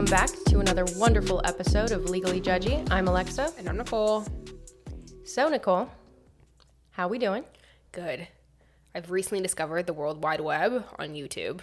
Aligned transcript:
welcome 0.00 0.16
back 0.16 0.30
to 0.46 0.60
another 0.60 0.86
wonderful 0.96 1.42
episode 1.44 1.90
of 1.90 2.08
Legally 2.08 2.40
Judgy. 2.40 2.90
I'm 2.90 3.06
Alexa. 3.06 3.52
And 3.58 3.68
I'm 3.68 3.76
Nicole. 3.76 4.24
So, 5.24 5.46
Nicole, 5.50 5.90
how 6.92 7.06
we 7.06 7.18
doing? 7.18 7.44
Good. 7.92 8.26
I've 8.94 9.10
recently 9.10 9.42
discovered 9.42 9.86
the 9.86 9.92
World 9.92 10.22
Wide 10.24 10.40
Web 10.40 10.86
on 10.98 11.10
YouTube. 11.10 11.60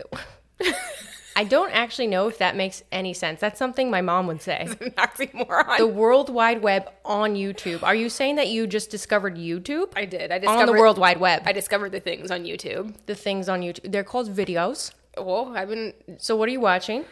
I 1.36 1.44
don't 1.44 1.70
actually 1.72 2.06
know 2.06 2.26
if 2.26 2.38
that 2.38 2.56
makes 2.56 2.82
any 2.90 3.12
sense. 3.12 3.38
That's 3.38 3.58
something 3.58 3.90
my 3.90 4.00
mom 4.00 4.26
would 4.28 4.40
say. 4.40 4.66
Oxymoron. 4.70 5.76
The 5.76 5.86
World 5.86 6.30
Wide 6.30 6.62
Web 6.62 6.90
on 7.04 7.34
YouTube. 7.34 7.82
Are 7.82 7.94
you 7.94 8.08
saying 8.08 8.36
that 8.36 8.48
you 8.48 8.66
just 8.66 8.88
discovered 8.88 9.36
YouTube? 9.36 9.92
I 9.94 10.06
did. 10.06 10.32
I 10.32 10.38
discovered 10.38 10.60
on 10.60 10.66
the 10.68 10.72
World 10.72 10.96
Wide 10.96 11.20
Web. 11.20 11.42
I 11.44 11.52
discovered 11.52 11.92
the 11.92 12.00
things 12.00 12.30
on 12.30 12.44
YouTube. 12.44 12.94
the 13.04 13.14
things 13.14 13.46
on 13.46 13.60
YouTube. 13.60 13.92
They're 13.92 14.04
called 14.04 14.34
videos. 14.34 14.92
Well, 15.18 15.52
I've 15.54 15.68
been 15.68 15.92
So, 16.16 16.34
what 16.34 16.48
are 16.48 16.52
you 16.52 16.60
watching? 16.60 17.04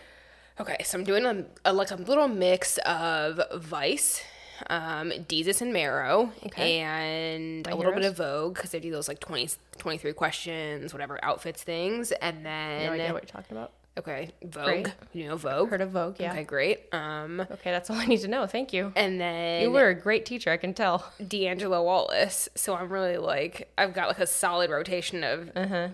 Okay. 0.61 0.83
So 0.85 0.99
I'm 0.99 1.05
doing 1.05 1.25
a, 1.27 1.45
a 1.65 1.73
like 1.73 1.91
a 1.91 1.97
little 1.97 2.29
mix 2.29 2.79
of 2.87 3.41
Vice, 3.63 4.23
um, 4.69 5.13
and 5.13 5.73
Marrow, 5.73 6.33
Okay. 6.47 6.79
and 6.81 7.67
a 7.67 7.75
little 7.77 7.93
bit 7.93 8.05
of 8.05 8.17
Vogue 8.17 8.55
because 8.55 8.71
they 8.71 8.81
do 8.81 8.91
those 8.91 9.09
like 9.09 9.21
20, 9.21 9.51
23 9.79 10.13
questions, 10.15 10.93
whatever 10.93 11.19
outfits 11.23 11.63
things, 11.63 12.11
and 12.13 12.45
then 12.45 12.87
No 12.87 12.93
idea 12.93 13.13
what 13.13 13.23
you're 13.23 13.29
talking 13.43 13.57
about. 13.57 13.73
okay, 13.99 14.31
Vogue. 14.43 14.65
Great. 14.65 14.89
You 15.13 15.29
know 15.29 15.37
Vogue. 15.37 15.69
Heard 15.71 15.81
of 15.83 15.91
Vogue, 15.91 16.17
yeah. 16.19 16.33
Okay, 16.33 16.45
great. 16.45 16.81
Um, 16.93 17.41
Okay, 17.41 17.71
that's 17.71 17.91
all 17.91 17.97
I 17.97 18.07
need 18.07 18.21
to 18.23 18.29
know. 18.29 18.47
Thank 18.47 18.73
you. 18.73 18.93
and 18.97 19.21
then 19.21 19.63
You 19.63 19.71
were 19.71 19.89
a 19.89 19.95
great 19.95 20.25
teacher, 20.25 20.51
I 20.51 20.57
can 20.57 20.73
tell. 20.75 21.13
D'Angelo 21.27 21.83
Wallace. 21.83 22.49
So 22.55 22.75
I'm 22.75 22.89
really 22.91 23.19
like 23.19 23.71
I've 23.77 23.93
got 23.95 24.09
like 24.09 24.19
a 24.21 24.27
solid 24.27 24.71
rotation 24.71 25.23
of 25.23 25.51
Uh-huh. 25.55 25.89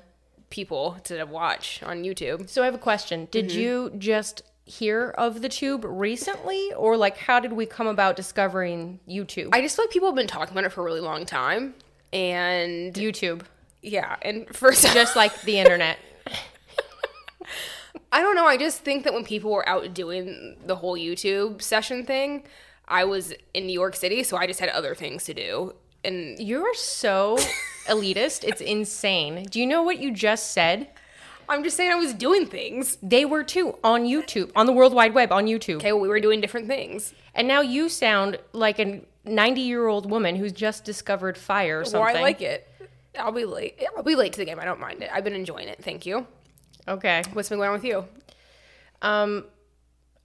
people 0.51 0.99
to 1.05 1.24
watch 1.24 1.83
on 1.83 2.05
YouTube. 2.05 2.49
So 2.49 2.63
I 2.63 2.66
have 2.66 2.74
a 2.74 2.79
question. 2.79 3.27
Did 3.30 3.49
Mm-hmm. 3.49 3.59
you 3.60 3.93
just 3.99 4.43
hear 4.65 5.10
of 5.18 5.43
the 5.43 5.49
tube 5.49 5.85
recently 5.85 6.73
or 6.74 6.96
like 6.96 7.16
how 7.16 7.41
did 7.41 7.52
we 7.52 7.66
come 7.66 7.87
about 7.87 8.16
discovering 8.16 9.01
YouTube? 9.09 9.51
I 9.52 9.60
just 9.60 9.77
feel 9.77 9.85
like 9.85 9.93
people 9.93 10.09
have 10.09 10.16
been 10.16 10.27
talking 10.27 10.52
about 10.52 10.65
it 10.65 10.71
for 10.73 10.82
a 10.82 10.85
really 10.85 11.01
long 11.01 11.27
time. 11.27 11.74
And 12.13 12.93
YouTube. 12.95 13.43
yeah, 13.80 14.16
and 14.23 14.46
first 14.55 14.83
Just 14.95 15.16
like 15.16 15.43
the 15.43 15.59
internet. 15.59 15.99
I 18.13 18.21
don't 18.21 18.37
know, 18.37 18.46
I 18.46 18.59
just 18.59 18.80
think 18.80 19.05
that 19.05 19.15
when 19.15 19.24
people 19.24 19.51
were 19.51 19.66
out 19.66 19.95
doing 19.95 20.57
the 20.66 20.77
whole 20.77 20.96
YouTube 20.96 21.63
session 21.63 22.05
thing, 22.05 22.45
I 22.87 23.05
was 23.05 23.33
in 23.55 23.66
New 23.66 23.73
York 23.73 23.96
City, 23.96 24.23
so 24.23 24.37
I 24.37 24.46
just 24.46 24.60
had 24.60 24.68
other 24.68 24.95
things 24.95 25.24
to 25.24 25.35
do. 25.35 25.74
And 26.05 26.38
You're 26.38 26.74
so 26.74 27.38
elitist. 27.87 28.45
It's 28.45 28.60
insane. 28.60 29.46
Do 29.51 29.60
you 29.60 29.66
know 29.66 29.83
what 29.83 29.99
you 29.99 30.13
just 30.13 30.52
said? 30.52 30.88
I'm 31.48 31.65
just 31.65 31.76
saying 31.76 31.90
I 31.90 31.96
was 31.96 32.15
doing 32.15 32.46
things. 32.46 32.98
They 33.02 33.24
were 33.24 33.43
too 33.45 33.79
on 33.85 34.04
YouTube, 34.04 34.51
on 34.57 34.66
the 34.66 34.73
World 34.73 34.95
Wide 34.95 35.15
Web, 35.15 35.32
on 35.32 35.46
YouTube. 35.46 35.76
Okay, 35.76 35.93
well, 35.93 36.01
we 36.01 36.09
were 36.09 36.21
doing 36.21 36.40
different 36.40 36.66
things. 36.68 37.15
And 37.34 37.49
now 37.49 37.60
you 37.60 37.88
sound 37.88 38.38
like 38.52 38.79
a 38.79 39.01
90 39.24 39.60
year 39.60 39.87
old 39.87 40.10
woman 40.10 40.37
who's 40.37 40.52
just 40.52 40.84
discovered 40.84 41.37
fire 41.38 41.80
or 41.80 41.84
something. 41.84 42.01
Or 42.01 42.18
I 42.18 42.21
like 42.21 42.40
it. 42.40 42.68
I'll 43.18 43.32
be 43.32 43.45
late. 43.45 43.82
I'll 43.96 44.02
be 44.02 44.15
late 44.15 44.32
to 44.34 44.38
the 44.38 44.45
game. 44.45 44.59
I 44.59 44.65
don't 44.65 44.80
mind 44.80 45.02
it. 45.02 45.10
I've 45.12 45.24
been 45.24 45.34
enjoying 45.34 45.68
it. 45.68 45.82
Thank 45.82 46.07
you. 46.07 46.26
Okay. 46.88 47.23
What's 47.32 47.49
been 47.49 47.59
going 47.59 47.68
on 47.68 47.74
with 47.74 47.84
you? 47.84 48.04
Um, 49.02 49.45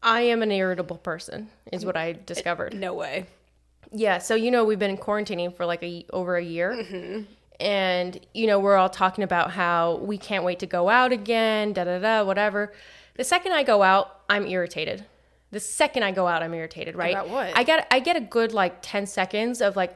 I 0.01 0.21
am 0.21 0.41
an 0.41 0.51
irritable 0.51 0.97
person, 0.97 1.49
is 1.71 1.85
what 1.85 1.97
I 1.97 2.13
discovered. 2.13 2.73
No 2.73 2.93
way. 2.93 3.25
Yeah, 3.91 4.19
so 4.19 4.35
you 4.35 4.51
know 4.51 4.63
we've 4.65 4.79
been 4.79 4.97
quarantining 4.97 5.55
for 5.55 5.65
like 5.65 5.81
a 5.81 6.05
over 6.11 6.35
a 6.35 6.43
year, 6.43 7.25
and 7.59 8.19
you 8.33 8.47
know 8.47 8.59
we're 8.59 8.75
all 8.75 8.89
talking 8.89 9.23
about 9.23 9.51
how 9.51 9.97
we 9.97 10.17
can't 10.17 10.43
wait 10.43 10.59
to 10.59 10.65
go 10.67 10.89
out 10.89 11.11
again, 11.11 11.73
da 11.73 11.83
da 11.83 11.99
da, 11.99 12.23
whatever. 12.23 12.73
The 13.15 13.23
second 13.23 13.53
I 13.53 13.63
go 13.63 13.81
out, 13.83 14.21
I'm 14.29 14.45
irritated. 14.45 15.05
The 15.51 15.59
second 15.59 16.03
I 16.03 16.11
go 16.11 16.27
out, 16.27 16.43
I'm 16.43 16.53
irritated. 16.53 16.95
Right? 16.95 17.13
About 17.13 17.29
what? 17.29 17.57
I 17.57 17.63
get 17.63 17.87
I 17.91 17.99
get 17.99 18.15
a 18.15 18.21
good 18.21 18.53
like 18.53 18.77
ten 18.81 19.05
seconds 19.05 19.61
of 19.61 19.75
like 19.75 19.95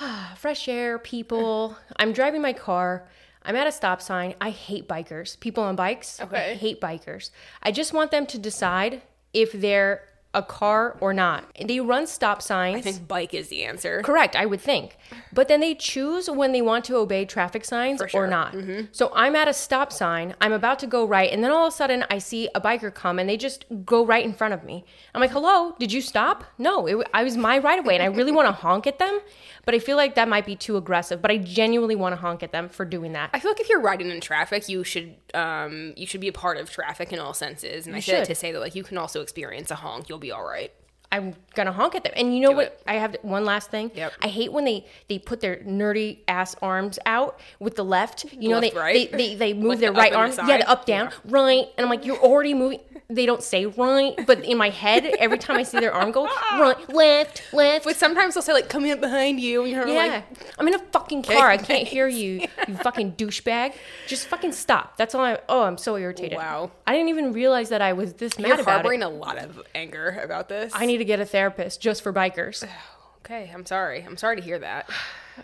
ah, 0.00 0.34
fresh 0.38 0.68
air, 0.68 0.98
people. 0.98 1.76
I'm 1.96 2.12
driving 2.12 2.42
my 2.42 2.52
car. 2.52 3.06
I'm 3.46 3.56
at 3.56 3.66
a 3.66 3.72
stop 3.72 4.00
sign. 4.00 4.34
I 4.40 4.48
hate 4.50 4.88
bikers. 4.88 5.38
People 5.38 5.62
on 5.64 5.76
bikes. 5.76 6.18
I 6.20 6.24
Okay. 6.24 6.54
hate 6.54 6.80
bikers. 6.80 7.30
I 7.62 7.72
just 7.72 7.92
want 7.92 8.10
them 8.10 8.24
to 8.26 8.38
decide 8.38 9.02
if 9.34 9.52
they're 9.52 10.02
a 10.34 10.42
car 10.42 10.96
or 11.00 11.14
not. 11.14 11.44
They 11.64 11.80
run 11.80 12.06
stop 12.06 12.42
signs. 12.42 12.76
I 12.76 12.80
think 12.80 13.08
bike 13.08 13.32
is 13.32 13.48
the 13.48 13.64
answer. 13.64 14.02
Correct, 14.02 14.36
I 14.36 14.46
would 14.46 14.60
think. 14.60 14.96
But 15.32 15.48
then 15.48 15.60
they 15.60 15.74
choose 15.74 16.28
when 16.28 16.52
they 16.52 16.62
want 16.62 16.84
to 16.86 16.96
obey 16.96 17.24
traffic 17.24 17.64
signs 17.64 18.02
sure. 18.08 18.24
or 18.24 18.26
not. 18.26 18.54
So 18.92 19.12
I'm 19.14 19.36
at 19.36 19.48
a 19.48 19.54
stop 19.54 19.92
sign, 19.92 20.34
I'm 20.40 20.52
about 20.52 20.78
to 20.80 20.86
go 20.86 21.06
right, 21.06 21.30
and 21.30 21.42
then 21.42 21.50
all 21.50 21.66
of 21.66 21.72
a 21.72 21.76
sudden 21.76 22.04
I 22.10 22.18
see 22.18 22.48
a 22.54 22.60
biker 22.60 22.92
come 22.92 23.18
and 23.18 23.28
they 23.28 23.36
just 23.36 23.64
go 23.84 24.04
right 24.04 24.24
in 24.24 24.32
front 24.32 24.54
of 24.54 24.64
me. 24.64 24.84
I'm 25.14 25.20
like, 25.20 25.30
hello, 25.30 25.74
did 25.78 25.92
you 25.92 26.00
stop? 26.00 26.44
No, 26.58 26.86
it, 26.86 27.08
I 27.14 27.24
was 27.24 27.36
my 27.36 27.58
right 27.58 27.78
of 27.78 27.86
way, 27.86 27.94
and 27.94 28.02
I 28.02 28.06
really 28.06 28.32
want 28.32 28.48
to 28.48 28.52
honk 28.52 28.86
at 28.86 28.98
them, 28.98 29.20
but 29.64 29.74
I 29.74 29.78
feel 29.78 29.96
like 29.96 30.14
that 30.16 30.28
might 30.28 30.46
be 30.46 30.56
too 30.56 30.76
aggressive. 30.76 31.22
But 31.22 31.30
I 31.30 31.38
genuinely 31.38 31.94
want 31.96 32.14
to 32.14 32.20
honk 32.20 32.42
at 32.42 32.52
them 32.52 32.68
for 32.68 32.84
doing 32.84 33.12
that. 33.12 33.30
I 33.32 33.38
feel 33.38 33.50
like 33.50 33.60
if 33.60 33.68
you're 33.68 33.80
riding 33.80 34.10
in 34.10 34.20
traffic, 34.20 34.68
you 34.68 34.84
should 34.84 35.14
um 35.34 35.94
you 35.96 36.06
should 36.06 36.20
be 36.20 36.28
a 36.28 36.32
part 36.32 36.58
of 36.58 36.70
traffic 36.70 37.12
in 37.12 37.18
all 37.18 37.34
senses. 37.34 37.86
And 37.86 37.96
I 37.96 38.00
say 38.00 38.12
that 38.12 38.20
should. 38.20 38.26
to 38.26 38.34
say 38.34 38.52
that 38.52 38.60
like 38.60 38.74
you 38.74 38.84
can 38.84 38.98
also 38.98 39.20
experience 39.20 39.70
a 39.70 39.76
honk. 39.76 40.08
You'll 40.08 40.18
be 40.24 40.32
all 40.32 40.44
right. 40.44 40.72
I'm 41.12 41.34
gonna 41.54 41.70
honk 41.70 41.94
at 41.94 42.02
them. 42.02 42.12
And 42.16 42.34
you 42.34 42.40
know 42.40 42.50
Do 42.50 42.56
what? 42.56 42.66
it. 42.66 42.82
I 42.88 42.94
have 42.94 43.16
one 43.22 43.44
last 43.44 43.70
thing. 43.70 43.92
Yep. 43.94 44.12
I 44.20 44.26
hate 44.26 44.52
when 44.52 44.64
they 44.64 44.84
they 45.08 45.18
put 45.20 45.40
their 45.40 45.58
nerdy 45.58 46.18
ass 46.26 46.56
arms 46.60 46.98
out 47.06 47.38
with 47.60 47.76
the 47.76 47.84
left. 47.84 48.24
You 48.32 48.48
know, 48.48 48.58
Left, 48.58 48.74
they, 48.74 48.80
right? 48.80 49.12
they 49.12 49.16
they 49.18 49.34
they 49.36 49.52
move 49.54 49.68
Like 49.70 49.78
their 49.80 49.92
the 49.92 49.98
right 49.98 50.12
arm. 50.12 50.30
the 50.32 50.44
Yeah, 50.48 50.58
the 50.58 50.68
up 50.68 50.86
down, 50.86 51.10
right. 51.26 51.66
And 51.76 51.84
I'm 51.84 51.88
like, 51.90 52.04
you're 52.04 52.18
already 52.18 52.52
moving. 52.54 52.80
They 53.08 53.26
don't 53.26 53.42
say 53.42 53.66
right, 53.66 54.14
but 54.26 54.42
in 54.44 54.56
my 54.56 54.70
head, 54.70 55.04
every 55.18 55.36
time 55.36 55.58
I 55.58 55.62
see 55.62 55.78
their 55.78 55.92
arm 55.92 56.10
go 56.10 56.24
right, 56.52 56.88
left, 56.88 57.42
left. 57.52 57.84
But 57.84 57.96
sometimes 57.96 58.32
they'll 58.32 58.42
say 58.42 58.54
like 58.54 58.70
come 58.70 58.86
in 58.86 58.98
behind 58.98 59.40
you, 59.40 59.62
and 59.62 59.70
you're 59.70 59.86
yeah, 59.86 59.94
like 59.94 60.24
I'm 60.58 60.66
in 60.68 60.74
a 60.74 60.78
fucking 60.78 61.22
car. 61.22 61.50
I 61.50 61.58
can't 61.58 61.86
hear 61.86 62.08
you, 62.08 62.46
you 62.68 62.76
fucking 62.76 63.12
douchebag. 63.12 63.74
Just 64.06 64.26
fucking 64.28 64.52
stop. 64.52 64.96
That's 64.96 65.14
all 65.14 65.22
I. 65.22 65.38
Oh, 65.50 65.64
I'm 65.64 65.76
so 65.76 65.96
irritated. 65.96 66.38
Wow. 66.38 66.70
I 66.86 66.94
didn't 66.94 67.10
even 67.10 67.34
realize 67.34 67.68
that 67.68 67.82
I 67.82 67.92
was 67.92 68.14
this 68.14 68.38
mad 68.38 68.48
you're 68.48 68.60
about 68.60 68.86
it. 68.86 69.00
a 69.02 69.08
lot 69.08 69.36
of 69.36 69.60
anger 69.74 70.18
about 70.24 70.48
this. 70.48 70.72
I 70.74 70.86
need 70.86 70.98
to 70.98 71.04
get 71.04 71.20
a 71.20 71.26
therapist 71.26 71.82
just 71.82 72.02
for 72.02 72.12
bikers. 72.12 72.66
okay, 73.18 73.50
I'm 73.52 73.66
sorry. 73.66 74.02
I'm 74.02 74.16
sorry 74.16 74.36
to 74.36 74.42
hear 74.42 74.58
that. 74.60 74.88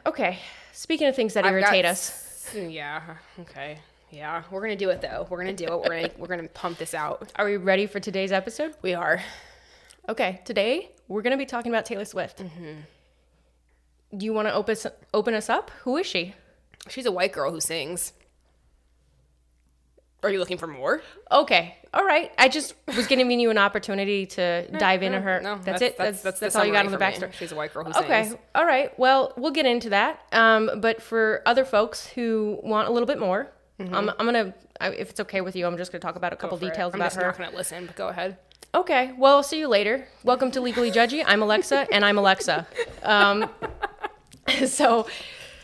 Okay. 0.06 0.38
Speaking 0.72 1.08
of 1.08 1.16
things 1.16 1.34
that 1.34 1.44
I've 1.44 1.50
got 1.50 1.74
irritate 1.74 1.84
us, 1.84 2.54
Yeah. 2.54 3.02
Okay. 3.40 3.80
Yeah, 4.10 4.42
we're 4.50 4.60
gonna 4.60 4.76
do 4.76 4.90
it 4.90 5.00
though. 5.00 5.26
We're 5.30 5.38
gonna 5.38 5.52
do 5.52 5.64
it. 5.66 5.70
We're 5.70 5.88
gonna 5.88 6.10
we're 6.18 6.26
gonna 6.26 6.48
pump 6.48 6.78
this 6.78 6.94
out. 6.94 7.30
are 7.36 7.44
we 7.46 7.56
ready 7.56 7.86
for 7.86 8.00
today's 8.00 8.32
episode? 8.32 8.74
We 8.82 8.94
are. 8.94 9.22
Okay, 10.08 10.40
today 10.44 10.90
we're 11.08 11.22
to 11.22 11.36
be 11.36 11.46
talking 11.46 11.70
about 11.70 11.84
Taylor 11.86 12.04
Swift. 12.04 12.38
Mm-hmm. 12.38 12.80
Do 14.16 14.24
you 14.26 14.32
want 14.32 14.48
to 14.48 14.54
open 14.54 14.72
us, 14.72 14.86
open 15.14 15.34
us 15.34 15.48
up? 15.48 15.70
Who 15.82 15.96
is 15.96 16.06
she? 16.06 16.34
She's 16.88 17.06
a 17.06 17.12
white 17.12 17.32
girl 17.32 17.52
who 17.52 17.60
sings. 17.60 18.12
Are 20.22 20.30
you 20.30 20.38
looking 20.38 20.58
for 20.58 20.66
more? 20.66 21.00
Okay, 21.30 21.76
all 21.94 22.04
right. 22.04 22.30
I 22.36 22.48
just 22.48 22.74
was 22.94 23.06
giving 23.06 23.30
you 23.38 23.50
an 23.50 23.56
opportunity 23.58 24.26
to 24.26 24.68
dive 24.78 25.02
into 25.02 25.20
her. 25.20 25.40
No, 25.40 25.56
that's, 25.58 25.80
it. 25.80 25.96
That's 25.96 26.20
That's, 26.22 26.40
that's, 26.40 26.56
all 26.56 26.64
you 26.66 26.72
got 26.72 26.84
on 26.84 26.92
the 26.92 26.98
for 26.98 27.04
me. 27.04 27.10
backstory. 27.12 27.32
She's 27.32 27.52
a 27.52 27.56
white 27.56 27.72
girl 27.72 27.84
who 27.84 27.92
Okay, 27.92 28.24
sings. 28.24 28.36
all 28.54 28.66
right. 28.66 28.96
Well, 28.98 29.32
we'll 29.36 29.52
get 29.52 29.64
into 29.64 29.90
that. 29.90 30.20
Um, 30.32 30.70
but 30.80 31.00
for 31.00 31.42
other 31.46 31.64
folks 31.64 32.06
who 32.08 32.58
want 32.62 32.88
a 32.88 32.92
little 32.92 33.06
bit 33.06 33.18
more, 33.18 33.50
I'm, 33.80 34.08
I'm 34.10 34.26
gonna, 34.26 34.54
I- 34.80 34.90
if 34.90 35.10
it's 35.10 35.20
okay 35.20 35.40
with 35.40 35.56
you, 35.56 35.66
I'm 35.66 35.76
just 35.76 35.90
gonna 35.92 36.00
talk 36.00 36.16
about 36.16 36.32
a 36.32 36.36
couple 36.36 36.56
Mm-hmm. 36.58 36.66
For 36.66 36.70
it. 36.70 36.74
details 36.74 36.94
I'm 36.94 37.00
just 37.00 37.16
her. 37.16 37.22
not 37.22 37.38
gonna 37.38 37.56
listen, 37.56 37.86
but 37.86 37.96
go 37.96 38.08
ahead. 38.08 38.36
Okay. 38.74 39.12
Well, 39.18 39.36
I'll 39.36 39.42
see 39.42 39.58
you 39.58 39.68
later. 39.68 40.06
Welcome 40.22 40.50
to 40.52 40.60
Legally 40.60 40.90
Judgy. 40.92 41.24
I'm 41.26 41.42
Alexa, 41.42 41.86
and 41.92 42.04
I'm 42.04 42.18
Alexa. 42.18 42.66
Um, 43.02 43.50
so, 44.66 45.06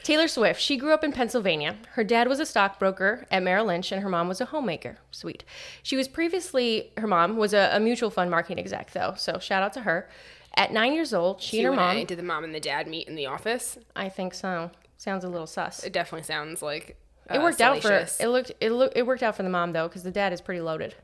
Taylor 0.02 0.26
Swift, 0.28 0.60
she 0.60 0.76
grew 0.76 0.92
up 0.92 1.04
in 1.04 1.12
Pennsylvania. 1.12 1.76
Her 1.92 2.04
dad 2.04 2.26
was 2.28 2.40
a 2.40 2.46
stockbroker 2.46 3.26
at 3.30 3.42
Merrill 3.42 3.66
Lynch, 3.66 3.92
and 3.92 4.02
her 4.02 4.08
mom 4.08 4.26
was 4.28 4.40
a 4.40 4.46
homemaker. 4.46 4.98
Sweet. 5.10 5.44
She 5.82 5.96
was 5.96 6.08
previously, 6.08 6.90
her 6.96 7.06
mom 7.06 7.36
was 7.36 7.52
a, 7.54 7.70
a 7.72 7.80
mutual 7.80 8.10
fund 8.10 8.30
marketing 8.30 8.58
exec, 8.58 8.92
though. 8.92 9.14
So, 9.16 9.38
shout 9.38 9.62
out 9.62 9.72
to 9.74 9.80
her. 9.82 10.08
At 10.56 10.72
nine 10.72 10.94
years 10.94 11.12
old, 11.12 11.42
she 11.42 11.58
and 11.58 11.66
her 11.66 11.72
mom, 11.72 12.04
Did 12.06 12.18
the 12.18 12.22
mom 12.22 12.42
and 12.42 12.54
the 12.54 12.60
dad 12.60 12.86
meet 12.88 13.06
in 13.08 13.14
the 13.14 13.26
office? 13.26 13.78
I 13.94 14.08
think 14.08 14.32
so. 14.34 14.70
Sounds 14.96 15.22
a 15.22 15.28
little 15.28 15.46
sus. 15.46 15.84
It 15.84 15.92
definitely 15.92 16.24
sounds 16.24 16.62
like 16.62 16.96
It 17.30 17.40
worked 17.40 17.60
out 17.60 17.76
for 17.76 17.88
salacious. 17.88 18.20
it. 18.20 18.28
Looked 18.28 18.52
it 18.60 18.70
look 18.70 18.92
it 18.94 19.06
worked 19.06 19.22
out 19.22 19.36
for 19.36 19.42
the 19.42 19.48
mom 19.50 19.72
though, 19.72 19.88
because 19.88 20.02
the 20.02 20.10
dad 20.10 20.32
is 20.32 20.40
pretty 20.40 20.60
loaded. 20.60 20.94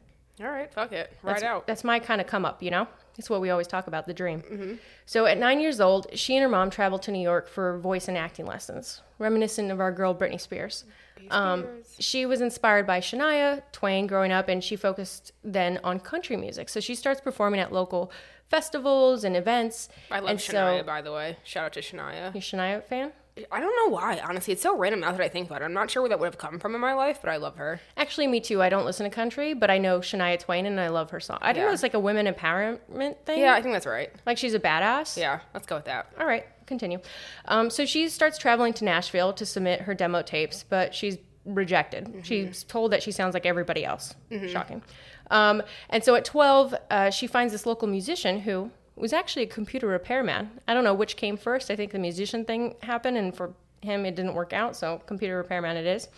All 0.40 0.48
right, 0.48 0.72
fuck 0.72 0.92
it, 0.92 1.12
right 1.22 1.34
That's, 1.34 1.42
out. 1.42 1.66
That's 1.66 1.84
my 1.84 1.98
kind 1.98 2.20
of 2.20 2.26
come 2.26 2.44
up, 2.44 2.62
you 2.62 2.70
know? 2.70 2.88
It's 3.18 3.28
what 3.28 3.42
we 3.42 3.50
always 3.50 3.66
talk 3.66 3.86
about, 3.86 4.06
the 4.06 4.14
dream. 4.14 4.40
Mm-hmm. 4.40 4.74
So 5.04 5.26
at 5.26 5.36
nine 5.36 5.60
years 5.60 5.78
old, 5.80 6.06
she 6.14 6.34
and 6.36 6.42
her 6.42 6.48
mom 6.48 6.70
traveled 6.70 7.02
to 7.02 7.12
New 7.12 7.20
York 7.20 7.48
for 7.48 7.78
voice 7.78 8.08
and 8.08 8.16
acting 8.16 8.46
lessons, 8.46 9.02
reminiscent 9.18 9.70
of 9.70 9.78
our 9.78 9.92
girl 9.92 10.14
Britney 10.14 10.40
Spears. 10.40 10.84
Um, 11.30 11.66
she 11.98 12.26
was 12.26 12.40
inspired 12.40 12.86
by 12.86 13.00
Shania 13.00 13.62
Twain 13.72 14.06
growing 14.06 14.32
up, 14.32 14.48
and 14.48 14.64
she 14.64 14.74
focused 14.74 15.32
then 15.44 15.78
on 15.84 16.00
country 16.00 16.36
music. 16.36 16.68
So 16.70 16.80
she 16.80 16.94
starts 16.94 17.20
performing 17.20 17.60
at 17.60 17.72
local 17.72 18.10
festivals 18.48 19.24
and 19.24 19.36
events. 19.36 19.88
I 20.10 20.20
love 20.20 20.30
and 20.30 20.38
Shania, 20.38 20.84
by 20.84 21.02
the 21.02 21.12
way. 21.12 21.36
Shout 21.44 21.66
out 21.66 21.72
to 21.74 21.80
Shania. 21.80 22.34
you 22.34 22.38
a 22.38 22.42
Shania 22.42 22.82
fan? 22.82 23.12
I 23.50 23.60
don't 23.60 23.74
know 23.76 23.94
why. 23.96 24.20
Honestly, 24.22 24.52
it's 24.52 24.62
so 24.62 24.76
random 24.76 25.00
now 25.00 25.10
that 25.12 25.20
I 25.20 25.28
think 25.28 25.46
about 25.48 25.62
it. 25.62 25.64
I'm 25.64 25.72
not 25.72 25.90
sure 25.90 26.02
where 26.02 26.10
that 26.10 26.18
would 26.20 26.26
have 26.26 26.36
come 26.38 26.58
from 26.58 26.74
in 26.74 26.80
my 26.82 26.92
life, 26.92 27.18
but 27.22 27.30
I 27.30 27.36
love 27.38 27.56
her. 27.56 27.80
Actually, 27.96 28.26
me 28.26 28.40
too. 28.40 28.60
I 28.60 28.68
don't 28.68 28.84
listen 28.84 29.04
to 29.04 29.10
country, 29.10 29.54
but 29.54 29.70
I 29.70 29.78
know 29.78 30.00
Shania 30.00 30.38
Twain 30.38 30.66
and 30.66 30.78
I 30.78 30.88
love 30.88 31.10
her 31.12 31.20
song. 31.20 31.38
I 31.40 31.52
don't 31.54 31.62
Yeah. 31.62 31.68
know 31.68 31.72
it's 31.72 31.82
like 31.82 31.94
a 31.94 31.98
women 32.00 32.26
empowerment 32.26 33.16
thing. 33.24 33.40
Yeah, 33.40 33.54
I 33.54 33.62
think 33.62 33.74
that's 33.74 33.86
right. 33.86 34.10
Like 34.26 34.36
she's 34.36 34.52
a 34.52 34.60
badass. 34.60 35.16
Yeah, 35.16 35.40
let's 35.54 35.66
go 35.66 35.76
with 35.76 35.86
that. 35.86 36.12
All 36.20 36.26
right, 36.26 36.44
continue. 36.66 36.98
Um, 37.46 37.70
so 37.70 37.86
she 37.86 38.10
starts 38.10 38.36
traveling 38.36 38.74
to 38.74 38.84
Nashville 38.84 39.32
to 39.32 39.46
submit 39.46 39.82
her 39.82 39.94
demo 39.94 40.20
tapes, 40.20 40.62
but 40.68 40.94
she's 40.94 41.16
rejected. 41.46 42.20
She's 42.24 42.64
told 42.64 42.92
that 42.92 43.02
she 43.02 43.12
sounds 43.12 43.32
like 43.34 43.46
everybody 43.46 43.82
else. 43.84 44.14
Shocking. 44.48 44.82
Um, 45.30 45.62
and 45.88 46.04
so 46.04 46.14
at 46.16 46.26
12, 46.26 46.74
uh, 46.90 47.10
she 47.10 47.26
finds 47.26 47.52
this 47.54 47.64
local 47.64 47.88
musician 47.88 48.40
who 48.40 48.70
was 48.96 49.12
actually 49.12 49.42
a 49.44 49.48
computer 49.48 49.86
repairman. 49.86 50.50
I 50.68 50.74
don't 50.74 50.84
know 50.84 50.94
which 50.94 51.16
came 51.16 51.36
first. 51.36 51.70
I 51.70 51.76
think 51.76 51.92
the 51.92 51.98
musician 51.98 52.44
thing 52.44 52.74
happened, 52.82 53.16
and 53.16 53.34
for 53.34 53.54
him, 53.80 54.06
it 54.06 54.14
didn't 54.14 54.34
work 54.34 54.52
out, 54.52 54.76
so 54.76 55.02
computer 55.06 55.36
repairman 55.36 55.76
it 55.76 55.86
is. 55.86 56.08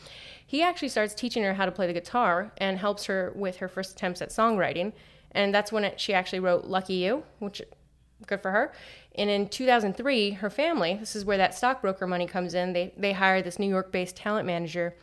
He 0.46 0.62
actually 0.62 0.88
starts 0.88 1.14
teaching 1.14 1.42
her 1.42 1.54
how 1.54 1.66
to 1.66 1.72
play 1.72 1.86
the 1.86 1.92
guitar 1.92 2.52
and 2.58 2.78
helps 2.78 3.06
her 3.06 3.32
with 3.34 3.56
her 3.56 3.68
first 3.68 3.92
attempts 3.92 4.20
at 4.20 4.28
songwriting. 4.28 4.92
And 5.32 5.54
that's 5.54 5.72
when 5.72 5.84
it, 5.84 5.98
she 5.98 6.12
actually 6.12 6.40
wrote 6.40 6.66
Lucky 6.66 6.94
You, 6.94 7.24
which 7.38 7.62
good 8.26 8.40
for 8.40 8.50
her. 8.50 8.72
And 9.16 9.30
in 9.30 9.48
2003, 9.48 10.32
her 10.32 10.50
family, 10.50 10.96
this 10.98 11.16
is 11.16 11.24
where 11.24 11.38
that 11.38 11.54
stockbroker 11.54 12.06
money 12.06 12.26
comes 12.26 12.54
in, 12.54 12.72
they, 12.72 12.92
they 12.96 13.12
hire 13.12 13.42
this 13.42 13.58
New 13.58 13.68
York 13.68 13.92
based 13.92 14.16
talent 14.16 14.46
manager, 14.46 14.94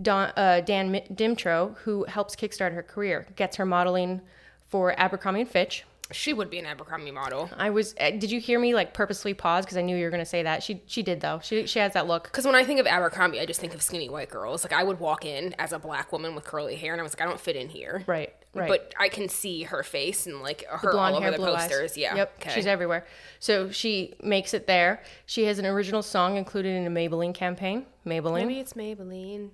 Don, 0.00 0.32
uh, 0.36 0.60
Dan 0.60 0.92
Dymtrow, 1.12 1.76
who 1.78 2.04
helps 2.04 2.36
kickstart 2.36 2.72
her 2.74 2.82
career, 2.82 3.26
gets 3.36 3.56
her 3.56 3.66
modeling 3.66 4.20
for 4.68 4.98
Abercrombie 4.98 5.42
and 5.42 5.50
Fitch. 5.50 5.84
She 6.12 6.32
would 6.32 6.50
be 6.50 6.58
an 6.58 6.66
Abercrombie 6.66 7.10
model. 7.12 7.48
I 7.56 7.70
was, 7.70 7.94
uh, 8.00 8.10
did 8.10 8.30
you 8.30 8.40
hear 8.40 8.58
me 8.58 8.74
like 8.74 8.92
purposely 8.94 9.32
pause 9.32 9.64
because 9.64 9.76
I 9.76 9.82
knew 9.82 9.96
you 9.96 10.04
were 10.04 10.10
going 10.10 10.20
to 10.22 10.26
say 10.28 10.42
that? 10.42 10.62
She 10.62 10.82
she 10.86 11.02
did 11.02 11.20
though. 11.20 11.40
She 11.42 11.66
she 11.66 11.78
has 11.78 11.92
that 11.92 12.06
look. 12.08 12.24
Because 12.24 12.44
when 12.44 12.54
I 12.54 12.64
think 12.64 12.80
of 12.80 12.86
Abercrombie, 12.86 13.38
I 13.40 13.46
just 13.46 13.60
think 13.60 13.74
of 13.74 13.82
skinny 13.82 14.08
white 14.08 14.28
girls. 14.30 14.64
Like 14.64 14.72
I 14.72 14.82
would 14.82 14.98
walk 15.00 15.24
in 15.24 15.54
as 15.58 15.72
a 15.72 15.78
black 15.78 16.10
woman 16.12 16.34
with 16.34 16.44
curly 16.44 16.74
hair, 16.76 16.92
and 16.92 17.00
I 17.00 17.04
was 17.04 17.12
like, 17.14 17.22
I 17.22 17.26
don't 17.26 17.38
fit 17.40 17.54
in 17.56 17.68
here. 17.68 18.02
Right, 18.06 18.32
right. 18.54 18.68
But 18.68 18.92
I 18.98 19.08
can 19.08 19.28
see 19.28 19.62
her 19.64 19.82
face 19.82 20.26
and 20.26 20.40
like 20.42 20.64
her 20.68 20.92
all 20.98 21.14
over 21.14 21.22
hair, 21.22 21.30
the 21.30 21.36
blue 21.36 21.54
posters. 21.54 21.92
eyes. 21.92 21.96
Yeah. 21.96 22.16
Yep. 22.16 22.34
Okay. 22.40 22.50
She's 22.54 22.66
everywhere. 22.66 23.06
So 23.38 23.70
she 23.70 24.14
makes 24.22 24.52
it 24.52 24.66
there. 24.66 25.02
She 25.26 25.44
has 25.44 25.58
an 25.58 25.66
original 25.66 26.02
song 26.02 26.36
included 26.36 26.74
in 26.76 26.86
a 26.86 26.90
Maybelline 26.90 27.34
campaign. 27.34 27.86
Maybelline. 28.04 28.46
Maybe 28.46 28.58
it's 28.58 28.72
Maybelline. 28.72 29.50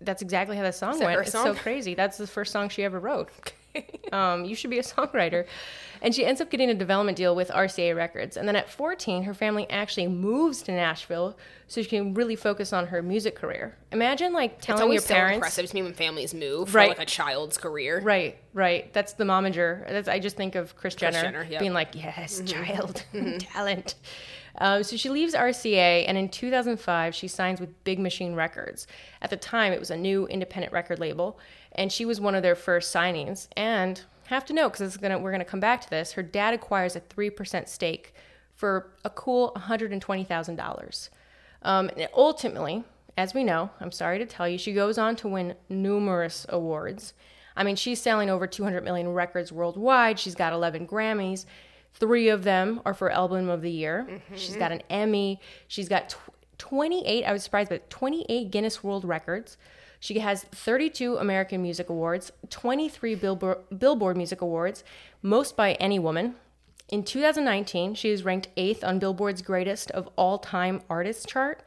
That's 0.00 0.20
exactly 0.22 0.56
how 0.56 0.62
that 0.64 0.74
song 0.74 0.98
that 0.98 1.04
went. 1.04 1.16
her 1.16 1.22
It's 1.22 1.32
song? 1.32 1.46
so 1.46 1.54
crazy. 1.54 1.94
That's 1.94 2.18
the 2.18 2.26
first 2.26 2.52
song 2.52 2.68
she 2.68 2.82
ever 2.84 2.98
wrote. 3.00 3.30
um, 4.12 4.44
you 4.44 4.54
should 4.54 4.70
be 4.70 4.78
a 4.78 4.82
songwriter. 4.82 5.46
And 6.02 6.14
she 6.14 6.24
ends 6.26 6.40
up 6.40 6.50
getting 6.50 6.68
a 6.68 6.74
development 6.74 7.16
deal 7.16 7.34
with 7.34 7.48
RCA 7.48 7.96
Records. 7.96 8.36
And 8.36 8.46
then 8.46 8.56
at 8.56 8.68
14, 8.68 9.22
her 9.22 9.32
family 9.32 9.68
actually 9.70 10.06
moves 10.08 10.60
to 10.62 10.72
Nashville 10.72 11.36
so 11.66 11.80
she 11.80 11.88
can 11.88 12.12
really 12.12 12.36
focus 12.36 12.74
on 12.74 12.88
her 12.88 13.00
music 13.02 13.34
career. 13.36 13.76
Imagine 13.90 14.32
like 14.34 14.60
telling 14.60 14.92
your 14.92 15.00
so 15.00 15.14
parents. 15.14 15.36
impressive 15.36 15.66
to 15.66 15.74
me 15.74 15.82
when 15.82 15.94
families 15.94 16.34
move 16.34 16.74
Right. 16.74 16.92
for 16.92 16.98
like 16.98 17.06
a 17.06 17.10
child's 17.10 17.56
career. 17.56 18.00
Right, 18.00 18.36
right. 18.52 18.92
That's 18.92 19.14
the 19.14 19.24
momager. 19.24 19.88
That's, 19.88 20.08
I 20.08 20.18
just 20.18 20.36
think 20.36 20.56
of 20.56 20.76
Kris 20.76 20.94
Jenner, 20.94 21.22
Jenner, 21.22 21.46
yep. 21.48 21.60
being 21.60 21.72
like, 21.72 21.94
yes, 21.94 22.42
child, 22.44 23.02
talent. 23.38 23.94
Um, 24.58 24.84
so 24.84 24.96
she 24.96 25.08
leaves 25.10 25.34
RCA, 25.34 26.04
and 26.06 26.16
in 26.16 26.28
2005, 26.28 27.12
she 27.14 27.26
signs 27.26 27.60
with 27.60 27.82
Big 27.82 27.98
Machine 27.98 28.34
Records. 28.36 28.86
At 29.20 29.30
the 29.30 29.36
time, 29.36 29.72
it 29.72 29.80
was 29.80 29.90
a 29.90 29.96
new 29.96 30.28
independent 30.28 30.72
record 30.72 31.00
label, 31.00 31.40
and 31.74 31.92
she 31.92 32.04
was 32.04 32.20
one 32.20 32.34
of 32.34 32.42
their 32.42 32.54
first 32.54 32.94
signings. 32.94 33.48
And 33.56 34.02
have 34.26 34.44
to 34.46 34.52
know, 34.52 34.68
because 34.68 34.96
gonna, 34.96 35.18
we're 35.18 35.30
going 35.30 35.40
to 35.40 35.44
come 35.44 35.60
back 35.60 35.80
to 35.82 35.90
this, 35.90 36.12
her 36.12 36.22
dad 36.22 36.54
acquires 36.54 36.96
a 36.96 37.00
3% 37.00 37.68
stake 37.68 38.14
for 38.54 38.92
a 39.04 39.10
cool 39.10 39.52
$120,000. 39.56 41.08
Um, 41.62 41.90
and 41.96 42.08
ultimately, 42.14 42.84
as 43.16 43.34
we 43.34 43.44
know, 43.44 43.70
I'm 43.80 43.92
sorry 43.92 44.18
to 44.18 44.26
tell 44.26 44.48
you, 44.48 44.58
she 44.58 44.72
goes 44.72 44.98
on 44.98 45.16
to 45.16 45.28
win 45.28 45.54
numerous 45.68 46.46
awards. 46.48 47.14
I 47.56 47.64
mean, 47.64 47.76
she's 47.76 48.00
selling 48.00 48.30
over 48.30 48.46
200 48.46 48.82
million 48.82 49.08
records 49.08 49.52
worldwide. 49.52 50.18
She's 50.18 50.34
got 50.34 50.52
11 50.52 50.86
Grammys. 50.86 51.44
Three 51.92 52.28
of 52.28 52.42
them 52.42 52.80
are 52.84 52.94
for 52.94 53.10
Album 53.10 53.48
of 53.48 53.62
the 53.62 53.70
Year. 53.70 54.20
She's 54.34 54.56
got 54.56 54.72
an 54.72 54.82
Emmy. 54.90 55.40
She's 55.68 55.88
got 55.88 56.08
tw- 56.10 56.18
28, 56.58 57.24
I 57.24 57.32
was 57.32 57.42
surprised, 57.44 57.68
but 57.68 57.88
28 57.90 58.50
Guinness 58.50 58.82
World 58.82 59.04
Records. 59.04 59.56
She 60.04 60.18
has 60.18 60.42
32 60.42 61.16
American 61.16 61.62
Music 61.62 61.88
Awards, 61.88 62.30
23 62.50 63.14
Billboard, 63.14 63.56
Billboard 63.78 64.18
Music 64.18 64.42
Awards, 64.42 64.84
most 65.22 65.56
by 65.56 65.72
any 65.80 65.98
woman. 65.98 66.34
In 66.90 67.04
2019, 67.04 67.94
she 67.94 68.10
was 68.10 68.22
ranked 68.22 68.48
eighth 68.58 68.84
on 68.84 68.98
Billboard's 68.98 69.40
greatest 69.40 69.90
of 69.92 70.10
all 70.16 70.36
time 70.36 70.82
artists 70.90 71.24
chart. 71.24 71.62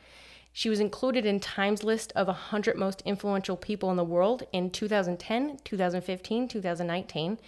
She 0.54 0.70
was 0.70 0.80
included 0.80 1.26
in 1.26 1.40
Time's 1.40 1.84
list 1.84 2.14
of 2.16 2.28
100 2.28 2.78
most 2.78 3.02
influential 3.06 3.58
people 3.58 3.90
in 3.90 3.98
the 3.98 4.04
world 4.04 4.44
in 4.54 4.70
2010, 4.70 5.58
2015, 5.64 6.48
2019. 6.48 7.40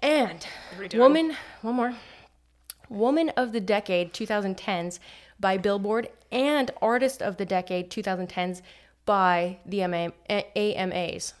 And 0.00 0.46
woman, 0.92 1.34
one 1.62 1.74
more. 1.74 1.94
Woman 2.90 3.30
of 3.38 3.52
the 3.52 3.60
Decade 3.60 4.12
2010s 4.12 4.98
by 5.40 5.56
Billboard 5.56 6.10
and 6.30 6.70
Artist 6.82 7.22
of 7.22 7.38
the 7.38 7.46
Decade 7.46 7.90
2010s 7.90 8.60
by 9.04 9.58
the 9.66 9.86
MA, 9.86 10.08
AMAs. 10.28 11.34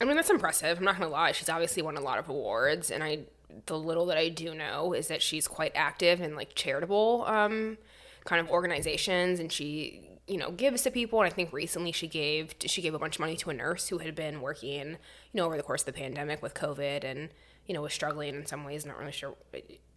I 0.00 0.04
mean, 0.04 0.16
that's 0.16 0.30
impressive. 0.30 0.78
I'm 0.78 0.84
not 0.84 0.98
gonna 0.98 1.10
lie. 1.10 1.32
She's 1.32 1.48
obviously 1.48 1.82
won 1.82 1.96
a 1.96 2.00
lot 2.00 2.18
of 2.18 2.28
awards, 2.28 2.90
and 2.90 3.02
I 3.02 3.20
the 3.66 3.78
little 3.78 4.06
that 4.06 4.18
I 4.18 4.28
do 4.28 4.54
know 4.54 4.92
is 4.92 5.08
that 5.08 5.22
she's 5.22 5.48
quite 5.48 5.72
active 5.74 6.20
in 6.20 6.36
like 6.36 6.54
charitable 6.54 7.24
um, 7.26 7.78
kind 8.24 8.40
of 8.40 8.50
organizations, 8.50 9.40
and 9.40 9.50
she 9.50 10.02
you 10.26 10.36
know 10.36 10.50
gives 10.50 10.82
to 10.82 10.90
people. 10.90 11.20
And 11.22 11.30
I 11.30 11.34
think 11.34 11.52
recently 11.52 11.92
she 11.92 12.08
gave 12.08 12.54
she 12.66 12.82
gave 12.82 12.94
a 12.94 12.98
bunch 12.98 13.16
of 13.16 13.20
money 13.20 13.36
to 13.36 13.50
a 13.50 13.54
nurse 13.54 13.88
who 13.88 13.98
had 13.98 14.14
been 14.14 14.40
working 14.40 14.90
you 14.90 14.96
know 15.34 15.46
over 15.46 15.56
the 15.56 15.62
course 15.62 15.82
of 15.82 15.86
the 15.86 15.92
pandemic 15.92 16.42
with 16.42 16.54
COVID, 16.54 17.04
and 17.04 17.30
you 17.66 17.74
know 17.74 17.82
was 17.82 17.94
struggling 17.94 18.34
in 18.34 18.46
some 18.46 18.64
ways. 18.64 18.84
Not 18.84 18.98
really 18.98 19.12
sure. 19.12 19.34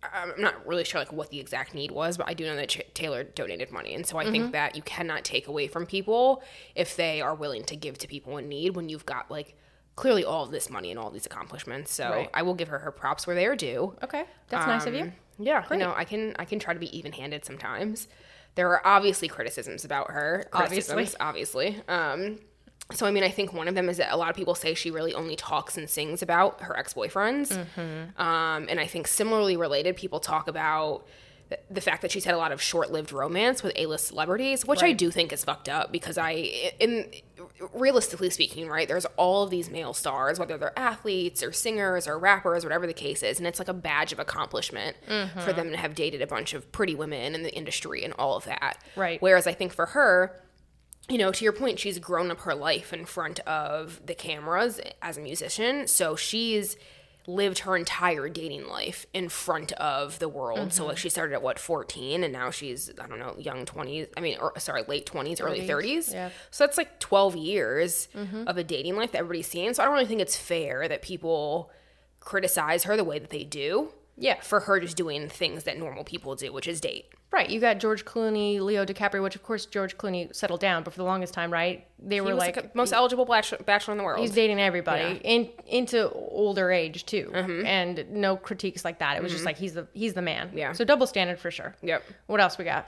I'm 0.01 0.39
not 0.41 0.65
really 0.65 0.83
sure 0.85 0.99
like 1.01 1.11
what 1.11 1.29
the 1.29 1.39
exact 1.39 1.73
need 1.73 1.91
was, 1.91 2.17
but 2.17 2.27
I 2.29 2.33
do 2.33 2.45
know 2.45 2.55
that 2.55 2.69
Ch- 2.69 2.81
Taylor 2.93 3.23
donated 3.23 3.71
money, 3.71 3.93
and 3.93 4.05
so 4.05 4.17
I 4.17 4.29
think 4.31 4.53
that 4.53 4.75
you 4.75 4.81
cannot 4.81 5.23
take 5.25 5.47
away 5.47 5.67
from 5.67 5.85
people 5.85 6.41
if 6.75 6.95
they 6.95 7.19
are 7.21 7.35
willing 7.35 7.63
to 7.65 7.75
give 7.75 7.97
to 7.99 8.07
people 8.07 8.37
in 8.37 8.47
need 8.47 8.75
when 8.75 8.87
you've 8.89 9.05
got 9.05 9.29
like 9.29 9.55
clearly 9.95 10.23
all 10.23 10.45
of 10.45 10.51
this 10.51 10.69
money 10.69 10.91
and 10.91 10.99
all 10.99 11.09
these 11.11 11.25
accomplishments. 11.25 11.91
So 11.93 12.09
Right. 12.09 12.29
I 12.33 12.43
will 12.43 12.53
give 12.53 12.69
her 12.69 12.79
her 12.79 12.91
props 12.91 13.27
where 13.27 13.35
they 13.35 13.45
are 13.45 13.55
due. 13.57 13.93
Okay, 14.01 14.23
that's 14.47 14.65
nice 14.67 14.85
of 14.85 14.93
you. 14.93 15.03
Um, 15.03 15.13
Yeah, 15.37 15.65
you 15.69 15.77
know, 15.77 15.93
I 15.95 16.05
can 16.05 16.33
I 16.39 16.45
can 16.45 16.59
try 16.59 16.73
to 16.73 16.79
be 16.79 16.95
even 16.97 17.11
handed 17.11 17.43
sometimes. 17.43 18.07
There 18.55 18.69
are 18.69 18.81
obviously 18.85 19.27
criticisms 19.27 19.83
about 19.85 20.11
her. 20.11 20.45
Obviously. 20.53 20.93
Criticisms, 20.93 21.15
obviously. 21.19 21.81
Um, 21.89 22.39
so 22.91 23.05
I 23.05 23.11
mean, 23.11 23.23
I 23.23 23.29
think 23.29 23.53
one 23.53 23.67
of 23.67 23.75
them 23.75 23.87
is 23.89 23.97
that 23.97 24.11
a 24.11 24.17
lot 24.17 24.29
of 24.29 24.35
people 24.35 24.55
say 24.55 24.73
she 24.73 24.89
really 24.91 25.13
only 25.13 25.35
talks 25.35 25.77
and 25.77 25.89
sings 25.89 26.21
about 26.21 26.61
her 26.61 26.77
ex 26.77 26.93
boyfriends. 26.93 27.55
Mm-hmm. 27.55 28.19
Um, 28.21 28.65
and 28.69 28.79
I 28.79 28.87
think 28.87 29.07
similarly 29.07 29.57
related, 29.57 29.95
people 29.95 30.19
talk 30.19 30.47
about 30.47 31.05
th- 31.49 31.61
the 31.69 31.81
fact 31.81 32.01
that 32.01 32.11
she's 32.11 32.25
had 32.25 32.33
a 32.33 32.37
lot 32.37 32.51
of 32.51 32.59
short-lived 32.61 33.11
romance 33.11 33.61
with 33.61 33.73
A-list 33.75 34.07
celebrities, 34.07 34.65
which 34.65 34.81
I 34.81 34.93
do 34.93 35.11
think 35.11 35.31
is 35.31 35.43
fucked 35.43 35.69
up 35.69 35.91
because 35.91 36.17
I, 36.17 36.31
in 36.79 37.11
realistically 37.73 38.29
speaking, 38.31 38.67
right, 38.67 38.87
there's 38.87 39.05
all 39.17 39.43
of 39.43 39.49
these 39.51 39.69
male 39.69 39.93
stars, 39.93 40.39
whether 40.39 40.57
they're 40.57 40.77
athletes 40.77 41.43
or 41.43 41.51
singers 41.51 42.07
or 42.07 42.17
rappers, 42.17 42.63
whatever 42.63 42.87
the 42.87 42.93
case 42.93 43.21
is, 43.21 43.37
and 43.37 43.47
it's 43.47 43.59
like 43.59 43.67
a 43.67 43.73
badge 43.73 44.11
of 44.13 44.19
accomplishment 44.19 44.97
Mm-hmm. 45.07 45.39
for 45.41 45.53
them 45.53 45.69
to 45.71 45.77
have 45.77 45.93
dated 45.95 46.21
a 46.21 46.27
bunch 46.27 46.53
of 46.53 46.71
pretty 46.71 46.95
women 46.95 47.35
in 47.35 47.43
the 47.43 47.53
industry 47.55 48.03
and 48.03 48.13
all 48.17 48.35
of 48.35 48.45
that. 48.45 48.83
Right. 48.95 49.21
Whereas 49.21 49.45
I 49.47 49.53
think 49.53 49.73
for 49.73 49.87
her, 49.87 50.41
you 51.09 51.17
know, 51.17 51.31
to 51.31 51.43
your 51.43 51.53
point, 51.53 51.79
she's 51.79 51.99
grown 51.99 52.31
up 52.31 52.41
her 52.41 52.55
life 52.55 52.93
in 52.93 53.05
front 53.05 53.39
of 53.41 54.01
the 54.05 54.15
cameras 54.15 54.79
as 55.01 55.17
a 55.17 55.21
musician. 55.21 55.87
So 55.87 56.15
she's 56.15 56.77
lived 57.27 57.59
her 57.59 57.77
entire 57.77 58.27
dating 58.27 58.67
life 58.67 59.05
in 59.13 59.29
front 59.29 59.71
of 59.73 60.19
the 60.19 60.27
world. 60.27 60.73
So 60.73 60.85
like 60.85 60.95
mm-hmm. 60.95 61.01
she 61.01 61.09
started 61.09 61.33
at 61.33 61.41
what 61.41 61.59
14 61.59 62.23
and 62.23 62.33
now 62.33 62.49
she's 62.49 62.91
I 62.99 63.07
don't 63.07 63.19
know, 63.19 63.35
young 63.37 63.65
20s, 63.65 64.07
I 64.17 64.21
mean 64.21 64.37
or 64.39 64.57
sorry, 64.57 64.83
late 64.87 65.05
20s, 65.05 65.41
early 65.41 65.61
30s. 65.61 66.11
yeah. 66.11 66.29
So 66.51 66.65
that's 66.65 66.77
like 66.77 66.99
12 66.99 67.35
years 67.35 68.07
mm-hmm. 68.15 68.47
of 68.47 68.57
a 68.57 68.63
dating 68.63 68.95
life 68.95 69.11
that 69.11 69.19
everybody's 69.19 69.47
seeing. 69.47 69.73
So 69.73 69.83
I 69.83 69.85
don't 69.85 69.93
really 69.93 70.07
think 70.07 70.21
it's 70.21 70.37
fair 70.37 70.87
that 70.87 71.01
people 71.01 71.71
criticize 72.19 72.83
her 72.83 72.97
the 72.97 73.03
way 73.03 73.19
that 73.19 73.29
they 73.29 73.43
do. 73.43 73.89
Yeah. 74.17 74.41
For 74.41 74.61
her 74.61 74.79
just 74.79 74.97
doing 74.97 75.29
things 75.29 75.63
that 75.63 75.77
normal 75.77 76.03
people 76.03 76.35
do, 76.35 76.51
which 76.51 76.67
is 76.67 76.81
date. 76.81 77.13
Right, 77.31 77.47
you 77.47 77.59
got 77.59 77.77
George 77.79 78.05
Clooney, 78.05 78.59
Leo 78.59 78.85
DiCaprio, 78.85 79.21
which 79.21 79.35
of 79.35 79.43
course 79.43 79.67
George 79.67 79.97
Clooney 79.99 80.33
settled 80.35 80.59
down, 80.61 80.81
but 80.83 80.93
for 80.93 80.97
the 80.97 81.03
longest 81.03 81.31
time, 81.31 81.53
right, 81.53 81.85
they 81.99 82.15
He 82.15 82.21
were 82.21 82.33
like, 82.33 82.55
like 82.55 82.73
most 82.73 82.91
eligible 82.91 83.25
bachelor, 83.25 83.59
bachelor 83.59 83.91
in 83.91 83.97
the 83.99 84.03
world. 84.03 84.19
he's 84.19 84.31
dating 84.31 84.59
everybody 84.59 85.03
Yeah. 85.23 85.31
in 85.31 85.49
into 85.67 86.09
older 86.11 86.71
age 86.71 87.05
too, 87.05 87.29
Mm-hmm. 87.31 87.65
and 87.67 88.11
no 88.11 88.35
critiques 88.35 88.83
like 88.83 88.97
that. 88.99 89.15
It 89.17 89.21
was 89.21 89.31
just 89.31 89.45
like 89.45 89.57
he's 89.57 89.75
the 89.75 89.87
he's 89.93 90.15
the 90.15 90.23
man. 90.23 90.51
Yeah. 90.55 90.71
So 90.71 90.83
double 90.85 91.05
standard 91.05 91.37
for 91.37 91.51
sure. 91.51 91.75
Yep. 91.83 92.03
What 92.25 92.41
else 92.41 92.57
we 92.57 92.65
got? 92.65 92.87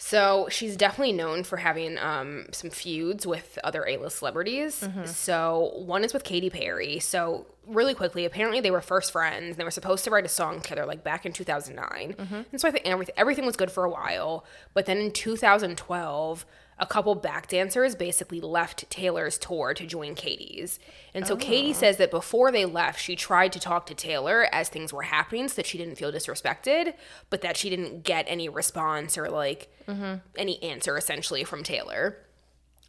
So 0.00 0.46
she's 0.50 0.76
definitely 0.76 1.14
known 1.14 1.42
for 1.42 1.56
having 1.56 1.98
um, 1.98 2.46
some 2.52 2.70
feuds 2.70 3.26
with 3.26 3.58
other 3.64 3.84
A-list 3.84 4.18
celebrities. 4.18 4.86
So 5.06 5.72
one 5.74 6.04
is 6.04 6.12
with 6.12 6.22
Katy 6.22 6.50
Perry. 6.50 7.00
So 7.00 7.46
really 7.68 7.94
quickly, 7.94 8.24
apparently 8.24 8.60
they 8.60 8.70
were 8.70 8.80
first 8.80 9.12
friends. 9.12 9.56
They 9.56 9.64
were 9.64 9.70
supposed 9.70 10.04
to 10.04 10.10
write 10.10 10.24
a 10.24 10.28
song 10.28 10.60
together, 10.60 10.86
like 10.86 11.04
back 11.04 11.26
in 11.26 11.32
2009. 11.32 12.14
Mm-hmm. 12.14 12.34
And 12.50 12.60
so 12.60 12.68
I 12.68 12.70
think 12.70 12.86
everything 12.86 13.14
everything 13.16 13.46
was 13.46 13.56
good 13.56 13.70
for 13.70 13.84
a 13.84 13.90
while. 13.90 14.44
But 14.74 14.86
then 14.86 14.98
in 14.98 15.12
2012, 15.12 16.46
a 16.80 16.86
couple 16.86 17.14
back 17.14 17.48
dancers 17.48 17.94
basically 17.94 18.40
left 18.40 18.88
Taylor's 18.90 19.36
tour 19.36 19.74
to 19.74 19.84
join 19.84 20.14
Katy's. 20.14 20.78
And 21.12 21.26
so 21.26 21.36
Katy 21.36 21.70
oh. 21.70 21.72
says 21.72 21.96
that 21.96 22.10
before 22.10 22.52
they 22.52 22.64
left, 22.64 23.00
she 23.00 23.16
tried 23.16 23.52
to 23.52 23.60
talk 23.60 23.86
to 23.86 23.94
Taylor 23.94 24.48
as 24.52 24.68
things 24.68 24.92
were 24.92 25.02
happening 25.02 25.48
so 25.48 25.56
that 25.56 25.66
she 25.66 25.78
didn't 25.78 25.96
feel 25.96 26.12
disrespected, 26.12 26.94
but 27.30 27.40
that 27.40 27.56
she 27.56 27.68
didn't 27.68 28.04
get 28.04 28.26
any 28.28 28.48
response 28.48 29.18
or 29.18 29.28
like 29.28 29.72
mm-hmm. 29.88 30.16
any 30.36 30.62
answer 30.62 30.96
essentially 30.96 31.42
from 31.42 31.64
Taylor. 31.64 32.18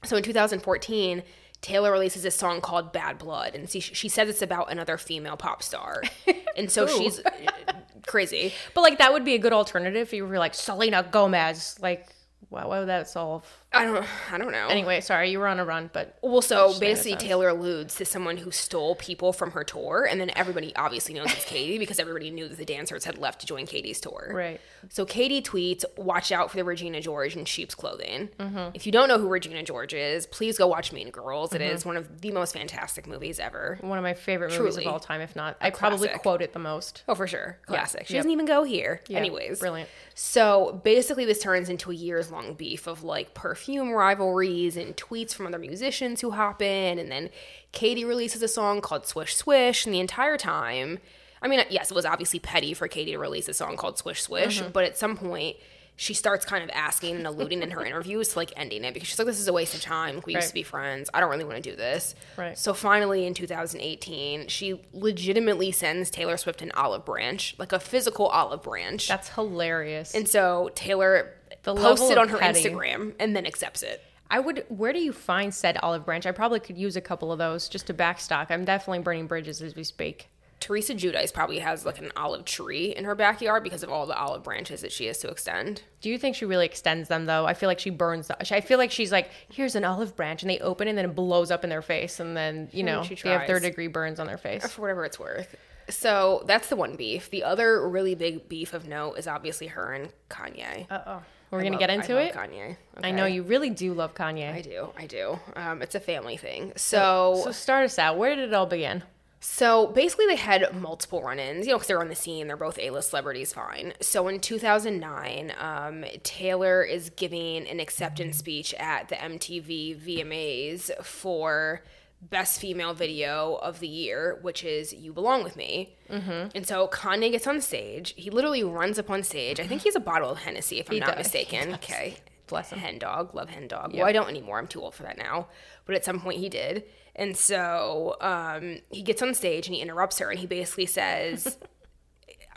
So 0.06 0.16
in 0.16 0.24
2014, 0.24 1.24
Taylor 1.62 1.92
releases 1.92 2.24
a 2.24 2.32
song 2.32 2.62
called 2.62 2.94
Bad 2.94 3.18
Blood, 3.18 3.54
and 3.54 3.70
she, 3.70 3.80
she 3.80 4.08
says 4.08 4.30
it's 4.30 4.42
about 4.42 4.72
another 4.72 4.98
female 4.98 5.36
pop 5.36 5.62
star. 5.62 6.04
and 6.58 6.72
so 6.72 6.88
she's 6.88 7.22
crazy. 8.08 8.54
But 8.74 8.82
like 8.82 8.98
that 9.00 9.12
would 9.12 9.26
be 9.26 9.36
a 9.36 9.40
good 9.40 9.54
alternative 9.54 10.02
if 10.08 10.14
you 10.14 10.26
were 10.26 10.40
like 10.40 10.54
Selena 10.54 11.04
Gomez. 11.04 11.78
Like, 11.82 12.08
why, 12.48 12.66
why 12.66 12.80
would 12.80 12.88
that 12.88 13.10
solve? 13.10 13.46
I 13.72 13.84
don't 13.86 14.04
I 14.32 14.38
don't 14.40 14.52
know. 14.52 14.68
Anyway, 14.68 15.00
sorry, 15.02 15.30
you 15.30 15.38
were 15.38 15.46
on 15.48 15.60
a 15.60 15.66
run, 15.66 15.92
but 15.94 16.18
Well, 16.24 16.42
so 16.42 16.78
basically. 16.80 17.18
Taylor 17.18 17.50
alludes 17.50 17.94
to 17.96 18.06
someone 18.06 18.38
who 18.38 18.50
stole 18.50 18.96
people 18.96 19.32
from 19.32 19.52
her 19.52 19.64
tour, 19.64 20.08
and 20.10 20.20
then 20.20 20.32
everybody 20.36 20.76
obviously 20.76 21.14
knows 21.14 21.32
it's 21.32 21.46
Katy 21.46 21.78
because 21.78 22.00
everybody 22.00 22.32
knew 22.32 22.48
that 22.48 22.58
the 22.58 22.66
dancers 22.66 23.06
had 23.06 23.20
left 23.20 23.42
to 23.42 23.46
join 23.46 23.68
Katy's 23.68 24.02
tour. 24.02 24.32
Right. 24.34 24.60
So 24.90 25.06
Katy 25.06 25.44
tweets, 25.44 25.86
"Watch 25.98 26.32
out 26.32 26.50
for 26.50 26.58
the 26.58 26.64
Regina 26.64 27.00
George 27.00 27.36
in 27.36 27.46
sheep's 27.46 27.76
clothing." 27.76 28.30
Mm-hmm. 28.40 28.72
If 28.74 28.88
you 28.88 28.92
don't 28.92 29.08
know 29.08 29.20
who 29.20 29.28
Regina 29.28 29.62
George 29.62 29.94
is, 29.94 30.26
please 30.26 30.58
go 30.58 30.66
watch 30.66 30.92
Mean 30.92 31.12
Girls. 31.12 31.54
It 31.54 31.62
Mm-hmm. 31.62 31.76
is 31.76 31.86
one 31.86 31.96
of 31.98 32.22
the 32.22 32.32
most 32.32 32.54
fantastic 32.54 33.06
movies 33.06 33.40
ever. 33.40 33.78
one 33.82 34.00
of 34.00 34.04
my 34.04 34.16
favorite 34.16 34.52
movies 34.58 34.78
of 34.78 34.88
all 34.88 35.00
time, 35.00 35.22
if 35.22 35.36
not. 35.36 35.58
I 35.62 35.70
probably 35.70 36.08
quote 36.10 36.42
it 36.42 36.54
the 36.54 36.60
most. 36.60 37.04
Oh, 37.08 37.14
for 37.14 37.28
sure, 37.28 37.60
classic. 37.68 38.08
She 38.08 38.14
Yep. 38.16 38.20
doesn't 38.22 38.32
even 38.32 38.46
go 38.48 38.64
here. 38.64 39.02
Yeah, 39.08 39.20
Anyways, 39.20 39.60
brilliant. 39.60 39.90
So 40.16 40.82
basically, 40.84 41.26
this 41.26 41.40
turns 41.42 41.70
into 41.70 41.92
a 41.92 41.94
years 41.94 42.32
long 42.32 42.56
beef 42.56 42.88
of 42.88 43.04
like 43.04 43.34
perfume 43.60 43.92
rivalries 43.92 44.78
and 44.78 44.96
tweets 44.96 45.34
from 45.34 45.46
other 45.46 45.60
musicians 45.60 46.22
who 46.22 46.32
hop 46.32 46.62
in. 46.62 46.98
And 46.98 47.12
then 47.12 47.30
Katy 47.74 48.06
releases 48.06 48.42
a 48.42 48.48
song 48.48 48.80
called 48.80 49.06
Swish 49.06 49.36
Swish. 49.36 49.86
And 49.86 49.94
the 49.94 50.00
entire 50.00 50.38
time, 50.38 51.00
I 51.42 51.50
mean, 51.50 51.62
yes, 51.70 51.92
it 51.92 51.94
was 51.94 52.06
obviously 52.06 52.40
petty 52.40 52.74
for 52.74 52.88
Katy 52.88 53.12
to 53.12 53.18
release 53.18 53.50
a 53.50 53.54
song 53.54 53.76
called 53.76 53.98
Swish 53.98 54.22
Swish. 54.22 54.62
Mm-hmm. 54.62 54.72
But 54.72 54.86
at 54.86 54.98
some 54.98 55.18
point, 55.18 55.58
she 55.98 56.14
starts 56.14 56.46
kind 56.46 56.64
of 56.64 56.70
asking 56.74 57.18
and 57.18 57.28
alluding 57.28 57.62
in 57.62 57.72
her 57.72 57.84
interviews 57.86 58.30
to 58.30 58.40
like 58.40 58.54
ending 58.56 58.86
it 58.86 58.94
because 58.94 59.10
she's 59.10 59.20
like, 59.20 59.26
this 59.26 59.42
is 59.42 59.50
a 59.50 59.54
waste 59.54 59.76
of 59.76 59.82
time. 59.82 60.22
We 60.26 60.36
used 60.36 60.48
to 60.48 60.54
be 60.54 60.64
friends. 60.64 61.10
I 61.14 61.20
don't 61.20 61.30
really 61.30 61.44
want 61.44 61.62
to 61.62 61.70
do 61.70 61.76
this. 61.76 62.16
Right. 62.38 62.58
So 62.58 62.74
finally, 62.74 63.26
in 63.26 63.34
2018, 63.34 64.48
she 64.48 64.80
legitimately 64.94 65.74
sends 65.74 66.10
Taylor 66.10 66.38
Swift 66.38 66.62
an 66.62 66.72
olive 66.76 67.04
branch, 67.04 67.56
like 67.58 67.74
a 67.74 67.80
physical 67.82 68.28
olive 68.28 68.64
branch. 68.64 69.10
That's 69.10 69.28
hilarious. 69.28 70.16
And 70.16 70.30
so 70.30 70.72
Taylor 70.76 71.34
The 71.64 71.76
posts 71.76 72.10
it 72.10 72.18
on 72.18 72.30
her 72.30 72.38
petty. 72.38 72.64
Instagram 72.64 73.14
and 73.20 73.36
then 73.36 73.46
accepts 73.46 73.84
it. 73.84 74.04
I 74.32 74.40
would. 74.40 74.66
Where 74.70 74.94
do 74.94 75.00
you 75.00 75.12
find 75.12 75.54
said 75.54 75.78
olive 75.82 76.06
branch? 76.06 76.26
I 76.26 76.32
probably 76.32 76.60
could 76.60 76.78
use 76.78 76.96
a 76.96 77.02
couple 77.02 77.32
of 77.32 77.40
those 77.40 77.68
just 77.68 77.88
to 77.88 77.94
backstock. 77.94 78.48
I'm 78.52 78.66
definitely 78.66 79.00
burning 79.00 79.28
bridges 79.28 79.62
as 79.62 79.76
we 79.76 79.84
speak. 79.84 80.30
Teresa 80.60 80.94
Giudice 80.94 81.34
probably 81.34 81.60
has 81.60 81.86
like 81.86 82.00
an 82.00 82.12
olive 82.18 82.44
tree 82.44 82.94
in 82.96 83.06
her 83.06 83.16
backyard 83.16 83.64
because 83.64 83.82
of 83.82 83.90
all 83.90 84.06
the 84.06 84.18
olive 84.18 84.44
branches 84.44 84.82
that 84.82 84.92
she 84.92 85.06
has 85.06 85.18
to 85.20 85.30
extend. 85.30 85.84
Do 86.02 86.10
you 86.10 86.18
think 86.18 86.36
she 86.36 86.46
really 86.46 86.66
extends 86.66 87.08
them 87.08 87.26
though? 87.26 87.46
I 87.46 87.54
feel 87.54 87.68
like 87.68 87.80
she 87.80 87.90
burns. 87.90 88.28
The, 88.28 88.56
I 88.56 88.62
feel 88.62 88.78
like 88.78 88.92
she's 88.92 89.12
like, 89.12 89.30
here's 89.50 89.76
an 89.76 89.86
olive 89.86 90.16
branch, 90.16 90.44
and 90.44 90.50
they 90.50 90.60
open 90.60 90.88
it 90.88 90.92
and 90.92 90.98
then 90.98 91.06
it 91.06 91.16
blows 91.16 91.50
up 91.50 91.64
in 91.64 91.70
their 91.70 91.82
face, 91.82 92.20
and 92.20 92.36
then 92.36 92.70
you 92.72 92.84
know 92.84 93.04
she 93.04 93.16
they 93.16 93.30
have 93.30 93.48
third 93.48 93.62
degree 93.62 93.88
burns 93.88 94.20
on 94.20 94.28
their 94.28 94.38
face. 94.38 94.68
For 94.72 94.82
whatever 94.82 95.06
it's 95.06 95.20
worth. 95.20 95.56
So 95.90 96.44
that's 96.46 96.70
the 96.70 96.76
one 96.76 96.96
beef. 96.96 97.30
The 97.30 97.44
other 97.44 97.88
really 97.88 98.14
big 98.14 98.48
beef 98.48 98.74
of 98.74 98.88
note 98.88 99.14
is 99.14 99.28
obviously 99.28 99.68
her 99.68 99.94
and 99.94 100.12
Kanye. 100.30 100.92
Uh 100.92 101.02
oh. 101.08 101.22
We're 101.52 101.60
I 101.60 101.64
gonna 101.64 101.72
love- 101.74 101.80
get 101.80 101.90
I 101.90 101.94
into 101.94 102.14
love 102.16 102.24
it. 102.26 102.34
Kanye. 102.34 102.78
I 103.04 103.12
know 103.12 103.26
you 103.26 103.44
really 103.44 103.70
do 103.70 103.94
love 103.94 104.14
Kanye. 104.14 104.54
I 104.54 104.62
do. 104.62 104.94
I 104.98 105.06
do. 105.08 105.40
Um, 105.56 105.82
it's 105.82 105.96
a 105.96 106.00
family 106.00 106.38
thing. 106.38 106.74
So 106.76 107.42
so 107.44 107.52
start 107.52 107.86
us 107.86 107.98
out. 108.00 108.18
Where 108.18 108.36
did 108.36 108.50
it 108.50 108.54
all 108.54 108.66
begin? 108.68 109.04
So 109.42 109.88
basically, 109.88 110.26
they 110.28 110.36
had 110.36 110.76
multiple 110.76 111.24
run 111.24 111.40
ins, 111.40 111.66
you 111.66 111.72
know, 111.72 111.78
because 111.78 111.88
they're 111.88 112.02
on 112.02 112.10
the 112.10 112.16
scene. 112.16 112.48
They're 112.48 112.58
both 112.58 112.78
A 112.78 112.90
list 112.90 113.12
celebrities, 113.12 113.54
fine. 113.54 113.94
So 114.02 114.28
in 114.28 114.42
2009, 114.42 115.54
um, 115.58 116.04
Taylor 116.24 116.84
is 116.84 117.10
giving 117.12 117.66
an 117.68 117.80
acceptance 117.80 118.36
speech 118.38 118.74
at 118.74 119.08
the 119.08 119.16
MTV 119.16 119.96
VMAs 119.98 120.92
for 121.04 121.84
Best 122.22 122.60
Female 122.60 122.94
Video 122.94 123.56
of 123.56 123.80
the 123.80 123.88
Year, 123.88 124.40
which 124.42 124.64
is 124.64 124.94
You 124.94 125.14
Belong 125.14 125.44
With 125.44 125.56
Me. 125.56 125.96
Mm-hmm. 126.10 126.50
And 126.56 126.68
so 126.68 126.88
Kanye 126.88 127.32
gets 127.32 127.48
on 127.48 127.62
stage. 127.62 128.14
He 128.18 128.30
literally 128.30 128.64
runs 128.64 129.00
up 129.00 129.10
on 129.10 129.24
stage. 129.24 129.60
I 129.60 129.68
think 129.68 129.84
he's 129.84 129.96
a 129.96 130.02
bottle 130.02 130.30
of 130.30 130.40
Hennessy, 130.40 130.80
if 130.80 130.92
I'm 130.92 131.00
not 131.00 131.16
does. 131.16 131.18
mistaken. 131.18 131.76
Okay. 131.76 132.18
Bless 132.48 132.72
him. 132.72 132.80
Hen 132.80 132.98
dog, 132.98 133.36
love 133.36 133.50
hen 133.50 133.68
dog. 133.68 133.94
Well, 133.94 134.06
I 134.06 134.12
don't 134.12 134.28
anymore. 134.28 134.58
I'm 134.58 134.68
too 134.68 134.82
old 134.82 134.96
for 134.96 135.04
that 135.04 135.18
now. 135.18 135.48
But 135.86 135.96
at 135.96 136.04
some 136.04 136.20
point 136.20 136.40
he 136.40 136.50
did. 136.50 136.84
And 137.16 137.38
so 137.38 138.18
um, 138.22 138.80
he 138.90 139.02
gets 139.04 139.22
on 139.22 139.34
stage 139.34 139.68
and 139.68 139.76
he 139.76 139.82
interrupts 139.82 140.18
her 140.18 140.30
and 140.30 140.40
he 140.40 140.48
basically 140.48 140.88
says, 140.88 141.58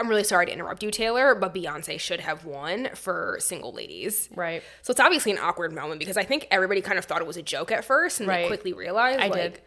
I'm 0.02 0.08
really 0.08 0.24
sorry 0.24 0.46
to 0.46 0.52
interrupt 0.52 0.82
you, 0.82 0.90
Taylor, 0.90 1.34
but 1.34 1.54
Beyonce 1.54 1.98
should 2.00 2.20
have 2.20 2.44
won 2.44 2.90
for 2.94 3.36
single 3.40 3.72
ladies. 3.72 4.28
Right. 4.34 4.62
So 4.82 4.90
it's 4.90 5.00
obviously 5.00 5.32
an 5.32 5.38
awkward 5.38 5.72
moment 5.72 5.98
because 6.00 6.16
I 6.16 6.24
think 6.24 6.46
everybody 6.50 6.80
kind 6.80 6.98
of 6.98 7.04
thought 7.04 7.20
it 7.20 7.26
was 7.26 7.36
a 7.36 7.42
joke 7.42 7.70
at 7.72 7.84
first 7.84 8.20
and 8.20 8.28
Right. 8.28 8.42
they 8.42 8.46
quickly 8.48 8.72
realized, 8.72 9.20
I 9.20 9.28
like, 9.28 9.34
did. 9.54 9.60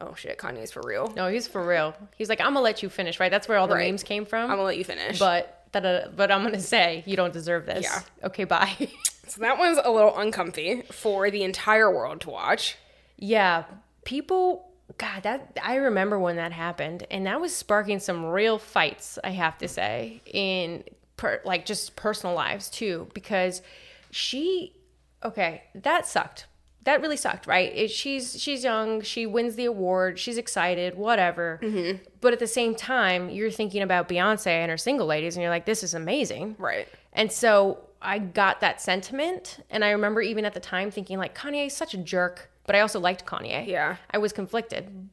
oh 0.00 0.14
shit, 0.14 0.36
Kanye's 0.38 0.72
for 0.72 0.82
real. 0.84 1.12
No, 1.16 1.28
he's 1.28 1.46
for 1.46 1.64
real. 1.66 1.94
He's 2.16 2.28
like, 2.28 2.40
I'm 2.40 2.48
gonna 2.54 2.60
let 2.60 2.82
you 2.82 2.88
finish. 2.88 3.18
Right. 3.20 3.30
That's 3.30 3.48
where 3.48 3.58
all 3.58 3.66
the 3.68 3.74
Right. 3.74 3.90
memes 3.90 4.02
came 4.02 4.24
from. 4.26 4.42
I'm 4.50 4.56
gonna 4.56 4.62
let 4.64 4.76
you 4.78 4.84
finish. 4.84 5.18
but 5.18 5.64
da-da-da, 5.72 6.08
but 6.14 6.30
I'm 6.32 6.42
gonna 6.42 6.60
say 6.60 7.02
you 7.06 7.16
don't 7.16 7.32
deserve 7.32 7.66
this. 7.66 7.84
Yeah. 7.84 8.00
Okay. 8.24 8.44
Bye. 8.44 8.88
so 9.28 9.40
that 9.42 9.58
one's 9.58 9.78
a 9.82 9.90
little 9.90 10.16
uncomfy 10.18 10.82
for 10.90 11.30
the 11.30 11.42
entire 11.42 11.90
world 11.90 12.20
to 12.22 12.30
watch. 12.30 12.76
yeah. 13.16 13.64
People. 14.04 14.67
God, 14.96 15.22
that 15.24 15.58
I 15.62 15.76
remember 15.76 16.18
when 16.18 16.36
that 16.36 16.52
happened, 16.52 17.06
and 17.10 17.26
that 17.26 17.40
was 17.40 17.54
sparking 17.54 17.98
some 18.00 18.24
real 18.24 18.58
fights. 18.58 19.18
I 19.22 19.30
have 19.30 19.58
to 19.58 19.68
say, 19.68 20.22
in 20.24 20.84
per, 21.16 21.40
like 21.44 21.66
just 21.66 21.94
personal 21.96 22.34
lives 22.34 22.70
too, 22.70 23.08
because 23.14 23.62
she. 24.10 24.74
Okay, 25.22 25.64
that 25.74 26.06
sucked. 26.06 26.46
That 26.84 27.02
really 27.02 27.16
sucked, 27.16 27.46
right? 27.46 27.70
It, 27.74 27.90
she's 27.90 28.40
she's 28.40 28.64
young. 28.64 29.02
She 29.02 29.26
wins 29.26 29.56
the 29.56 29.66
award. 29.66 30.18
She's 30.18 30.38
excited. 30.38 30.96
Whatever. 30.96 31.60
Mm-hmm. 31.62 32.04
But 32.20 32.32
at 32.32 32.38
the 32.38 32.46
same 32.46 32.74
time, 32.74 33.28
you're 33.28 33.50
thinking 33.50 33.82
about 33.82 34.08
Beyonce 34.08 34.46
and 34.46 34.70
her 34.70 34.78
single 34.78 35.06
ladies, 35.06 35.36
and 35.36 35.42
you're 35.42 35.50
like, 35.50 35.66
"This 35.66 35.82
is 35.82 35.92
amazing." 35.92 36.56
Right. 36.58 36.88
And 37.12 37.30
so 37.30 37.88
I 38.00 38.18
got 38.18 38.60
that 38.60 38.80
sentiment. 38.80 39.58
And 39.70 39.84
I 39.84 39.90
remember 39.90 40.20
even 40.20 40.44
at 40.44 40.54
the 40.54 40.60
time 40.60 40.90
thinking, 40.90 41.18
like, 41.18 41.36
Kanye's 41.36 41.74
such 41.74 41.94
a 41.94 41.98
jerk. 41.98 42.50
But 42.68 42.76
I 42.76 42.80
also 42.80 43.00
liked 43.00 43.24
Kanye. 43.26 43.66
Yeah. 43.66 43.96
I 44.10 44.18
was 44.18 44.32
conflicted. 44.32 45.08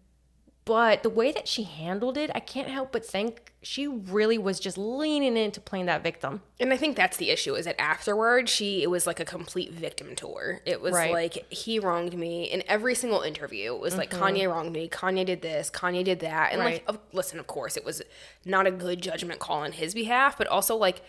But 0.65 1.03
the 1.03 1.09
way 1.11 1.31
that 1.31 1.47
she 1.47 1.61
handled 1.63 2.17
it, 2.17 2.31
I 2.35 2.39
can't 2.39 2.67
help 2.67 2.91
but 2.91 3.05
think 3.05 3.53
she 3.61 3.85
really 3.87 4.37
was 4.39 4.59
just 4.59 4.77
leaning 4.79 5.37
into 5.37 5.61
playing 5.61 5.85
that 5.85 6.01
victim. 6.03 6.41
And 6.59 6.73
I 6.73 6.77
think 6.77 6.97
that's 6.97 7.17
the 7.17 7.29
issue 7.29 7.53
is 7.53 7.65
that 7.65 7.79
afterward, 7.79 8.49
she 8.49 8.81
it 8.83 8.89
was 8.89 9.05
like 9.07 9.19
a 9.19 9.25
complete 9.25 9.71
victim 9.71 10.15
tour. 10.15 10.61
It 10.65 10.81
was 10.81 10.93
Right. 10.93 11.13
like 11.13 11.45
he 11.53 11.77
wronged 11.79 12.17
me 12.17 12.43
in 12.45 12.61
every 12.67 12.93
single 12.95 13.21
interview. 13.21 13.75
It 13.75 13.79
was 13.79 13.95
like 13.95 14.09
Kanye 14.09 14.49
wronged 14.51 14.73
me, 14.73 14.89
Kanye 14.89 15.25
did 15.25 15.41
this, 15.43 15.69
Kanye 15.69 16.03
did 16.03 16.19
that, 16.21 16.51
and 16.51 16.59
Mm-hmm. 16.61 16.65
Right. 16.67 16.83
like 16.89 16.99
listen, 17.13 17.39
of 17.39 17.47
course, 17.47 17.77
it 17.77 17.85
was 17.85 18.01
not 18.43 18.65
a 18.67 18.71
good 18.71 19.01
judgment 19.01 19.39
call 19.39 19.59
on 19.59 19.71
his 19.71 19.93
behalf, 19.93 20.37
but 20.37 20.47
also 20.47 20.75
like. 20.75 21.01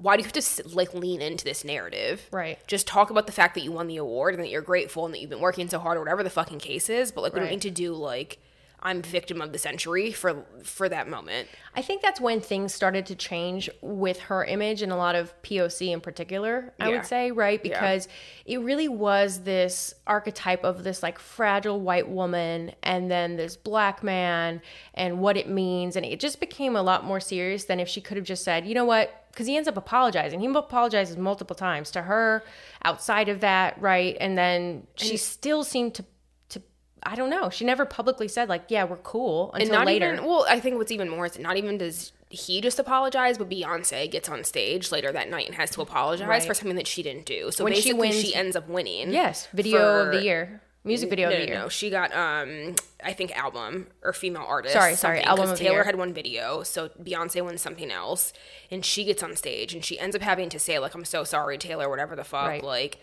Why 0.00 0.16
do 0.16 0.22
you 0.22 0.24
have 0.24 0.32
to 0.32 0.68
like 0.74 0.94
lean 0.94 1.20
into 1.20 1.44
this 1.44 1.64
narrative? 1.64 2.26
Right. 2.32 2.58
Just 2.66 2.86
talk 2.86 3.10
about 3.10 3.26
the 3.26 3.32
fact 3.32 3.54
that 3.54 3.60
you 3.62 3.72
won 3.72 3.86
the 3.86 3.98
award 3.98 4.34
and 4.34 4.42
that 4.42 4.48
you're 4.48 4.62
grateful 4.62 5.04
and 5.04 5.14
that 5.14 5.20
you've 5.20 5.30
been 5.30 5.40
working 5.40 5.68
so 5.68 5.78
hard 5.78 5.96
or 5.96 6.00
whatever 6.00 6.22
the 6.22 6.30
fucking 6.30 6.58
case 6.58 6.88
is. 6.88 7.12
But 7.12 7.20
like, 7.22 7.34
we 7.34 7.40
don't 7.40 7.50
need 7.50 7.62
to 7.62 7.70
do 7.70 7.92
like 7.94 8.38
I'm 8.82 9.02
victim 9.02 9.42
of 9.42 9.52
the 9.52 9.58
century 9.58 10.10
for 10.10 10.42
for 10.62 10.88
that 10.88 11.06
moment. 11.06 11.48
I 11.76 11.82
think 11.82 12.00
that's 12.00 12.18
when 12.18 12.40
things 12.40 12.72
started 12.72 13.04
to 13.06 13.14
change 13.14 13.68
with 13.82 14.20
her 14.20 14.42
image 14.42 14.80
and 14.80 14.90
a 14.90 14.96
lot 14.96 15.16
of 15.16 15.34
POC 15.42 15.92
in 15.92 16.00
particular, 16.00 16.72
I 16.80 16.88
Yeah. 16.88 16.96
would 16.96 17.06
say, 17.06 17.30
right? 17.30 17.62
Because 17.62 18.08
it 18.46 18.58
really 18.60 18.88
was 18.88 19.40
this 19.40 19.92
archetype 20.06 20.64
of 20.64 20.82
this 20.82 21.02
like 21.02 21.18
fragile 21.18 21.78
white 21.78 22.08
woman 22.08 22.72
and 22.82 23.10
then 23.10 23.36
this 23.36 23.54
black 23.54 24.02
man 24.02 24.62
and 24.94 25.20
what 25.20 25.36
it 25.36 25.46
means. 25.48 25.94
And 25.94 26.06
it 26.06 26.18
just 26.18 26.40
became 26.40 26.74
a 26.74 26.82
lot 26.82 27.04
more 27.04 27.20
serious 27.20 27.64
than 27.64 27.80
if 27.80 27.88
she 27.88 28.00
could 28.00 28.16
have 28.16 28.26
just 28.26 28.42
said, 28.44 28.66
you 28.66 28.72
know 28.74 28.86
what? 28.86 29.19
Because 29.40 29.48
he 29.48 29.56
ends 29.56 29.66
up 29.68 29.78
apologizing. 29.78 30.40
He 30.40 30.46
apologizes 30.46 31.16
multiple 31.16 31.56
times 31.56 31.90
to 31.92 32.02
her 32.02 32.44
outside 32.84 33.30
of 33.30 33.40
that, 33.40 33.80
right? 33.80 34.14
And 34.20 34.36
then 34.36 34.86
she 34.96 35.16
still 35.16 35.64
seemed 35.64 35.94
to. 35.94 36.04
to 36.50 36.60
I 37.02 37.14
don't 37.16 37.30
know. 37.30 37.48
She 37.48 37.64
never 37.64 37.86
publicly 37.86 38.28
said 38.28 38.50
like, 38.50 38.64
"Yeah, 38.68 38.84
we're 38.84 38.98
cool" 38.98 39.50
until 39.54 39.62
and 39.68 39.72
not 39.72 39.86
later. 39.86 40.12
even 40.12 40.26
well 40.26 40.44
i 40.46 40.60
think 40.60 40.76
what's 40.76 40.92
even 40.92 41.08
more 41.08 41.24
is 41.24 41.38
not 41.38 41.56
even 41.56 41.78
does 41.78 42.12
he 42.28 42.60
just 42.60 42.78
apologized, 42.78 43.38
but 43.40 43.48
Beyonce 43.48 44.08
gets 44.10 44.28
on 44.28 44.44
stage 44.44 44.92
later 44.92 45.10
that 45.10 45.28
night 45.30 45.46
and 45.46 45.54
has 45.56 45.70
to 45.70 45.80
apologize 45.80 46.28
Right. 46.28 46.42
for 46.44 46.54
something 46.54 46.76
that 46.76 46.86
she 46.86 47.02
didn't 47.02 47.24
do. 47.26 47.50
So 47.50 47.64
When 47.64 47.72
she 47.72 47.92
basically, 47.92 48.12
she, 48.12 48.22
wins- 48.26 48.34
ends 48.36 48.56
up 48.56 48.68
winning. 48.68 49.10
Yes, 49.12 49.48
video 49.52 50.04
of 50.06 50.12
the 50.12 50.22
year, 50.22 50.60
music 50.84 51.10
video 51.10 51.28
no, 51.28 51.34
of 51.34 51.40
the 51.42 51.46
year. 51.46 51.58
no. 51.58 51.68
She 51.68 51.90
got 51.90 52.12
um 52.14 52.74
I 53.04 53.12
think 53.12 53.36
album 53.36 53.88
or 54.02 54.12
female 54.12 54.44
artist. 54.46 54.74
Sorry, 54.74 54.94
sorry, 54.94 55.22
album 55.22 55.50
of 55.50 55.58
the 55.58 55.64
Taylor 55.64 55.84
had 55.84 55.96
one 55.96 56.12
video, 56.14 56.62
so 56.62 56.88
Beyonce 57.02 57.44
wins 57.44 57.60
something 57.62 57.90
else, 57.90 58.32
and 58.70 58.84
she 58.84 59.04
gets 59.04 59.22
on 59.22 59.36
stage 59.36 59.74
and 59.74 59.84
she 59.84 59.98
ends 59.98 60.14
up 60.16 60.22
having 60.22 60.48
to 60.50 60.58
say 60.58 60.78
like 60.78 60.94
I'm 60.94 61.04
so 61.04 61.24
sorry 61.24 61.58
Taylor, 61.58 61.88
whatever 61.88 62.16
the 62.16 62.24
fuck, 62.24 62.46
Right. 62.48 62.62
like 62.64 62.98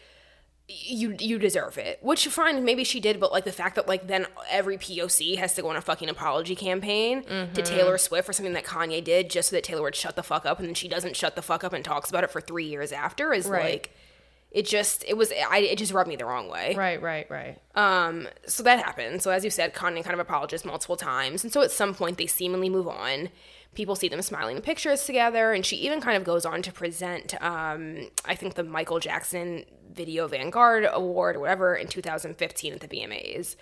you 0.69 1.15
you 1.19 1.39
deserve 1.39 1.77
it. 1.77 1.97
Which 2.01 2.27
fine, 2.27 2.65
maybe 2.65 2.83
she 2.83 2.99
did, 2.99 3.21
but 3.21 3.31
like 3.31 3.45
the 3.45 3.53
fact 3.53 3.75
that 3.75 3.87
like 3.87 4.07
then 4.07 4.27
every 4.49 4.77
POC 4.77 5.37
has 5.37 5.53
to 5.55 5.61
go 5.61 5.69
on 5.69 5.77
a 5.77 5.81
fucking 5.81 6.09
apology 6.09 6.55
campaign 6.57 7.23
Mm-hmm. 7.23 7.53
to 7.53 7.61
Taylor 7.61 7.97
Swift 7.97 8.25
for 8.25 8.33
something 8.33 8.51
that 8.53 8.65
Kanye 8.65 9.01
did 9.01 9.29
just 9.29 9.49
so 9.49 9.55
that 9.55 9.63
Taylor 9.63 9.83
would 9.83 9.95
shut 9.95 10.17
the 10.17 10.23
fuck 10.23 10.45
up 10.45 10.59
and 10.59 10.67
then 10.67 10.75
she 10.75 10.89
doesn't 10.89 11.15
shut 11.15 11.35
the 11.37 11.41
fuck 11.41 11.63
up 11.63 11.71
and 11.71 11.85
talks 11.85 12.09
about 12.09 12.25
it 12.25 12.31
for 12.31 12.41
3 12.41 12.65
years 12.65 12.91
after 12.91 13.31
is 13.33 13.47
Right. 13.47 13.63
like 13.71 13.95
it 14.57 14.65
just 14.65 15.03
it 15.07 15.15
was 15.15 15.31
I 15.49 15.59
it 15.59 15.77
just 15.77 15.93
rubbed 15.93 16.09
me 16.09 16.15
the 16.15 16.25
wrong 16.25 16.49
way. 16.49 16.73
Right, 16.75 16.99
right, 17.01 17.29
right. 17.29 17.59
Um, 17.75 18.27
so 18.47 18.63
that 18.63 18.79
happened. 18.83 19.21
So 19.21 19.29
as 19.29 19.43
you 19.45 19.51
said, 19.51 19.73
Kanye 19.75 20.03
kind 20.03 20.13
of 20.15 20.19
apologized 20.19 20.65
multiple 20.65 20.97
times, 20.97 21.43
and 21.43 21.53
so 21.53 21.61
at 21.61 21.71
some 21.71 21.93
point 21.93 22.17
they 22.17 22.25
seemingly 22.27 22.69
move 22.69 22.87
on. 22.87 23.29
People 23.75 23.95
see 23.95 24.07
them 24.07 24.23
smiling 24.23 24.55
in 24.55 24.61
pictures 24.63 25.05
together, 25.05 25.53
and 25.53 25.63
she 25.63 25.75
even 25.75 26.01
kind 26.01 26.17
of 26.17 26.23
goes 26.23 26.45
on 26.45 26.63
to 26.63 26.71
present, 26.71 27.39
um, 27.43 28.09
I 28.25 28.33
think, 28.33 28.55
the 28.55 28.63
Michael 28.63 28.99
Jackson 28.99 29.65
Video 29.93 30.27
Vanguard 30.27 30.87
Award 30.91 31.35
or 31.35 31.39
whatever 31.41 31.75
in 31.75 31.87
2015 31.87 32.73
at 32.73 32.79
the 32.79 32.87
VMAs. 32.87 33.55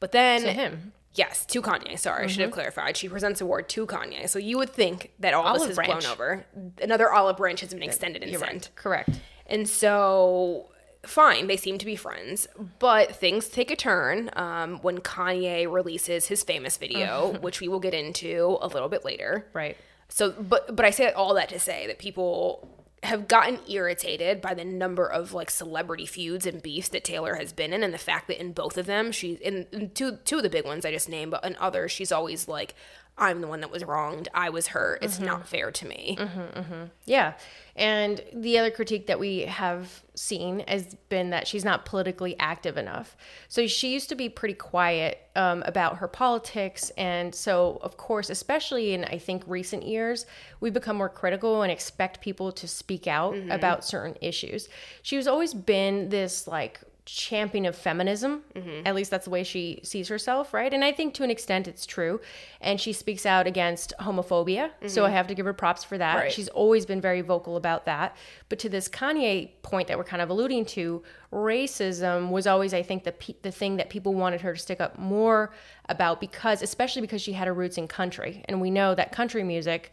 But 0.00 0.12
then 0.12 0.40
To 0.42 0.52
him. 0.52 0.92
Yes, 1.12 1.44
to 1.46 1.60
Kanye. 1.60 1.98
Sorry, 1.98 2.24
I 2.24 2.26
should 2.28 2.42
have 2.42 2.50
clarified. 2.52 2.96
She 2.96 3.08
presents 3.08 3.40
award 3.40 3.68
to 3.70 3.86
Kanye. 3.86 4.28
So 4.28 4.38
you 4.38 4.56
would 4.56 4.70
think 4.70 5.10
that 5.18 5.34
all 5.34 5.44
Olive 5.44 5.60
this 5.60 5.68
has 5.68 5.76
branch. 5.76 6.04
blown 6.04 6.12
over. 6.12 6.46
Another 6.80 7.12
olive 7.12 7.36
branch 7.36 7.60
has 7.60 7.74
been 7.74 7.82
extended 7.82 8.22
and 8.22 8.30
You're 8.30 8.40
sent. 8.40 8.52
right. 8.52 8.70
Correct. 8.76 9.10
And 9.48 9.68
so, 9.68 10.66
fine, 11.04 11.46
they 11.46 11.56
seem 11.56 11.78
to 11.78 11.86
be 11.86 11.96
friends, 11.96 12.46
but 12.78 13.16
things 13.16 13.48
take 13.48 13.70
a 13.70 13.76
turn 13.76 14.30
um, 14.34 14.78
when 14.82 14.98
Kanye 14.98 15.70
releases 15.70 16.26
his 16.26 16.42
famous 16.42 16.76
video, 16.76 17.38
which 17.40 17.60
we 17.60 17.68
will 17.68 17.80
get 17.80 17.94
into 17.94 18.58
a 18.60 18.68
little 18.68 18.88
bit 18.88 19.04
later. 19.04 19.46
Right. 19.52 19.76
So, 20.08 20.32
but 20.32 20.74
but 20.74 20.84
I 20.84 20.90
say 20.90 21.10
all 21.12 21.34
that 21.34 21.48
to 21.50 21.58
say 21.58 21.86
that 21.86 21.98
people 21.98 22.68
have 23.04 23.28
gotten 23.28 23.60
irritated 23.68 24.40
by 24.40 24.54
the 24.54 24.64
number 24.64 25.06
of 25.06 25.32
like 25.32 25.50
celebrity 25.50 26.04
feuds 26.04 26.46
and 26.46 26.60
beefs 26.60 26.88
that 26.88 27.04
Taylor 27.04 27.36
has 27.36 27.52
been 27.52 27.72
in, 27.72 27.82
and 27.82 27.94
the 27.94 27.98
fact 27.98 28.26
that 28.28 28.40
in 28.40 28.52
both 28.52 28.76
of 28.76 28.86
them, 28.86 29.12
she's 29.12 29.38
in, 29.40 29.66
in 29.72 29.90
two 29.90 30.16
two 30.24 30.38
of 30.38 30.42
the 30.42 30.50
big 30.50 30.64
ones 30.64 30.84
I 30.84 30.90
just 30.90 31.08
named, 31.08 31.30
but 31.30 31.44
in 31.44 31.56
others, 31.60 31.92
she's 31.92 32.10
always 32.10 32.48
like, 32.48 32.74
"I'm 33.18 33.40
the 33.40 33.48
one 33.48 33.60
that 33.60 33.70
was 33.70 33.84
wronged. 33.84 34.28
I 34.32 34.50
was 34.50 34.68
hurt. 34.68 35.02
It's 35.02 35.16
mm-hmm. 35.16 35.26
not 35.26 35.48
fair 35.48 35.70
to 35.70 35.86
me." 35.86 36.16
Mm-hmm, 36.18 36.58
mm-hmm. 36.58 36.84
Yeah. 37.04 37.34
And 37.76 38.20
the 38.32 38.58
other 38.58 38.72
critique 38.72 39.06
that 39.06 39.20
we 39.20 39.42
have 39.42 40.02
seen 40.16 40.64
has 40.66 40.96
been 41.08 41.30
that 41.30 41.46
she's 41.46 41.64
not 41.64 41.84
politically 41.84 42.34
active 42.40 42.76
enough. 42.76 43.16
So 43.46 43.68
she 43.68 43.92
used 43.92 44.08
to 44.08 44.16
be 44.16 44.28
pretty 44.28 44.54
quiet 44.54 45.28
um, 45.36 45.62
about 45.64 45.98
her 45.98 46.08
politics. 46.08 46.90
And 46.98 47.32
so, 47.32 47.78
of 47.82 47.96
course, 47.96 48.30
especially 48.30 48.94
in, 48.94 49.04
I 49.04 49.18
think, 49.18 49.44
recent 49.46 49.84
years, 49.84 50.26
we've 50.58 50.74
become 50.74 50.96
more 50.96 51.08
critical 51.08 51.62
and 51.62 51.70
expect 51.70 52.20
people 52.20 52.50
to 52.50 52.66
speak 52.66 53.06
out 53.06 53.36
about 53.48 53.84
certain 53.84 54.16
issues. 54.20 54.68
She's 55.02 55.28
always 55.28 55.54
been 55.54 56.08
this, 56.08 56.48
like, 56.48 56.80
champion 57.08 57.64
of 57.64 57.74
feminism. 57.74 58.42
Mm-hmm. 58.54 58.86
At 58.86 58.94
least 58.94 59.10
that's 59.10 59.24
the 59.24 59.30
way 59.30 59.42
she 59.42 59.80
sees 59.82 60.08
herself, 60.08 60.52
right? 60.52 60.72
And 60.72 60.84
I 60.84 60.92
think 60.92 61.14
to 61.14 61.24
an 61.24 61.30
extent 61.30 61.66
it's 61.66 61.86
true. 61.86 62.20
And 62.60 62.78
she 62.80 62.92
speaks 62.92 63.24
out 63.24 63.46
against 63.46 63.94
homophobia. 64.00 64.70
So 64.86 65.04
I 65.04 65.08
mm-hmm. 65.08 65.16
have 65.16 65.26
to 65.28 65.34
give 65.34 65.46
her 65.46 65.54
props 65.54 65.84
for 65.84 65.96
that. 65.96 66.16
Right. 66.16 66.32
She's 66.32 66.48
always 66.48 66.84
been 66.84 67.00
very 67.00 67.22
vocal 67.22 67.56
about 67.56 67.86
that. 67.86 68.16
But 68.50 68.58
to 68.60 68.68
this 68.68 68.88
Kanye 68.88 69.52
point 69.62 69.88
that 69.88 69.96
we're 69.96 70.04
kind 70.04 70.20
of 70.20 70.28
alluding 70.28 70.66
to, 70.66 71.02
racism 71.32 72.30
was 72.30 72.46
always, 72.46 72.74
I 72.74 72.82
think, 72.82 73.04
the 73.04 73.12
pe- 73.12 73.34
the 73.42 73.52
thing 73.52 73.76
that 73.76 73.88
people 73.88 74.14
wanted 74.14 74.42
her 74.42 74.54
to 74.54 74.58
stick 74.60 74.80
up 74.80 74.98
more 74.98 75.52
about 75.88 76.20
because, 76.20 76.62
especially 76.62 77.00
because 77.02 77.22
she 77.22 77.32
had 77.32 77.46
her 77.46 77.54
roots 77.54 77.78
in 77.78 77.88
country, 77.88 78.44
and 78.46 78.60
we 78.60 78.70
know 78.70 78.94
that 78.94 79.12
country 79.12 79.42
music 79.42 79.92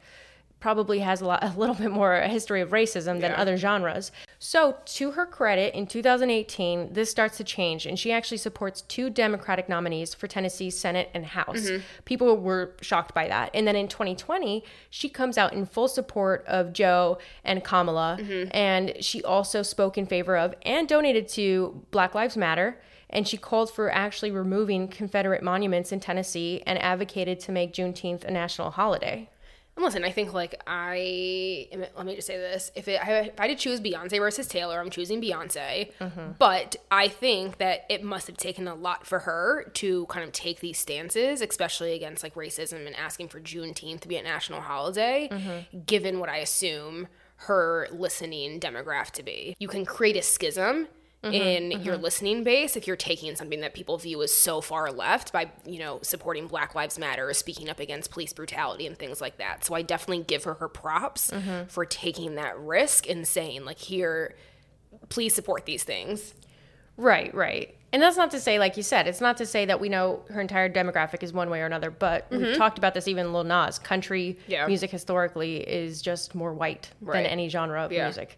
probably 0.60 1.00
has 1.00 1.22
a 1.22 1.26
lot, 1.26 1.44
a 1.56 1.58
little 1.58 1.76
bit 1.76 1.92
more 1.92 2.16
a 2.16 2.28
history 2.28 2.62
of 2.62 2.72
racism 2.72 3.22
than 3.22 3.32
Yeah. 3.32 3.42
other 3.42 3.56
genres. 3.56 4.12
So, 4.48 4.78
to 4.86 5.10
her 5.14 5.26
credit, 5.26 5.74
in 5.74 5.88
2018, 5.88 6.94
this 6.94 7.10
starts 7.10 7.38
to 7.38 7.44
change, 7.44 7.88
and 7.88 7.98
she 7.98 8.12
actually 8.12 8.38
supports 8.38 8.82
two 8.82 9.10
Democratic 9.10 9.68
nominees 9.68 10.14
for 10.14 10.28
Tennessee's 10.28 10.78
Senate 10.78 11.10
and 11.16 11.26
House. 11.26 11.62
Mm-hmm. 11.62 11.84
People 12.06 12.38
were 12.38 12.76
shocked 12.80 13.16
by 13.16 13.28
that. 13.28 13.50
And 13.56 13.68
then 13.68 13.76
in 13.76 13.88
2020, 13.88 14.64
she 14.92 15.10
comes 15.10 15.40
out 15.40 15.54
in 15.54 15.66
full 15.66 15.88
support 15.88 16.46
of 16.46 16.74
Joe 16.74 17.18
and 17.44 17.64
Kamala, 17.64 18.20
mm-hmm. 18.22 18.56
and 18.56 18.94
she 19.04 19.24
also 19.24 19.64
spoke 19.64 19.98
in 19.98 20.06
favor 20.06 20.38
of 20.38 20.54
and 20.62 20.88
donated 20.88 21.28
to 21.30 21.84
Black 21.90 22.14
Lives 22.14 22.38
Matter. 22.38 22.80
And 23.10 23.28
she 23.28 23.38
called 23.38 23.72
for 23.72 23.90
actually 23.90 24.30
removing 24.30 24.90
Confederate 24.90 25.42
monuments 25.42 25.92
in 25.92 26.00
Tennessee 26.00 26.62
and 26.68 26.78
advocated 26.84 27.40
to 27.42 27.52
make 27.52 27.74
Juneteenth 27.74 28.24
a 28.24 28.30
national 28.32 28.70
holiday. 28.70 29.28
And 29.76 29.84
listen, 29.84 30.06
I 30.06 30.12
think 30.12 30.34
like 30.34 30.62
I 30.66 31.68
let 31.96 32.06
me 32.06 32.16
just 32.16 32.28
say 32.28 32.38
this: 32.38 32.72
if 32.76 32.88
it, 32.88 33.00
if 33.06 33.40
I 33.40 33.48
had 33.48 33.48
to 33.48 33.56
choose 33.56 33.82
Beyonce 33.82 34.20
versus 34.20 34.48
Taylor, 34.48 34.80
I'm 34.80 34.90
choosing 34.90 35.22
Beyonce. 35.22 35.92
Mm-hmm. 36.00 36.32
But 36.40 36.78
I 36.90 37.10
think 37.10 37.58
that 37.58 37.86
it 37.90 38.04
must 38.04 38.28
have 38.28 38.38
taken 38.38 38.68
a 38.68 38.76
lot 38.76 39.06
for 39.06 39.20
her 39.20 39.70
to 39.76 40.06
kind 40.06 40.24
of 40.24 40.32
take 40.32 40.62
these 40.62 40.78
stances, 40.78 41.42
especially 41.42 41.94
against 41.94 42.24
like 42.24 42.36
racism 42.36 42.88
and 42.88 42.96
asking 42.96 43.28
for 43.28 43.42
Juneteenth 43.42 44.00
to 44.02 44.08
be 44.08 44.16
a 44.16 44.24
national 44.24 44.62
holiday, 44.62 45.28
mm-hmm. 45.30 45.80
given 45.86 46.20
what 46.20 46.30
I 46.30 46.38
assume 46.38 47.08
her 47.38 47.90
listening 47.92 48.62
demographic 48.62 49.12
to 49.12 49.24
be. 49.24 49.56
You 49.60 49.68
can 49.68 49.86
create 49.86 50.16
a 50.16 50.22
schism 50.22 50.88
Mm-hmm, 51.26 51.34
in 51.34 51.70
mm-hmm. 51.72 51.82
your 51.82 51.98
listening 51.98 52.44
base 52.44 52.78
if 52.78 52.86
you're 52.86 52.96
taking 52.96 53.36
something 53.36 53.62
that 53.62 53.74
people 53.74 53.98
view 53.98 54.22
as 54.22 54.32
so 54.32 54.62
far 54.62 54.92
left 54.92 55.34
by 55.34 55.52
you 55.66 55.80
know 55.80 55.98
supporting 56.04 56.46
black 56.46 56.76
lives 56.76 57.00
matter 57.00 57.28
or 57.28 57.34
speaking 57.34 57.68
up 57.68 57.80
against 57.80 58.12
police 58.12 58.32
brutality 58.32 58.86
and 58.86 59.00
things 59.00 59.20
like 59.20 59.38
that 59.38 59.66
so 59.66 59.74
i 59.74 59.82
definitely 59.82 60.24
give 60.24 60.44
her 60.44 60.54
her 60.54 60.68
props 60.68 61.32
mm-hmm. 61.32 61.66
for 61.68 61.84
taking 61.84 62.36
that 62.36 62.56
risk 62.60 63.10
and 63.10 63.28
saying 63.28 63.66
like 63.66 63.80
here 63.80 64.36
please 65.10 65.34
support 65.34 65.66
these 65.66 65.84
things 65.84 66.36
Right, 66.98 67.34
right. 67.36 67.76
And 67.92 68.02
that's 68.02 68.18
not 68.18 68.32
to 68.32 68.40
say, 68.40 68.60
like 68.60 68.78
you 68.78 68.84
said, 68.84 69.08
it's 69.08 69.22
not 69.22 69.38
to 69.38 69.46
say 69.46 69.66
that 69.66 69.80
we 69.80 69.90
know 69.90 70.24
her 70.30 70.42
entire 70.42 70.70
demographic 70.70 71.24
is 71.24 71.32
one 71.32 71.50
way 71.50 71.62
or 71.62 71.66
another, 71.66 71.90
but 71.90 72.28
we've 72.30 72.58
talked 72.58 72.78
about 72.78 72.94
this 72.94 73.08
even 73.08 73.32
Lil 73.32 73.46
Nas. 73.46 73.80
Country 73.80 74.38
Yeah. 74.48 74.68
music 74.68 74.92
historically 74.92 75.58
is 75.58 76.02
just 76.02 76.36
more 76.36 76.54
white 76.54 76.90
than 77.02 77.26
any 77.26 77.48
genre 77.48 77.84
of 77.84 77.92
Yeah. 77.92 78.04
music. 78.04 78.38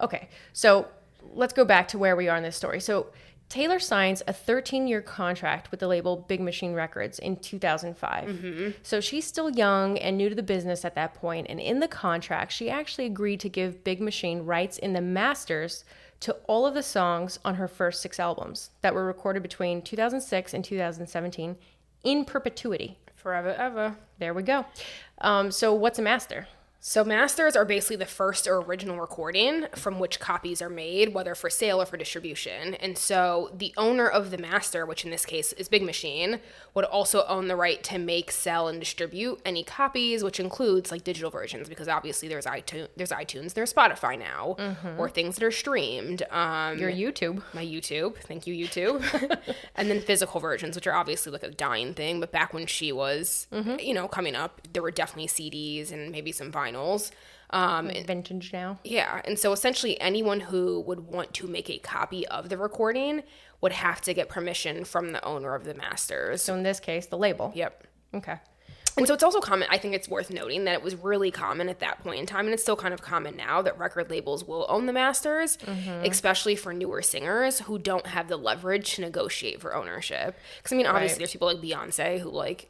Okay, 0.00 0.28
so 0.52 0.86
let's 1.34 1.52
go 1.52 1.64
back 1.64 1.88
to 1.88 1.98
where 1.98 2.16
we 2.16 2.28
are 2.28 2.36
in 2.36 2.42
this 2.42 2.56
story. 2.56 2.80
So 2.80 3.06
Taylor 3.48 3.78
signs 3.78 4.22
a 4.26 4.32
13 4.32 4.88
year 4.88 5.02
contract 5.02 5.70
with 5.70 5.80
the 5.80 5.86
label 5.86 6.16
Big 6.16 6.40
Machine 6.40 6.72
Records 6.72 7.18
in 7.18 7.36
2005. 7.36 8.76
So 8.82 8.98
she's 9.00 9.26
still 9.26 9.50
young 9.50 9.98
and 9.98 10.16
new 10.16 10.30
to 10.30 10.34
the 10.34 10.42
business 10.42 10.86
at 10.86 10.94
that 10.94 11.12
point, 11.12 11.48
and 11.50 11.60
in 11.60 11.80
the 11.80 11.88
contract, 11.88 12.52
she 12.52 12.70
actually 12.70 13.04
agreed 13.04 13.40
to 13.40 13.50
give 13.50 13.84
Big 13.84 14.00
Machine 14.00 14.46
rights 14.46 14.78
in 14.78 14.94
the 14.94 15.02
masters 15.02 15.84
to 16.20 16.32
all 16.46 16.64
of 16.66 16.72
the 16.72 16.82
songs 16.82 17.38
on 17.44 17.56
her 17.56 17.68
first 17.68 18.00
six 18.00 18.18
albums 18.18 18.70
that 18.80 18.94
were 18.94 19.04
recorded 19.04 19.42
between 19.42 19.82
2006 19.82 20.54
and 20.54 20.64
2017 20.64 21.56
in 22.04 22.24
perpetuity. 22.24 22.96
forever 23.16 23.50
ever 23.50 23.96
There 24.18 24.32
we 24.32 24.44
go. 24.44 24.64
Um, 25.20 25.50
so, 25.50 25.74
what's 25.74 25.98
a 25.98 26.02
master? 26.02 26.46
So 26.84 27.04
masters 27.04 27.54
are 27.54 27.64
basically 27.64 27.94
the 27.94 28.06
first 28.06 28.48
or 28.48 28.56
original 28.56 28.98
recording 28.98 29.66
from 29.76 30.00
which 30.00 30.18
copies 30.18 30.60
are 30.60 30.68
made, 30.68 31.14
whether 31.14 31.36
for 31.36 31.48
sale 31.48 31.80
or 31.80 31.86
for 31.86 31.96
distribution. 31.96 32.74
And 32.74 32.98
so 32.98 33.52
the 33.56 33.72
owner 33.76 34.08
of 34.08 34.32
the 34.32 34.36
master, 34.36 34.84
which 34.84 35.04
in 35.04 35.12
this 35.12 35.24
case 35.24 35.52
is 35.52 35.68
Big 35.68 35.84
Machine, 35.84 36.40
would 36.74 36.84
also 36.84 37.24
own 37.28 37.46
the 37.46 37.54
right 37.54 37.80
to 37.84 37.98
make, 37.98 38.32
sell, 38.32 38.66
and 38.66 38.80
distribute 38.80 39.40
any 39.44 39.62
copies, 39.62 40.24
which 40.24 40.40
includes 40.40 40.90
like 40.90 41.04
digital 41.04 41.30
versions, 41.30 41.68
because 41.68 41.86
obviously 41.86 42.26
there's 42.26 42.46
iTunes, 42.46 42.88
there's 42.96 43.10
iTunes, 43.12 43.54
there's 43.54 43.72
Spotify 43.72 44.18
now, 44.18 44.56
or 44.98 45.08
things 45.08 45.36
that 45.36 45.44
are 45.44 45.52
streamed. 45.52 46.24
Um, 46.32 46.80
Your 46.80 46.90
YouTube. 46.90 47.44
my 47.54 47.64
YouTube. 47.64 48.16
Thank 48.16 48.48
you, 48.48 48.56
YouTube. 48.56 49.06
and 49.76 49.88
then 49.88 50.00
physical 50.00 50.40
versions, 50.40 50.74
which 50.74 50.88
are 50.88 50.94
obviously 50.94 51.30
like 51.30 51.44
a 51.44 51.50
dying 51.52 51.94
thing. 51.94 52.18
But 52.18 52.32
back 52.32 52.52
when 52.52 52.66
she 52.66 52.90
was, 52.90 53.46
you 53.78 53.94
know, 53.94 54.08
coming 54.08 54.34
up, 54.34 54.60
there 54.72 54.82
were 54.82 54.90
definitely 54.90 55.28
CDs 55.28 55.92
and 55.92 56.10
maybe 56.10 56.32
some 56.32 56.50
vinyls. 56.72 57.10
Um, 57.50 57.90
Vintage 58.06 58.50
now. 58.52 58.78
yeah. 58.82 59.20
And 59.26 59.38
so 59.38 59.52
essentially, 59.52 60.00
anyone 60.00 60.40
who 60.40 60.80
would 60.86 61.00
want 61.00 61.34
to 61.34 61.46
make 61.46 61.68
a 61.68 61.76
copy 61.78 62.26
of 62.28 62.48
the 62.48 62.56
recording 62.56 63.22
would 63.60 63.72
have 63.72 64.00
to 64.02 64.14
get 64.14 64.30
permission 64.30 64.84
from 64.86 65.12
the 65.12 65.22
owner 65.22 65.54
of 65.54 65.64
the 65.64 65.74
masters. 65.74 66.40
So, 66.42 66.54
in 66.54 66.62
this 66.62 66.80
case, 66.80 67.06
the 67.06 67.18
label. 67.18 67.52
Yep. 67.54 67.86
Okay. 68.14 68.36
And 68.96 69.06
so 69.06 69.14
it's 69.14 69.22
also 69.22 69.40
common, 69.40 69.68
I 69.70 69.78
think 69.78 69.94
it's 69.94 70.06
worth 70.08 70.30
noting 70.30 70.64
that 70.64 70.74
it 70.74 70.82
was 70.82 70.94
really 70.96 71.30
common 71.30 71.70
at 71.70 71.80
that 71.80 72.02
point 72.02 72.20
in 72.20 72.26
time, 72.26 72.44
and 72.44 72.52
it's 72.52 72.62
still 72.62 72.76
kind 72.76 72.92
of 72.92 73.00
common 73.00 73.36
now 73.36 73.62
that 73.62 73.78
record 73.78 74.10
labels 74.10 74.44
will 74.44 74.66
own 74.68 74.84
the 74.84 74.92
masters, 74.92 75.56
especially 76.04 76.56
for 76.56 76.74
newer 76.74 77.00
singers 77.00 77.60
who 77.60 77.78
don't 77.78 78.06
have 78.06 78.28
the 78.28 78.36
leverage 78.36 78.94
to 78.96 79.00
negotiate 79.00 79.62
for 79.62 79.74
ownership. 79.74 80.36
Because, 80.58 80.72
I 80.72 80.76
mean, 80.76 80.86
obviously, 80.86 81.14
Right. 81.14 81.18
there's 81.20 81.32
people 81.32 81.48
like 81.48 81.58
Beyonce 81.62 82.18
who, 82.20 82.28
like, 82.30 82.68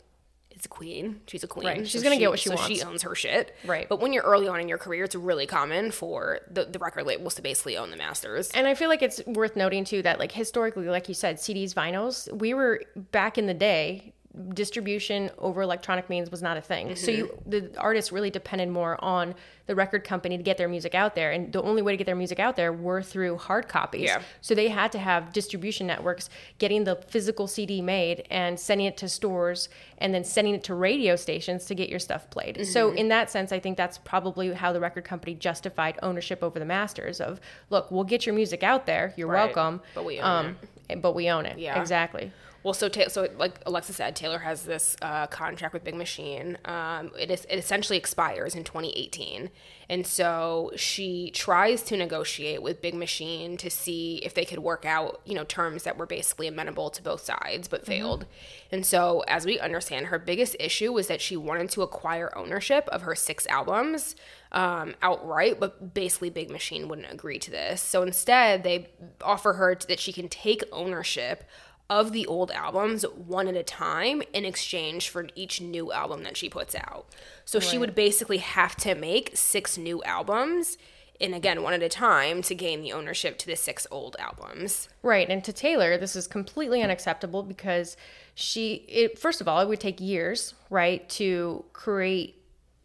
she's 0.62 0.66
a 0.66 0.68
queen. 0.68 1.20
She's 1.26 1.42
a 1.42 1.48
queen. 1.48 1.66
Right. 1.66 1.88
She's 1.88 2.02
gonna 2.02 2.16
get 2.16 2.30
what 2.30 2.38
she 2.38 2.48
so 2.48 2.54
wants. 2.54 2.72
She 2.72 2.82
owns 2.82 3.02
her 3.02 3.14
shit. 3.14 3.54
Right. 3.64 3.88
But 3.88 4.00
when 4.00 4.12
you're 4.12 4.22
early 4.22 4.46
on 4.46 4.60
in 4.60 4.68
your 4.68 4.78
career, 4.78 5.04
it's 5.04 5.14
really 5.14 5.46
common 5.46 5.90
for 5.90 6.40
the, 6.50 6.64
the 6.64 6.78
record 6.78 7.04
labels 7.04 7.34
to 7.34 7.42
basically 7.42 7.76
own 7.76 7.90
the 7.90 7.96
masters. 7.96 8.50
And 8.50 8.66
I 8.66 8.74
feel 8.74 8.88
like 8.88 9.02
it's 9.02 9.20
worth 9.26 9.56
noting 9.56 9.84
too 9.84 10.02
that 10.02 10.18
like 10.20 10.30
historically, 10.30 10.86
like 10.86 11.08
you 11.08 11.14
said, 11.14 11.36
CDs, 11.36 11.74
vinyls, 11.74 12.32
we 12.32 12.54
were 12.54 12.82
back 13.10 13.38
in 13.38 13.46
the 13.46 13.54
day 13.54 14.12
distribution 14.54 15.30
over 15.38 15.62
electronic 15.62 16.08
means 16.08 16.30
was 16.30 16.42
not 16.42 16.56
a 16.56 16.60
thing. 16.60 16.96
So 16.96 17.10
you 17.10 17.38
the 17.46 17.70
artists 17.78 18.12
really 18.12 18.30
depended 18.30 18.68
more 18.70 19.02
on 19.04 19.34
the 19.66 19.74
record 19.74 20.04
company 20.04 20.36
to 20.36 20.42
get 20.42 20.56
their 20.58 20.68
music 20.68 20.94
out 20.94 21.14
there 21.14 21.30
and 21.30 21.52
the 21.52 21.62
only 21.62 21.82
way 21.82 21.92
to 21.92 21.96
get 21.96 22.06
their 22.06 22.16
music 22.16 22.40
out 22.40 22.56
there 22.56 22.72
were 22.72 23.02
through 23.02 23.36
hard 23.36 23.68
copies. 23.68 24.02
Yeah. 24.04 24.22
So 24.40 24.54
they 24.54 24.68
had 24.68 24.90
to 24.92 24.98
have 24.98 25.32
distribution 25.32 25.86
networks 25.86 26.30
getting 26.58 26.84
the 26.84 26.96
physical 26.96 27.46
CD 27.46 27.80
made 27.82 28.26
and 28.30 28.58
sending 28.58 28.86
it 28.86 28.96
to 28.98 29.08
stores 29.08 29.68
and 29.98 30.14
then 30.14 30.24
sending 30.24 30.54
it 30.54 30.64
to 30.64 30.74
radio 30.74 31.14
stations 31.14 31.66
to 31.66 31.74
get 31.74 31.88
your 31.90 31.98
stuff 32.00 32.28
played. 32.30 32.66
So 32.66 32.90
in 32.92 33.08
that 33.08 33.30
sense 33.30 33.52
I 33.52 33.60
think 33.60 33.76
that's 33.76 33.98
probably 33.98 34.52
how 34.54 34.72
the 34.72 34.80
record 34.80 35.04
company 35.04 35.34
justified 35.34 35.98
ownership 36.02 36.42
over 36.42 36.58
the 36.58 36.64
masters 36.64 37.20
of 37.20 37.40
look, 37.70 37.90
we'll 37.90 38.04
get 38.04 38.24
your 38.26 38.34
music 38.34 38.62
out 38.62 38.86
there. 38.86 39.12
You're 39.16 39.28
Right. 39.28 39.54
welcome. 39.54 39.82
But 39.94 40.04
we 40.04 40.20
own 40.20 40.56
um, 40.90 41.00
but 41.00 41.14
we 41.14 41.28
own 41.30 41.46
it. 41.46 41.58
Yeah. 41.58 41.80
Exactly. 41.80 42.32
Well, 42.62 42.74
so 42.74 42.88
Ta- 42.88 43.08
so 43.08 43.28
like 43.36 43.60
Alexa 43.66 43.92
said, 43.92 44.14
Taylor 44.14 44.38
has 44.38 44.62
this 44.62 44.96
uh, 45.02 45.26
contract 45.26 45.74
with 45.74 45.82
Big 45.82 45.96
Machine. 45.96 46.58
Um, 46.64 47.10
it 47.18 47.30
is 47.30 47.44
it 47.46 47.58
essentially 47.58 47.98
expires 47.98 48.54
in 48.54 48.62
2018, 48.62 49.50
and 49.88 50.06
so 50.06 50.70
she 50.76 51.30
tries 51.32 51.82
to 51.84 51.96
negotiate 51.96 52.62
with 52.62 52.80
Big 52.80 52.94
Machine 52.94 53.56
to 53.56 53.68
see 53.68 54.16
if 54.18 54.34
they 54.34 54.44
could 54.44 54.60
work 54.60 54.84
out 54.84 55.20
you 55.24 55.34
know 55.34 55.44
terms 55.44 55.82
that 55.82 55.98
were 55.98 56.06
basically 56.06 56.46
amenable 56.46 56.88
to 56.90 57.02
both 57.02 57.24
sides, 57.24 57.66
but 57.66 57.84
failed. 57.84 58.26
And 58.70 58.86
so, 58.86 59.24
as 59.26 59.44
we 59.44 59.58
understand, 59.58 60.06
her 60.06 60.18
biggest 60.18 60.54
issue 60.60 60.92
was 60.92 61.08
that 61.08 61.20
she 61.20 61.36
wanted 61.36 61.70
to 61.70 61.82
acquire 61.82 62.36
ownership 62.36 62.88
of 62.88 63.02
her 63.02 63.16
six 63.16 63.44
albums 63.48 64.14
um, 64.52 64.94
outright, 65.02 65.58
but 65.58 65.94
basically 65.94 66.30
Big 66.30 66.50
Machine 66.50 66.86
wouldn't 66.86 67.12
agree 67.12 67.38
to 67.40 67.50
this. 67.50 67.80
So 67.80 68.02
instead, 68.02 68.62
they 68.62 68.90
offer 69.22 69.54
her 69.54 69.74
that 69.88 69.98
she 69.98 70.12
can 70.12 70.28
take 70.28 70.62
ownership 70.70 71.44
of 71.90 72.12
the 72.12 72.26
old 72.26 72.50
albums 72.52 73.04
one 73.14 73.48
at 73.48 73.56
a 73.56 73.62
time 73.62 74.22
in 74.32 74.44
exchange 74.44 75.08
for 75.08 75.28
each 75.34 75.60
new 75.60 75.92
album 75.92 76.22
that 76.22 76.36
she 76.36 76.48
puts 76.48 76.74
out. 76.74 77.06
So 77.44 77.60
she 77.60 77.78
would 77.78 77.94
basically 77.94 78.38
have 78.38 78.76
to 78.76 78.94
make 78.94 79.32
six 79.34 79.76
new 79.76 80.02
albums 80.04 80.78
and 81.20 81.34
again 81.34 81.62
one 81.62 81.72
at 81.72 81.82
a 81.82 81.88
time 81.88 82.42
to 82.42 82.54
gain 82.54 82.82
the 82.82 82.92
ownership 82.92 83.38
to 83.38 83.46
the 83.46 83.56
six 83.56 83.86
old 83.90 84.16
albums. 84.18 84.88
Right. 85.02 85.28
And 85.28 85.44
to 85.44 85.52
Taylor, 85.52 85.96
this 85.96 86.16
is 86.16 86.26
completely 86.26 86.82
unacceptable 86.82 87.42
because 87.42 87.96
she, 88.34 88.86
it, 88.88 89.18
first 89.18 89.40
of 89.40 89.48
all, 89.48 89.60
it 89.60 89.68
would 89.68 89.80
take 89.80 90.00
years, 90.00 90.54
right, 90.70 91.08
to 91.10 91.64
create 91.72 92.41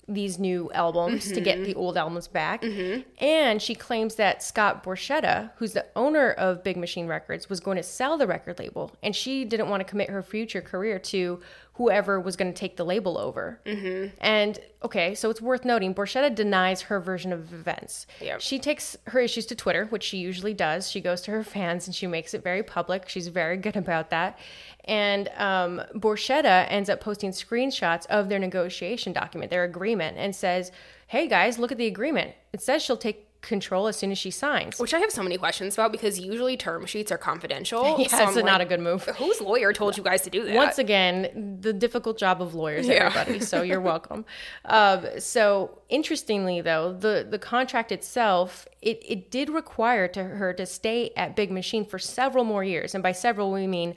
these 0.07 0.39
new 0.39 0.71
albums 0.73 1.31
to 1.31 1.41
get 1.41 1.63
the 1.63 1.71
mm-hmm. 1.71 1.79
old 1.79 1.97
albums 1.97 2.27
back. 2.27 2.61
Mm-hmm. 2.61 3.01
And 3.23 3.61
she 3.61 3.75
claims 3.75 4.15
that 4.15 4.41
Scott 4.41 4.83
Borchetta, 4.83 5.51
who's 5.57 5.73
the 5.73 5.85
owner 5.95 6.31
of 6.31 6.63
Big 6.63 6.77
Machine 6.77 7.07
Records, 7.07 7.49
was 7.49 7.59
going 7.59 7.77
to 7.77 7.83
sell 7.83 8.17
the 8.17 8.25
record 8.25 8.57
label. 8.59 8.95
And 9.03 9.15
she 9.15 9.43
didn't 9.43 9.69
want 9.69 9.81
to 9.81 9.85
commit 9.85 10.09
her 10.09 10.23
future 10.23 10.61
career 10.61 10.97
to 10.99 11.41
whoever 11.77 12.19
was 12.19 12.35
going 12.35 12.51
to 12.51 12.59
take 12.59 12.75
the 12.75 12.83
label 12.83 13.17
over. 13.19 13.59
Mm-hmm. 13.65 14.15
And 14.19 14.59
okay, 14.83 15.13
so 15.13 15.29
it's 15.29 15.41
worth 15.41 15.63
noting 15.63 15.93
Borchetta 15.93 16.33
denies 16.33 16.81
her 16.81 16.99
version 16.99 17.31
of 17.31 17.53
events. 17.53 18.07
Yep. 18.19 18.41
She 18.41 18.57
takes 18.57 18.97
her 19.05 19.19
issues 19.19 19.45
to 19.47 19.55
Twitter, 19.55 19.85
which 19.85 20.03
she 20.03 20.17
usually 20.17 20.55
does. 20.55 20.89
She 20.89 21.01
goes 21.01 21.21
to 21.21 21.31
her 21.31 21.43
fans 21.43 21.85
and 21.85 21.95
she 21.95 22.07
makes 22.07 22.33
it 22.33 22.43
very 22.43 22.63
public. 22.63 23.07
She's 23.07 23.27
very 23.27 23.57
good 23.57 23.75
about 23.75 24.09
that. 24.09 24.39
And 24.85 25.29
um, 25.37 25.81
Borchetta 25.93 26.65
ends 26.69 26.89
up 26.89 26.99
posting 26.99 27.29
screenshots 27.31 28.07
of 28.07 28.27
their 28.27 28.39
negotiation 28.39 29.13
document, 29.13 29.51
their 29.51 29.63
agreement, 29.63 30.17
and 30.17 30.35
says, 30.35 30.71
Hey 31.07 31.27
guys, 31.27 31.59
look 31.59 31.71
at 31.71 31.77
the 31.77 31.87
agreement. 31.87 32.33
It 32.53 32.61
says 32.61 32.81
she'll 32.81 32.97
take 32.97 33.26
control 33.41 33.87
as 33.87 33.95
soon 33.95 34.11
as 34.11 34.17
she 34.17 34.31
signs. 34.31 34.79
Which 34.79 34.93
I 34.93 34.99
have 34.99 35.11
so 35.11 35.23
many 35.23 35.37
questions 35.37 35.75
about 35.75 35.91
because 35.91 36.19
usually 36.19 36.57
term 36.57 36.85
sheets 36.85 37.11
are 37.11 37.17
confidential. 37.17 37.97
Yeah, 37.99 38.07
so 38.07 38.23
it's 38.27 38.37
I'm 38.37 38.45
not 38.45 38.61
a 38.61 38.65
good 38.65 38.79
move. 38.79 39.03
Whose 39.05 39.39
lawyer 39.41 39.73
told 39.73 39.95
you 39.97 40.03
guys 40.03 40.21
to 40.23 40.29
do 40.29 40.43
that? 40.45 40.55
Once 40.55 40.77
again, 40.79 41.57
the 41.61 41.73
difficult 41.73 42.17
job 42.17 42.41
of 42.41 42.55
lawyers, 42.55 42.87
Yeah. 42.87 43.05
everybody. 43.15 43.39
So 43.39 43.61
you're 43.61 43.81
welcome. 43.93 44.25
Um, 44.65 45.05
so 45.19 45.79
interestingly, 45.89 46.61
though, 46.61 46.93
the 46.93 47.25
the 47.29 47.39
contract 47.39 47.91
itself, 47.91 48.67
it 48.81 49.01
it 49.07 49.31
did 49.31 49.49
require 49.49 50.07
to 50.09 50.23
her 50.23 50.53
to 50.53 50.65
stay 50.65 51.11
at 51.15 51.35
Big 51.35 51.51
Machine 51.51 51.85
for 51.85 51.99
several 51.99 52.43
more 52.43 52.63
years, 52.63 52.93
and 52.95 53.01
by 53.03 53.11
several 53.11 53.51
we 53.51 53.67
mean. 53.67 53.95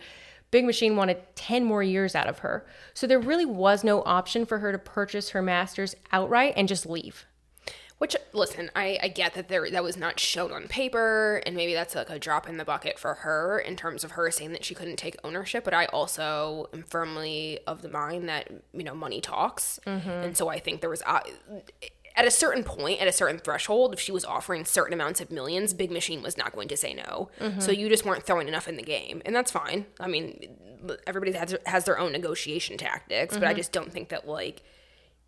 Big 0.53 0.65
Machine 0.65 0.97
wanted 0.97 1.19
10 1.37 1.65
more 1.65 1.81
years 1.81 2.17
out 2.17 2.27
of 2.27 2.41
her. 2.41 2.67
So 2.93 3.07
there 3.07 3.21
really 3.21 3.45
was 3.47 3.85
no 3.85 4.03
option 4.03 4.45
for 4.45 4.59
her 4.59 4.73
to 4.73 4.79
purchase 4.81 5.29
her 5.29 5.41
masters 5.41 5.95
outright 6.11 6.55
and 6.57 6.67
just 6.67 6.87
leave. 6.87 7.25
Which, 8.01 8.17
listen, 8.33 8.71
I, 8.75 8.99
I 9.03 9.09
get 9.09 9.35
that 9.35 9.49
there 9.49 9.71
that 9.71 9.85
was 9.85 9.99
not 9.99 10.19
shown 10.19 10.53
on 10.53 10.69
paper, 10.69 11.43
and 11.45 11.55
maybe 11.55 11.75
that's 11.75 11.95
like 11.95 12.09
a 12.09 12.19
drop 12.19 12.49
in 12.49 12.57
the 12.57 12.65
bucket 12.65 12.99
for 12.99 13.13
her 13.13 13.59
in 13.59 13.77
terms 13.77 14.05
of 14.05 14.13
her 14.13 14.31
saying 14.31 14.53
that 14.53 14.65
she 14.65 14.75
couldn't 14.75 14.97
take 14.97 15.19
ownership. 15.23 15.65
But 15.65 15.75
I 15.75 15.85
also 15.85 16.71
am 16.73 16.83
firmly 16.83 17.59
of 17.67 17.83
the 17.83 17.91
mind 17.91 18.27
that 18.31 18.49
you 18.73 18.85
know 18.85 18.95
money 18.95 19.21
talks, 19.21 19.81
mm-hmm. 19.87 20.09
and 20.09 20.35
so 20.35 20.49
I 20.49 20.59
think 20.59 20.81
there 20.81 20.89
was 20.89 21.03
uh, 21.05 21.21
at 22.17 22.25
a 22.25 22.31
certain 22.31 22.65
point, 22.65 23.03
at 23.03 23.07
a 23.07 23.13
certain 23.13 23.39
threshold, 23.39 23.93
if 23.93 24.01
she 24.01 24.13
was 24.13 24.25
offering 24.25 24.65
certain 24.65 24.95
amounts 24.95 25.21
of 25.21 25.31
millions, 25.31 25.75
Big 25.75 25.91
Machine 25.91 26.23
was 26.23 26.39
not 26.39 26.55
going 26.55 26.69
to 26.69 26.79
say 26.79 26.95
no. 26.95 27.29
Mm-hmm. 27.39 27.61
So 27.61 27.71
you 27.71 27.91
just 27.91 28.07
weren't 28.07 28.25
throwing 28.25 28.49
enough 28.49 28.67
in 28.67 28.77
the 28.77 28.83
game, 28.83 29.21
and 29.27 29.37
that's 29.37 29.51
fine. 29.51 29.85
I 30.01 30.09
mean, 30.09 30.57
everybody 31.07 31.33
has 31.33 31.55
has 31.67 31.85
their 31.85 31.99
own 31.99 32.13
negotiation 32.13 32.79
tactics, 32.79 33.35
but 33.35 33.45
I 33.45 33.49
mm-hmm. 33.49 33.59
just 33.59 33.73
don't 33.73 33.93
think 33.93 34.09
that 34.09 34.27
like 34.27 34.63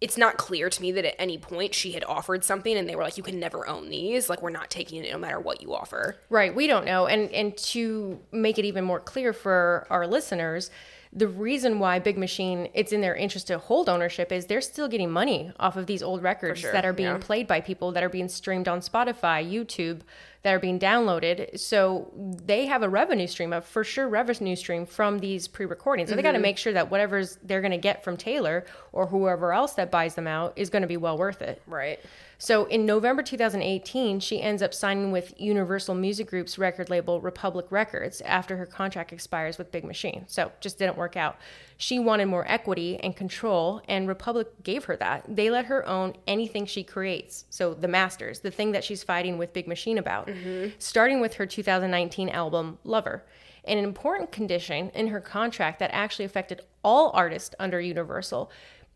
it's 0.03 0.19
not 0.19 0.37
clear 0.37 0.69
to 0.69 0.83
me 0.83 0.91
that 0.91 1.05
at 1.05 1.15
any 1.17 1.39
point 1.39 1.73
she 1.73 1.93
had 1.93 2.03
offered 2.03 2.43
something 2.43 2.77
and 2.77 2.89
they 2.89 2.97
were 2.97 3.05
like, 3.05 3.17
you 3.17 3.23
can 3.23 3.39
never 3.39 3.69
own 3.69 3.89
these. 3.89 4.29
Like, 4.29 4.43
we're 4.43 4.51
not 4.51 4.69
taking 4.69 5.05
it 5.05 5.13
no 5.13 5.17
matter 5.17 5.39
what 5.39 5.63
you 5.63 5.73
offer. 5.73 6.17
Right, 6.29 6.53
we 6.53 6.67
don't 6.67 6.85
know. 6.85 7.07
And 7.07 7.31
and 7.31 7.57
to 7.59 8.19
make 8.33 8.59
it 8.59 8.65
even 8.65 8.85
more 8.85 8.99
clear 8.99 9.33
for 9.33 9.87
our 9.91 10.09
listeners, 10.09 10.73
the 11.13 11.29
reason 11.29 11.79
why 11.79 12.01
Big 12.01 12.19
Machine 12.19 12.69
it's 12.75 12.91
in 12.91 13.01
their 13.01 13.15
interest 13.15 13.47
to 13.47 13.59
hold 13.59 13.89
ownership 13.89 14.33
is 14.33 14.47
they're 14.47 14.61
still 14.61 14.89
getting 14.89 15.09
money 15.09 15.53
off 15.61 15.77
of 15.77 15.87
these 15.87 16.03
old 16.03 16.21
records 16.21 16.59
sure, 16.59 16.73
that 16.73 16.85
are 16.85 16.93
being 16.93 17.09
yeah. 17.09 17.19
played 17.19 17.47
by 17.47 17.61
people 17.61 17.93
that 17.93 18.03
are 18.03 18.09
being 18.09 18.29
streamed 18.29 18.67
on 18.67 18.81
Spotify, 18.81 19.49
YouTube, 19.49 20.01
that 20.43 20.55
are 20.55 20.59
being 20.59 20.79
downloaded. 20.79 21.59
So 21.59 22.11
they 22.45 22.67
have 22.67 22.83
a 22.83 22.89
revenue 22.89 23.27
stream, 23.27 23.53
a 23.53 23.61
for 23.61 23.85
sure 23.85 24.09
revenue 24.09 24.57
stream 24.57 24.87
from 24.87 25.21
these 25.21 25.47
pre-recordings. 25.47 26.11
So 26.11 26.17
they 26.17 26.23
got 26.23 26.33
to 26.33 26.39
mm-hmm. 26.39 26.43
make 26.43 26.59
sure 26.59 26.73
that 26.73 26.91
whatever's 26.91 27.39
they're 27.45 27.61
going 27.61 27.73
to 27.73 27.79
get 27.79 28.03
from 28.03 28.17
Taylor 28.17 28.65
or 28.93 29.07
whoever 29.07 29.53
else 29.53 29.75
that 29.75 29.91
buys 29.91 30.15
them 30.15 30.27
out 30.27 30.53
is 30.57 30.69
going 30.71 30.83
to 30.83 30.89
be 30.89 30.97
well 30.97 31.17
worth 31.17 31.43
it. 31.43 31.63
Right. 31.67 32.01
So 32.43 32.65
in 32.65 32.85
November 32.85 33.23
2018, 33.23 34.19
she 34.19 34.43
ends 34.43 34.63
up 34.63 34.75
signing 34.75 35.13
with 35.13 35.33
Universal 35.41 35.95
Music 35.95 36.29
Group's 36.29 36.59
record 36.59 36.91
label 36.91 37.21
Republic 37.21 37.67
Records 37.71 38.21
after 38.23 38.57
her 38.57 38.67
contract 38.67 39.13
expires 39.13 39.59
with 39.59 39.71
Big 39.71 39.85
Machine. 39.85 40.25
So 40.27 40.51
just 40.61 40.77
didn't 40.77 40.97
work 40.97 41.17
out. 41.17 41.37
She 41.77 42.01
wanted 42.01 42.27
more 42.27 42.45
equity 42.49 42.99
and 42.99 43.15
control, 43.15 43.81
and 43.87 44.09
Republic 44.09 44.49
gave 44.65 44.87
her 44.87 44.97
that. 44.97 45.25
They 45.29 45.51
let 45.51 45.67
her 45.67 45.87
own 45.87 46.15
anything 46.27 46.67
she 46.67 46.83
creates. 46.83 47.45
So 47.49 47.75
the 47.75 47.87
masters, 47.87 48.41
the 48.41 48.51
thing 48.51 48.73
that 48.73 48.83
she's 48.83 49.05
fighting 49.05 49.39
with 49.39 49.53
Big 49.53 49.69
Machine 49.69 49.99
about, 49.99 50.29
Mm-hmm. 50.33 50.71
starting 50.79 51.21
with 51.21 51.35
her 51.35 51.47
2019 51.47 52.29
album 52.29 52.79
Lover. 52.85 53.25
An 53.65 53.79
important 53.79 54.33
condition 54.33 54.91
in 54.91 55.09
her 55.09 55.21
contract 55.21 55.79
that 55.79 55.91
actually 55.93 56.25
affected 56.25 56.61
all 56.83 57.11
artists 57.15 57.55
under 57.59 57.81
Universal 57.81 58.51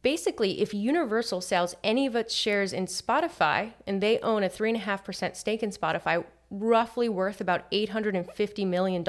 basically, 0.06 0.60
if 0.60 0.72
Universal 0.72 1.40
sells 1.40 1.74
any 1.82 2.06
of 2.06 2.14
its 2.14 2.32
shares 2.32 2.72
in 2.72 2.86
Spotify 2.86 3.72
and 3.88 4.00
they 4.00 4.20
own 4.20 4.44
a 4.44 4.48
3.5% 4.48 5.34
stake 5.34 5.64
in 5.64 5.70
Spotify, 5.70 6.24
roughly 6.48 7.08
worth 7.08 7.40
about 7.40 7.68
$850 7.72 8.64
million, 8.68 9.04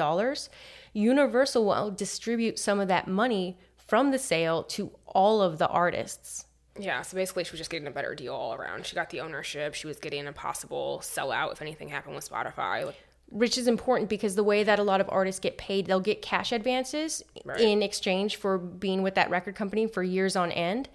Universal 0.92 1.64
will 1.64 1.92
distribute 1.92 2.58
some 2.58 2.80
of 2.80 2.88
that 2.88 3.06
money 3.06 3.56
from 3.76 4.10
the 4.10 4.18
sale 4.18 4.64
to 4.64 4.90
all 5.06 5.40
of 5.40 5.58
the 5.58 5.68
artists. 5.68 6.46
Yeah. 6.78 7.02
So 7.02 7.16
basically, 7.16 7.44
she 7.44 7.52
was 7.52 7.58
just 7.58 7.70
getting 7.70 7.88
a 7.88 7.92
better 7.92 8.14
deal 8.14 8.34
all 8.34 8.54
around. 8.54 8.86
She 8.86 8.94
got 8.94 9.10
the 9.10 9.20
ownership. 9.20 9.74
She 9.74 9.86
was 9.86 9.98
getting 9.98 10.26
a 10.26 10.32
possible 10.32 11.00
sellout 11.02 11.52
if 11.52 11.62
anything 11.62 11.88
happened 11.88 12.14
with 12.14 12.28
Spotify. 12.28 12.86
Like, 12.86 12.96
which 13.30 13.58
is 13.58 13.66
important 13.66 14.08
because 14.08 14.36
the 14.36 14.44
way 14.44 14.64
that 14.64 14.78
a 14.78 14.82
lot 14.82 15.00
of 15.00 15.08
artists 15.10 15.38
get 15.38 15.58
paid, 15.58 15.86
they'll 15.86 16.00
get 16.00 16.22
cash 16.22 16.50
advances 16.50 17.22
in 17.58 17.82
exchange 17.82 18.36
for 18.36 18.56
being 18.56 19.02
with 19.02 19.14
that 19.16 19.28
record 19.28 19.54
company 19.54 19.86
for 19.86 20.02
years 20.02 20.34
on 20.34 20.50
end. 20.50 20.88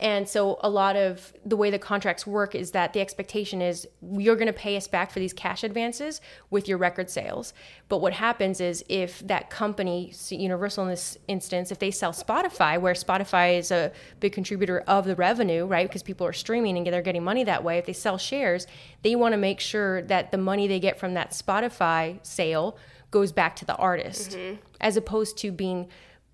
And 0.00 0.28
so 0.28 0.58
a 0.60 0.70
lot 0.70 0.94
of 0.94 1.32
the 1.44 1.56
way 1.56 1.70
the 1.70 1.78
contracts 1.78 2.24
work 2.24 2.54
is 2.54 2.70
that 2.70 2.92
the 2.92 3.00
expectation 3.00 3.60
is 3.60 3.88
you're 4.00 4.36
going 4.36 4.46
to 4.46 4.52
pay 4.52 4.76
us 4.76 4.86
back 4.86 5.10
for 5.10 5.18
these 5.18 5.32
cash 5.32 5.64
advances 5.64 6.20
with 6.50 6.68
your 6.68 6.78
record 6.78 7.10
sales. 7.10 7.52
But 7.88 7.98
what 8.00 8.12
happens 8.12 8.60
is 8.60 8.84
if 8.88 9.26
that 9.26 9.50
company, 9.50 10.12
Universal 10.30 10.84
in 10.84 10.90
this 10.90 11.18
instance, 11.26 11.72
if 11.72 11.80
they 11.80 11.90
sell 11.90 12.12
Spotify, 12.12 12.80
where 12.80 12.94
Spotify 12.94 13.58
is 13.58 13.72
a 13.72 13.90
big 14.20 14.32
contributor 14.32 14.80
of 14.86 15.04
the 15.04 15.16
revenue, 15.16 15.66
right? 15.66 15.88
Because 15.88 16.04
people 16.04 16.26
are 16.26 16.32
streaming 16.32 16.76
and 16.76 16.94
they're 16.94 17.02
getting 17.02 17.24
money 17.24 17.42
that 17.42 17.64
way. 17.64 17.78
If 17.78 17.86
they 17.86 17.92
sell 17.92 18.18
shares, 18.18 18.68
they 19.02 19.16
want 19.16 19.32
to 19.32 19.38
make 19.38 19.58
sure 19.58 20.02
that 20.02 20.30
the 20.30 20.38
money 20.38 20.68
they 20.68 20.78
get 20.78 21.00
from 21.00 21.14
that 21.14 21.32
Spotify 21.32 22.24
sale 22.24 22.78
goes 23.10 23.32
back 23.32 23.56
to 23.56 23.64
the 23.64 23.74
artist, 23.76 24.32
mm-hmm. 24.32 24.60
as 24.80 24.96
opposed 24.96 25.38
to 25.38 25.50
being 25.50 25.88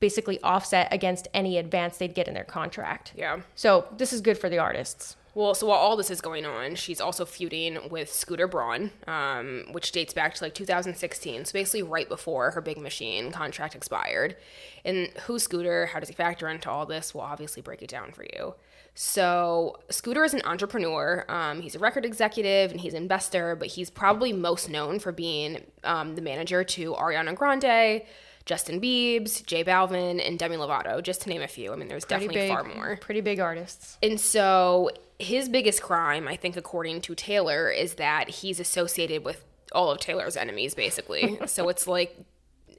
basically 0.05 0.39
offset 0.43 0.87
against 0.93 1.29
any 1.33 1.57
advance 1.57 1.97
they'd 1.97 2.15
get 2.15 2.29
in 2.29 2.35
their 2.35 2.45
contract. 2.45 3.15
Yeah. 3.17 3.41
So 3.55 3.87
this 3.97 4.13
is 4.13 4.21
good 4.21 4.37
for 4.37 4.51
the 4.51 4.59
artists. 4.59 5.17
Well, 5.35 5.55
so 5.55 5.67
while 5.69 5.79
all 5.79 5.97
this 5.97 6.11
is 6.11 6.21
going 6.21 6.45
on, 6.45 6.75
she's 6.75 7.01
also 7.01 7.25
feuding 7.25 7.89
with 7.89 8.13
Scooter 8.13 8.47
Braun, 8.47 8.91
um, 9.07 9.65
which 9.73 9.93
dates 9.93 10.13
back 10.13 10.35
to 10.35 10.45
like 10.45 10.53
2016. 10.53 11.47
So 11.47 11.53
basically, 11.55 11.83
right 11.83 12.07
before 12.07 12.51
her 12.51 12.61
Big 12.61 12.77
Machine 12.77 13.33
contract 13.33 13.75
expired. 13.75 14.37
And 14.85 15.09
who's 15.23 15.43
Scooter? 15.43 15.87
How 15.87 16.01
does 16.01 16.11
he 16.11 16.15
factor 16.15 16.51
into 16.51 16.71
all 16.71 16.85
this? 16.85 17.15
We'll 17.15 17.25
obviously 17.25 17.63
break 17.63 17.81
it 17.81 17.89
down 17.89 18.13
for 18.13 18.25
you. 18.25 18.57
So 18.95 19.79
Scooter 19.89 20.23
is 20.23 20.35
an 20.35 20.43
entrepreneur. 20.45 21.25
Um, 21.31 21.63
he's 21.63 21.75
a 21.75 21.79
record 21.79 22.05
executive 22.05 22.71
and 22.73 22.81
he's 22.81 22.93
an 22.93 23.03
investor, 23.03 23.57
but 23.57 23.69
he's 23.69 23.89
probably 23.89 24.35
most 24.35 24.69
known 24.69 24.99
for 24.99 25.13
being 25.13 25.65
um, 25.83 26.15
the 26.15 26.23
manager 26.23 26.63
to 26.63 26.93
Ariana 26.93 27.35
Grande, 27.35 28.03
Justin 28.47 28.81
Biebs, 28.81 29.45
J 29.47 29.65
Balvin, 29.65 30.27
and 30.27 30.39
Demi 30.39 30.57
Lovato, 30.57 31.03
just 31.03 31.23
to 31.23 31.29
name 31.29 31.43
a 31.43 31.49
few. 31.49 31.73
I 31.73 31.77
mean, 31.77 31.89
there's 31.89 32.05
Pretty 32.05 32.27
definitely 32.27 32.49
big, 32.49 32.51
far 32.51 32.65
more. 32.65 32.99
Pretty 33.01 33.21
big 33.21 33.41
artists. 33.41 33.97
And 34.03 34.21
so 34.21 34.91
his 35.19 35.49
biggest 35.49 35.83
crime, 35.83 36.29
I 36.29 36.37
think, 36.37 36.57
according 36.57 37.01
to 37.03 37.15
Taylor, 37.15 37.71
is 37.71 37.95
that 37.95 38.29
he's 38.29 38.61
associated 38.61 39.25
with 39.25 39.45
all 39.73 39.91
of 39.91 39.99
Taylor's 39.99 40.37
enemies, 40.37 40.75
basically. 40.75 41.39
so 41.47 41.69
it's 41.69 41.87
like 41.87 42.17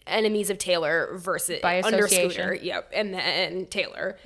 enemies 0.07 0.49
of 0.49 0.57
Taylor 0.57 1.09
versus 1.17 1.59
By 1.61 1.81
under. 1.81 2.07
Scooter. 2.07 2.53
Yep. 2.55 2.91
And 2.93 3.13
then 3.13 3.65
Taylor. 3.67 4.17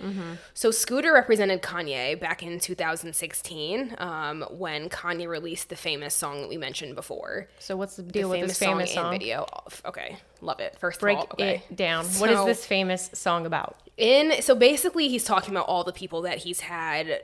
So 0.54 0.72
Scooter 0.72 1.14
represented 1.14 1.62
Kanye 1.62 2.20
back 2.20 2.44
in 2.44 2.60
2016 2.60 3.96
um, 3.98 4.46
when 4.52 4.90
Kanye 4.90 5.28
released 5.28 5.70
the 5.70 5.76
famous 5.76 6.14
song 6.14 6.42
that 6.42 6.50
we 6.50 6.58
mentioned 6.58 6.96
before. 6.96 7.48
So 7.60 7.76
what's 7.78 7.96
the 7.96 8.04
The 8.04 8.12
deal 8.12 8.30
with 8.30 8.42
this 8.48 8.60
famous 8.60 8.90
and 8.92 8.96
song? 8.96 9.12
video. 9.12 9.46
Okay. 9.86 10.18
Love 10.42 10.60
it. 10.60 10.78
First 10.80 11.00
Break 11.02 11.18
of 11.18 11.24
all, 11.24 11.30
okay. 11.34 11.64
it 11.70 11.76
down. 11.76 12.06
what 12.06 12.30
is 12.30 12.46
this 12.46 12.66
famous 12.66 13.10
song 13.14 13.46
about? 13.46 13.78
in 13.98 14.42
so 14.42 14.56
basically 14.56 15.10
he's 15.10 15.26
talking 15.26 15.54
about 15.54 15.66
all 15.68 15.84
the 15.84 15.92
people 15.92 16.22
that 16.22 16.38
he's 16.38 16.62
had 16.62 17.22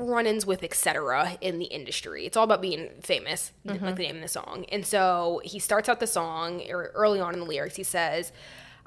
run-ins 0.00 0.46
with 0.46 0.62
etc 0.62 1.36
in 1.40 1.58
the 1.58 1.66
industry. 1.66 2.26
It's 2.26 2.36
all 2.36 2.44
about 2.44 2.62
being 2.62 2.90
famous 3.00 3.52
like 3.64 3.80
mm-hmm. 3.80 3.94
the 3.94 4.02
name 4.02 4.16
of 4.16 4.22
the 4.22 4.28
song. 4.28 4.64
And 4.70 4.86
so 4.86 5.40
he 5.44 5.58
starts 5.58 5.88
out 5.88 6.00
the 6.00 6.06
song 6.06 6.62
or 6.70 6.90
early 6.94 7.20
on 7.20 7.34
in 7.34 7.40
the 7.40 7.46
lyrics. 7.46 7.76
He 7.76 7.82
says 7.82 8.32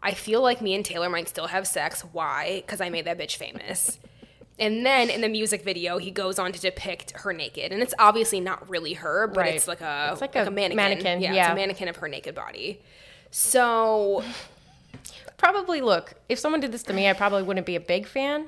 i 0.03 0.15
feel 0.15 0.41
like 0.41 0.61
me 0.61 0.73
and 0.73 0.83
taylor 0.83 1.09
might 1.09 1.29
still 1.29 1.47
have 1.47 1.67
sex. 1.67 2.01
Why? 2.11 2.63
Because 2.65 2.81
i 2.81 2.89
made 2.89 3.05
that 3.05 3.17
bitch 3.17 3.35
famous. 3.37 3.99
And 4.59 4.85
then 4.85 5.09
in 5.09 5.21
the 5.21 5.29
music 5.29 5.63
video 5.63 5.97
he 5.97 6.11
goes 6.11 6.37
on 6.37 6.51
to 6.51 6.59
depict 6.59 7.11
her 7.11 7.33
naked. 7.33 7.71
And 7.71 7.81
it's 7.81 7.95
obviously 7.97 8.39
not 8.39 8.69
really 8.69 8.93
her 8.93 9.25
but 9.27 9.37
Right. 9.37 9.55
it's 9.55 9.67
like 9.67 9.81
a 9.81 10.09
It's 10.11 10.21
like 10.21 10.35
like 10.35 10.45
a 10.45 10.49
a 10.49 10.51
mannequin, 10.51 10.75
mannequin, 10.75 11.21
yeah, 11.21 11.29
it's 11.29 11.35
yeah. 11.35 11.51
a 11.51 11.55
mannequin 11.55 11.87
of 11.87 11.95
her 11.95 12.07
naked 12.07 12.35
body. 12.35 12.79
So 13.31 14.23
Probably 15.41 15.81
look, 15.81 16.13
if 16.29 16.37
someone 16.37 16.61
did 16.61 16.71
this 16.71 16.83
to 16.83 16.93
me, 16.93 17.09
I 17.09 17.13
probably 17.13 17.41
wouldn't 17.41 17.65
be 17.65 17.75
a 17.75 17.79
big 17.79 18.05
fan. 18.05 18.45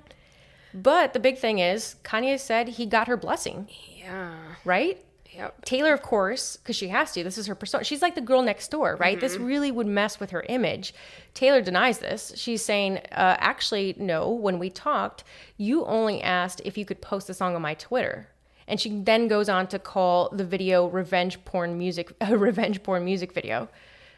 But 0.73 1.13
the 1.13 1.19
big 1.19 1.37
thing 1.37 1.59
is, 1.59 1.95
Kanye 2.03 2.39
said 2.39 2.67
he 2.67 2.85
got 2.85 3.07
her 3.07 3.17
blessing, 3.17 3.67
yeah 3.95 4.33
right? 4.65 5.03
yep 5.31 5.63
Taylor, 5.65 5.93
of 5.93 6.01
course, 6.01 6.57
because 6.57 6.75
she 6.75 6.89
has 6.89 7.11
to. 7.13 7.23
This 7.23 7.37
is 7.37 7.47
her 7.47 7.55
persona. 7.55 7.83
She's 7.83 8.01
like 8.01 8.15
the 8.15 8.21
girl 8.21 8.41
next 8.41 8.69
door, 8.69 8.95
right? 8.99 9.19
This 9.19 9.37
really 9.37 9.71
would 9.71 9.87
mess 9.87 10.19
with 10.19 10.31
her 10.31 10.43
image. 10.49 10.93
Taylor 11.33 11.61
denies 11.61 11.99
this. 11.99 12.33
She's 12.35 12.63
saying, 12.63 12.97
uh, 13.11 13.37
actually, 13.39 13.95
no, 13.97 14.29
when 14.29 14.59
we 14.59 14.69
talked, 14.69 15.23
you 15.57 15.85
only 15.85 16.21
asked 16.21 16.61
if 16.65 16.77
you 16.77 16.85
could 16.85 17.01
post 17.01 17.27
the 17.27 17.33
song 17.33 17.55
on 17.55 17.61
my 17.61 17.73
Twitter. 17.73 18.27
And 18.67 18.79
she 18.79 19.01
then 19.01 19.27
goes 19.27 19.49
on 19.49 19.67
to 19.67 19.79
call 19.79 20.29
the 20.29 20.45
video 20.45 20.87
revenge 20.87 21.43
porn 21.45 21.77
music, 21.77 22.13
a 22.21 22.37
revenge 22.49 22.83
porn 22.83 23.03
music 23.03 23.33
video. 23.33 23.69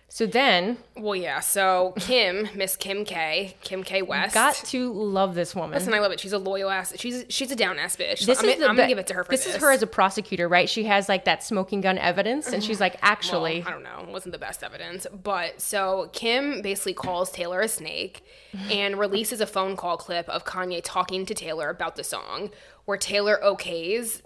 So 0.07 0.25
then, 0.25 0.77
Well, 0.95 1.15
yeah. 1.15 1.39
So 1.41 1.93
Kim, 1.99 2.47
Miss 2.55 2.77
Kim 2.77 3.03
K, 3.03 3.57
Kim 3.61 3.83
K 3.83 4.01
West. 4.01 4.33
got 4.33 4.55
to 4.55 4.93
love 4.93 5.35
this 5.35 5.53
woman. 5.53 5.77
Listen, 5.77 5.93
I 5.93 5.99
love 5.99 6.11
it. 6.13 6.19
She's 6.21 6.31
a 6.31 6.37
loyal 6.37 6.69
ass. 6.69 6.93
She's 6.97 7.25
she's 7.27 7.51
a 7.51 7.55
down 7.55 7.79
ass 7.79 7.97
bitch. 7.97 8.25
This 8.25 8.39
I'm, 8.41 8.47
is 8.49 8.59
the 8.59 8.69
I'm 8.69 8.75
gonna 8.75 8.87
give 8.87 8.97
it 8.99 9.07
to 9.07 9.13
her 9.13 9.23
for 9.25 9.31
this, 9.31 9.43
this. 9.43 9.55
is 9.55 9.61
her 9.61 9.71
as 9.71 9.81
a 9.81 9.87
prosecutor, 9.87 10.47
right? 10.47 10.69
She 10.69 10.85
has 10.85 11.09
like 11.09 11.25
that 11.25 11.43
smoking 11.43 11.81
gun 11.81 11.97
evidence, 11.97 12.47
and 12.47 12.63
she's 12.63 12.79
like, 12.79 12.93
Well, 12.93 13.11
actually, 13.11 13.63
I 13.63 13.71
don't 13.71 13.83
know. 13.83 14.05
Wasn't 14.09 14.31
the 14.31 14.37
best 14.39 14.63
evidence. 14.63 15.05
But 15.11 15.59
so 15.59 16.09
Kim 16.13 16.61
basically 16.61 16.93
calls 16.93 17.31
Taylor 17.31 17.59
a 17.61 17.67
snake 17.67 18.23
and 18.71 18.97
releases 18.97 19.41
a 19.41 19.47
phone 19.47 19.75
call 19.75 19.97
clip 19.97 20.29
of 20.29 20.45
Kanye 20.45 20.81
talking 20.83 21.25
to 21.25 21.33
Taylor 21.33 21.69
about 21.69 21.97
the 21.97 22.03
song, 22.05 22.51
where 22.85 22.97
Taylor 22.97 23.37
okays. 23.43 24.21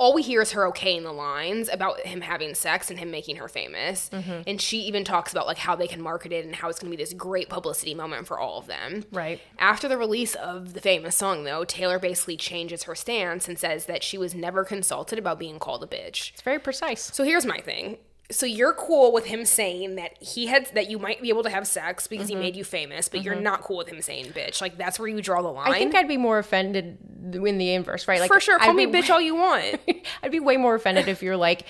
All 0.00 0.14
we 0.14 0.22
hear 0.22 0.40
is 0.40 0.52
her 0.52 0.62
okaying 0.62 1.02
the 1.02 1.12
lines 1.12 1.68
about 1.70 2.00
him 2.00 2.22
having 2.22 2.54
sex 2.54 2.88
and 2.88 2.98
him 2.98 3.10
making 3.10 3.36
her 3.36 3.48
famous. 3.48 4.08
Mm-hmm. 4.10 4.48
And 4.48 4.58
she 4.58 4.78
even 4.78 5.04
talks 5.04 5.30
about 5.30 5.46
like 5.46 5.58
how 5.58 5.76
they 5.76 5.86
can 5.86 6.00
market 6.00 6.32
it 6.32 6.46
and 6.46 6.54
how 6.54 6.70
it's 6.70 6.78
going 6.78 6.90
to 6.90 6.96
be 6.96 7.02
this 7.02 7.12
great 7.12 7.50
publicity 7.50 7.92
moment 7.92 8.26
for 8.26 8.38
all 8.38 8.58
of 8.58 8.66
them. 8.66 9.04
Right. 9.12 9.42
After 9.58 9.88
the 9.88 9.98
release 9.98 10.34
of 10.34 10.72
the 10.72 10.80
famous 10.80 11.16
song, 11.16 11.44
though, 11.44 11.66
Taylor 11.66 11.98
basically 11.98 12.38
changes 12.38 12.84
her 12.84 12.94
stance 12.94 13.46
and 13.46 13.58
says 13.58 13.84
that 13.84 14.02
she 14.02 14.16
was 14.16 14.34
never 14.34 14.64
consulted 14.64 15.18
about 15.18 15.38
being 15.38 15.58
called 15.58 15.84
a 15.84 15.86
bitch. 15.86 16.32
it's 16.32 16.40
very 16.40 16.58
precise. 16.58 17.14
So 17.14 17.22
here's 17.22 17.44
my 17.44 17.58
thing. 17.58 17.98
So 18.30 18.46
you're 18.46 18.72
cool 18.74 19.12
with 19.12 19.26
him 19.26 19.44
saying 19.44 19.96
that 19.96 20.16
he 20.22 20.46
had 20.46 20.66
that 20.74 20.88
you 20.88 20.98
might 20.98 21.20
be 21.20 21.28
able 21.30 21.42
to 21.42 21.50
have 21.50 21.66
sex 21.66 22.06
because 22.06 22.28
Mm-hmm. 22.28 22.36
he 22.36 22.42
made 22.42 22.56
you 22.56 22.64
famous, 22.64 23.08
but 23.08 23.22
you're 23.24 23.34
not 23.34 23.62
cool 23.62 23.76
with 23.78 23.88
him 23.88 24.00
saying 24.00 24.26
bitch. 24.26 24.60
Like 24.60 24.78
that's 24.78 24.98
where 24.98 25.08
you 25.08 25.20
draw 25.20 25.42
the 25.42 25.48
line. 25.48 25.70
I 25.72 25.78
think 25.78 25.94
I'd 25.94 26.06
be 26.08 26.16
more 26.16 26.38
offended 26.38 26.98
in 27.32 27.58
the 27.58 27.74
inverse, 27.74 28.06
right? 28.08 28.20
Like 28.20 28.28
for 28.32 28.40
sure. 28.40 28.58
Call 28.58 28.70
I'd 28.70 28.76
me 28.76 28.86
be, 28.86 29.00
bitch 29.00 29.10
all 29.10 29.20
you 29.20 29.34
want. 29.34 29.80
I'd 30.22 30.30
be 30.30 30.40
way 30.40 30.56
more 30.56 30.74
offended 30.74 31.08
if 31.08 31.22
you're 31.22 31.36
like, 31.36 31.66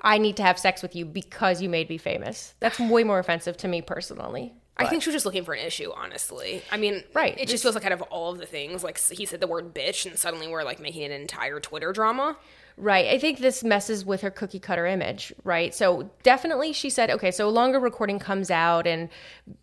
I 0.00 0.18
need 0.18 0.36
to 0.38 0.42
have 0.42 0.58
sex 0.58 0.82
with 0.82 0.96
you 0.96 1.04
because 1.04 1.62
you 1.62 1.68
made 1.68 1.88
me 1.88 1.98
famous. 1.98 2.54
That's 2.60 2.80
way 2.80 3.04
more 3.04 3.18
offensive 3.18 3.56
to 3.58 3.68
me 3.68 3.82
personally. 3.82 4.54
I 4.78 4.86
think 4.86 5.02
she 5.02 5.10
was 5.10 5.14
just 5.14 5.26
looking 5.26 5.44
for 5.44 5.54
an 5.54 5.64
issue, 5.64 5.92
honestly. 5.94 6.62
I 6.72 6.76
mean, 6.76 7.04
Right. 7.14 7.38
It 7.38 7.46
just 7.48 7.62
feels 7.62 7.74
like 7.76 7.84
out 7.84 7.92
of 7.92 8.02
all 8.02 8.32
of 8.32 8.38
the 8.38 8.46
things, 8.46 8.82
like 8.82 8.98
he 8.98 9.26
said 9.26 9.40
the 9.40 9.46
word 9.46 9.72
bitch, 9.74 10.06
and 10.06 10.18
suddenly 10.18 10.48
we're 10.48 10.64
like 10.64 10.80
making 10.80 11.04
an 11.04 11.12
entire 11.12 11.60
Twitter 11.60 11.92
drama. 11.92 12.36
Right. 12.76 13.06
I 13.08 13.18
think 13.18 13.38
this 13.38 13.62
messes 13.62 14.04
with 14.04 14.22
her 14.22 14.30
cookie 14.30 14.58
cutter 14.58 14.86
image, 14.86 15.32
right? 15.44 15.74
So 15.74 16.10
definitely 16.22 16.72
she 16.72 16.90
said, 16.90 17.10
okay, 17.10 17.30
so 17.30 17.48
a 17.48 17.50
longer 17.50 17.78
recording 17.78 18.18
comes 18.18 18.50
out 18.50 18.86
and 18.86 19.08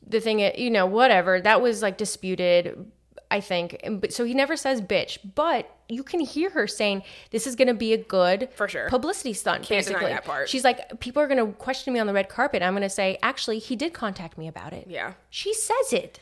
the 0.06 0.20
thing, 0.20 0.40
you 0.40 0.70
know, 0.70 0.86
whatever, 0.86 1.42
that 1.42 1.62
was 1.62 1.82
like 1.82 1.98
disputed, 1.98 2.86
I 3.32 3.40
think. 3.42 3.80
So 4.10 4.26
he 4.26 4.34
never 4.34 4.56
says 4.56 4.82
bitch, 4.82 5.18
but 5.36 5.76
you 5.88 6.04
can 6.04 6.20
hear 6.20 6.52
her 6.52 6.68
saying 6.68 7.02
this 7.32 7.48
is 7.48 7.56
going 7.56 7.68
to 7.68 7.74
be 7.74 7.94
a 7.94 7.98
good 7.98 8.50
For 8.54 8.68
sure. 8.68 8.88
publicity 8.90 9.34
stunt, 9.34 9.64
Can't 9.64 9.86
basically. 9.86 10.12
that 10.12 10.24
part. 10.24 10.48
She's 10.48 10.64
like, 10.64 11.00
people 11.00 11.22
are 11.24 11.28
going 11.28 11.44
to 11.44 11.52
question 11.54 11.94
me 11.94 12.00
on 12.00 12.06
the 12.08 12.14
red 12.14 12.30
carpet. 12.30 12.62
I'm 12.62 12.74
going 12.74 12.84
to 12.84 12.90
say, 12.90 13.18
actually, 13.24 13.58
he 13.58 13.76
did 13.76 13.92
contact 13.94 14.38
me 14.38 14.48
about 14.48 14.72
it. 14.74 14.86
Yeah. 14.88 15.14
She 15.32 15.54
says 15.54 15.94
it. 15.94 16.20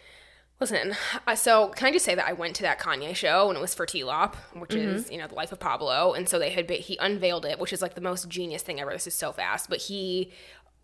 Listen, 0.60 0.96
I- 1.28 1.36
so 1.36 1.68
can 1.70 1.88
I 1.88 1.92
just 1.92 2.04
say 2.04 2.16
that 2.16 2.26
I 2.28 2.34
went 2.34 2.56
to 2.56 2.64
that 2.64 2.80
Kanye 2.80 3.16
show 3.16 3.50
and 3.50 3.58
it 3.58 3.62
was 3.62 3.76
for 3.76 3.86
T-Lop, 3.86 4.36
which 4.56 4.72
Mm-hmm. 4.72 4.96
is 4.96 5.12
you 5.12 5.20
know 5.20 5.28
the 5.28 5.36
life 5.36 5.52
of 5.52 5.60
Pablo, 5.60 6.14
and 6.14 6.28
so 6.28 6.40
they 6.40 6.50
had 6.50 6.66
ba- 6.66 6.74
he 6.76 6.98
unveiled 7.00 7.46
it, 7.46 7.60
which 7.60 7.72
is 7.72 7.82
like 7.82 7.94
the 7.94 8.02
most 8.02 8.28
genius 8.28 8.64
thing 8.64 8.80
ever. 8.80 8.92
This 8.92 9.06
is 9.06 9.14
so 9.14 9.32
fast, 9.32 9.70
but 9.70 9.80
he 9.82 10.32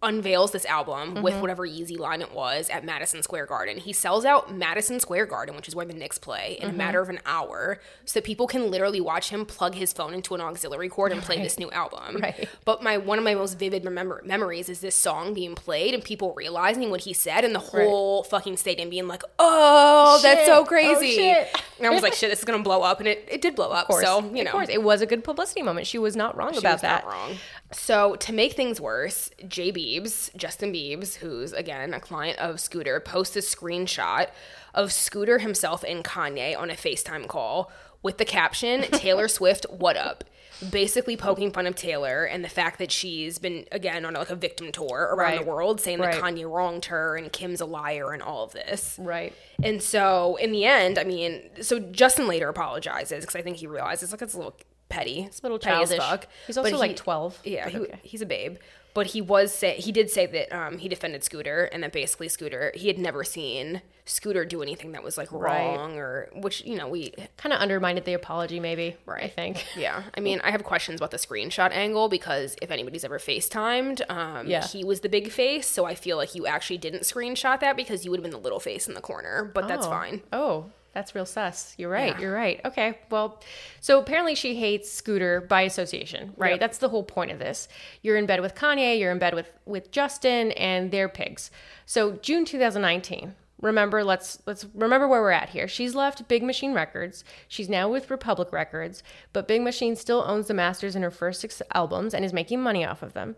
unveils 0.03 0.51
this 0.51 0.65
album 0.65 1.21
with 1.23 1.33
Mm-hmm. 1.33 1.41
whatever 1.41 1.67
Yeezy 1.67 1.97
line 1.97 2.21
it 2.21 2.33
was 2.33 2.69
at 2.69 2.83
Madison 2.85 3.23
Square 3.23 3.47
Garden. 3.47 3.77
He 3.77 3.93
sells 3.93 4.25
out 4.25 4.53
Madison 4.53 4.99
Square 4.99 5.25
Garden, 5.27 5.55
which 5.55 5.67
is 5.67 5.75
where 5.75 5.85
the 5.85 5.93
Knicks 5.93 6.17
play, 6.19 6.57
Mm-hmm. 6.59 6.69
in 6.69 6.75
a 6.75 6.77
matter 6.77 7.01
of 7.01 7.09
an 7.09 7.19
hour, 7.25 7.79
so 8.05 8.19
that 8.19 8.25
people 8.25 8.45
can 8.45 8.69
literally 8.69 9.01
watch 9.01 9.29
him 9.29 9.45
plug 9.45 9.75
his 9.75 9.93
phone 9.93 10.13
into 10.13 10.35
an 10.35 10.41
auxiliary 10.41 10.89
cord 10.89 11.11
and 11.11 11.21
play 11.21 11.41
this 11.41 11.57
new 11.57 11.71
album. 11.71 12.17
Right. 12.21 12.47
But 12.65 12.83
my 12.83 12.97
one 12.97 13.17
of 13.17 13.23
my 13.23 13.33
most 13.35 13.57
vivid 13.57 13.85
remember, 13.85 14.21
memories 14.25 14.69
is 14.69 14.81
this 14.81 14.95
song 14.95 15.33
being 15.33 15.55
played 15.55 15.93
and 15.93 16.03
people 16.03 16.33
realizing 16.35 16.89
what 16.91 17.01
he 17.01 17.13
said 17.13 17.43
and 17.45 17.55
the 17.55 17.59
whole 17.59 18.23
fucking 18.23 18.57
stadium 18.57 18.89
being 18.89 19.07
like, 19.07 19.23
"Oh, 19.39 20.19
that's 20.21 20.41
Shit. 20.41 20.47
so 20.47 20.59
Oh, 20.61 20.65
crazy!" 20.65 21.15
shit. 21.15 21.47
And 21.79 21.87
I 21.87 21.89
was 21.89 22.03
like, 22.03 22.13
"Shit, 22.13 22.29
this 22.29 22.39
is 22.39 22.45
gonna 22.45 22.61
blow 22.63 22.81
up," 22.83 22.99
and 22.99 23.07
it, 23.07 23.27
it 23.31 23.41
did 23.41 23.55
blow 23.55 23.69
up. 23.71 23.83
Of 23.83 23.87
course. 23.87 24.05
So 24.05 24.19
you 24.33 24.43
know, 24.43 24.49
of 24.49 24.53
course. 24.53 24.69
It 24.69 24.83
was 24.83 25.01
a 25.01 25.05
good 25.05 25.23
publicity 25.23 25.61
moment. 25.61 25.87
She 25.87 25.97
was 25.97 26.15
not 26.15 26.35
wrong 26.37 26.53
she 26.53 26.59
about 26.59 26.73
was 26.75 26.81
that. 26.81 27.05
not 27.05 27.13
wrong. 27.13 27.35
So 27.73 28.15
to 28.15 28.33
make 28.33 28.53
things 28.53 28.79
worse, 28.79 29.29
Jay 29.47 29.71
Beebs, 29.71 30.35
Justin 30.35 30.71
Biebs, 30.73 31.15
who's 31.15 31.53
again 31.53 31.93
a 31.93 31.99
client 31.99 32.39
of 32.39 32.59
Scooter, 32.59 32.99
posts 32.99 33.35
a 33.35 33.39
screenshot 33.39 34.27
of 34.73 34.91
Scooter 34.91 35.39
himself 35.39 35.83
and 35.87 36.03
Kanye 36.03 36.57
on 36.57 36.69
a 36.69 36.75
FaceTime 36.75 37.27
call 37.27 37.71
with 38.01 38.17
the 38.17 38.25
caption 38.25 38.81
"Taylor 38.91 39.27
Swift, 39.27 39.65
what 39.69 39.97
up?" 39.97 40.23
Basically 40.69 41.17
poking 41.17 41.51
fun 41.51 41.65
of 41.67 41.75
Taylor 41.75 42.23
and 42.25 42.45
the 42.45 42.49
fact 42.49 42.77
that 42.79 42.91
she's 42.91 43.39
been 43.39 43.65
again 43.71 44.05
on 44.05 44.13
like 44.13 44.29
a 44.29 44.35
victim 44.35 44.71
tour 44.71 45.09
around 45.11 45.31
Right. 45.31 45.39
the 45.43 45.49
world, 45.49 45.81
saying 45.81 45.99
Right. 45.99 46.13
that 46.13 46.21
Kanye 46.21 46.49
wronged 46.49 46.85
her 46.85 47.17
and 47.17 47.33
Kim's 47.33 47.59
a 47.59 47.65
liar 47.65 48.11
and 48.13 48.21
all 48.21 48.43
of 48.43 48.53
this. 48.53 48.95
Right. 49.01 49.33
And 49.63 49.81
so 49.81 50.35
in 50.37 50.51
the 50.51 50.63
end, 50.65 50.99
I 50.99 51.03
mean, 51.05 51.41
so 51.61 51.79
Justin 51.79 52.27
later 52.27 52.49
apologizes 52.49 53.21
because 53.21 53.35
I 53.35 53.41
think 53.41 53.57
he 53.57 53.67
realizes 53.67 54.11
like 54.11 54.21
it's 54.21 54.35
a 54.35 54.37
little 54.37 54.55
petty, 54.89 55.23
it's 55.23 55.39
a 55.39 55.43
little 55.43 55.59
petty 55.59 55.75
childish. 55.85 55.97
fuck. 55.97 56.27
He's 56.47 56.57
also 56.57 56.71
But 56.71 56.79
like 56.79 56.91
he- 56.91 56.95
12. 56.97 57.39
Yeah, 57.43 57.69
he, 57.69 57.77
okay. 57.79 57.99
he's 58.03 58.21
a 58.21 58.25
babe. 58.25 58.57
But 58.95 59.07
he 59.07 59.21
was 59.21 59.51
say 59.51 59.73
he 59.77 59.91
did 59.91 60.11
say 60.11 60.27
that 60.27 60.55
um, 60.55 60.77
he 60.77 60.87
defended 60.87 61.23
Scooter, 61.23 61.63
and 61.63 61.81
that 61.81 61.91
basically 61.91 62.29
Scooter 62.29 62.71
he 62.75 62.89
had 62.89 62.99
never 62.99 63.23
seen 63.23 63.81
Scooter 64.05 64.45
do 64.45 64.61
anything 64.61 64.91
that 64.91 65.01
was 65.01 65.17
like 65.17 65.31
Right. 65.31 65.75
wrong 65.75 65.97
or 65.97 66.29
which 66.35 66.63
you 66.63 66.77
know 66.77 66.87
we 66.87 67.11
Kind 67.35 67.53
of 67.53 67.59
undermined 67.59 67.97
the 68.05 68.13
apology, 68.13 68.59
maybe. 68.59 68.95
Right 69.07 69.23
I 69.23 69.27
think. 69.29 69.65
yeah. 69.75 70.03
I 70.15 70.19
mean 70.19 70.41
I 70.43 70.51
have 70.51 70.63
questions 70.63 70.99
about 70.99 71.09
the 71.09 71.17
screenshot 71.17 71.71
angle 71.71 72.07
because 72.07 72.55
if 72.61 72.69
anybody's 72.69 73.03
ever 73.03 73.17
FaceTimed, 73.17 74.07
um, 74.11 74.45
Yeah. 74.45 74.63
he 74.63 74.83
was 74.83 74.99
the 74.99 75.09
big 75.09 75.31
face, 75.31 75.67
so 75.67 75.85
I 75.85 75.95
feel 75.95 76.15
like 76.17 76.35
you 76.35 76.45
actually 76.45 76.77
didn't 76.77 77.01
screenshot 77.01 77.61
that 77.61 77.75
because 77.75 78.05
you 78.05 78.11
would 78.11 78.19
have 78.19 78.23
been 78.23 78.31
the 78.31 78.37
little 78.37 78.59
face 78.59 78.87
in 78.87 78.93
the 78.93 79.01
corner. 79.01 79.49
But 79.55 79.67
that's 79.67 79.87
Oh. 79.87 79.89
fine. 79.89 80.21
Oh, 80.31 80.65
that's 80.93 81.15
real 81.15 81.25
sus. 81.25 81.73
You're 81.77 81.89
right. 81.89 82.13
Yeah. 82.13 82.19
You're 82.19 82.33
right. 82.33 82.61
Okay. 82.63 82.99
Well, 83.09 83.41
so 83.81 83.99
apparently 83.99 84.35
she 84.35 84.55
hates 84.55 84.91
Scooter 84.91 85.41
by 85.41 85.63
association, 85.63 86.33
right? 86.37 86.51
Yep. 86.51 86.59
That's 86.59 86.77
the 86.77 86.89
whole 86.89 87.03
point 87.03 87.31
of 87.31 87.39
this. 87.39 87.67
You're 88.01 88.17
in 88.17 88.25
bed 88.25 88.41
with 88.41 88.55
Kanye, 88.55 88.99
you're 88.99 89.11
in 89.11 89.19
bed 89.19 89.33
with 89.33 89.51
with 89.65 89.91
Justin 89.91 90.51
and 90.53 90.91
their 90.91 91.09
pigs. 91.09 91.51
So, 91.85 92.13
June 92.13 92.45
2019. 92.45 93.35
Remember, 93.61 94.03
let's 94.03 94.39
let's 94.45 94.65
remember 94.75 95.07
where 95.07 95.21
we're 95.21 95.31
at 95.31 95.49
here. 95.49 95.69
She's 95.69 95.95
left 95.95 96.27
Big 96.27 96.43
Machine 96.43 96.73
Records. 96.73 97.23
She's 97.47 97.69
now 97.69 97.89
with 97.89 98.11
Republic 98.11 98.51
Records, 98.51 99.03
but 99.31 99.47
Big 99.47 99.61
Machine 99.61 99.95
still 99.95 100.21
owns 100.27 100.47
the 100.47 100.53
masters 100.53 100.97
in 100.97 101.01
her 101.01 101.09
first 101.09 101.39
six 101.39 101.61
albums 101.73 102.13
and 102.13 102.25
is 102.25 102.33
making 102.33 102.61
money 102.61 102.83
off 102.83 103.01
of 103.01 103.13
them. 103.13 103.37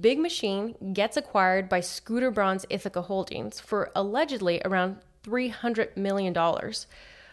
Big 0.00 0.18
Machine 0.18 0.94
gets 0.94 1.18
acquired 1.18 1.68
by 1.68 1.80
Scooter 1.80 2.30
Braun's 2.30 2.64
Ithaca 2.70 3.02
Holdings 3.02 3.60
for 3.60 3.92
allegedly 3.94 4.62
around 4.64 4.96
$300 5.26 5.96
million. 5.96 6.36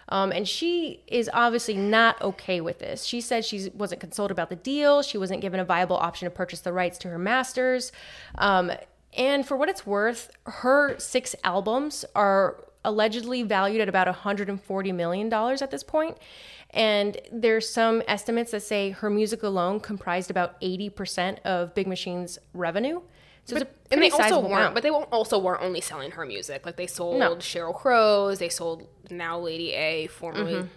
Um, 0.10 0.32
and 0.32 0.48
she 0.48 1.02
is 1.08 1.30
obviously 1.34 1.76
not 1.76 2.22
okay 2.22 2.62
with 2.62 2.80
this. 2.80 3.06
She 3.06 3.22
said 3.22 3.46
she 3.46 3.70
wasn't 3.74 4.02
consulted 4.02 4.34
about 4.34 4.50
the 4.50 4.56
deal. 4.56 5.02
She 5.02 5.18
wasn't 5.18 5.42
given 5.42 5.60
a 5.60 5.66
viable 5.66 5.96
option 5.96 6.26
to 6.26 6.30
purchase 6.30 6.60
the 6.60 6.74
rights 6.74 6.98
to 7.00 7.10
her 7.10 7.18
masters. 7.18 7.92
Um, 8.38 8.72
and 9.16 9.48
for 9.48 9.56
what 9.56 9.70
it's 9.70 9.86
worth, 9.86 10.32
her 10.46 10.98
six 11.00 11.36
albums 11.44 12.04
are 12.16 12.64
allegedly 12.86 13.44
valued 13.44 13.82
at 13.82 13.88
about 13.88 14.08
$140 14.08 14.94
million 14.94 15.32
at 15.34 15.72
this 15.72 15.84
point. 15.84 16.18
And 16.72 17.18
there's 17.32 17.70
some 17.70 18.02
estimates 18.08 18.52
that 18.52 18.64
say 18.64 18.90
her 18.90 19.10
music 19.10 19.44
alone 19.44 19.80
comprised 19.80 20.32
about 20.32 20.60
80% 20.60 21.40
of 21.42 21.74
Big 21.76 21.88
Machine's 21.88 22.40
revenue. 22.54 23.02
So 23.46 23.56
a 23.58 23.68
and 23.92 24.02
they 24.02 24.10
also 24.10 24.40
weren't, 24.40 24.54
amount. 24.54 24.74
but 24.74 24.84
they 24.84 24.92
won't- 24.92 25.10
also 25.12 25.38
weren't 25.38 25.62
only 25.62 25.82
selling 25.82 26.12
her 26.12 26.26
music. 26.26 26.66
Like 26.66 26.78
they 26.78 26.88
sold 26.88 27.20
No. 27.20 27.36
Sheryl 27.36 27.76
Crow's, 27.76 28.40
they 28.40 28.50
sold 28.50 28.88
now 29.10 29.38
Lady 29.40 29.74
A, 29.74 30.08
formerly 30.08 30.56
Lady 30.56 30.70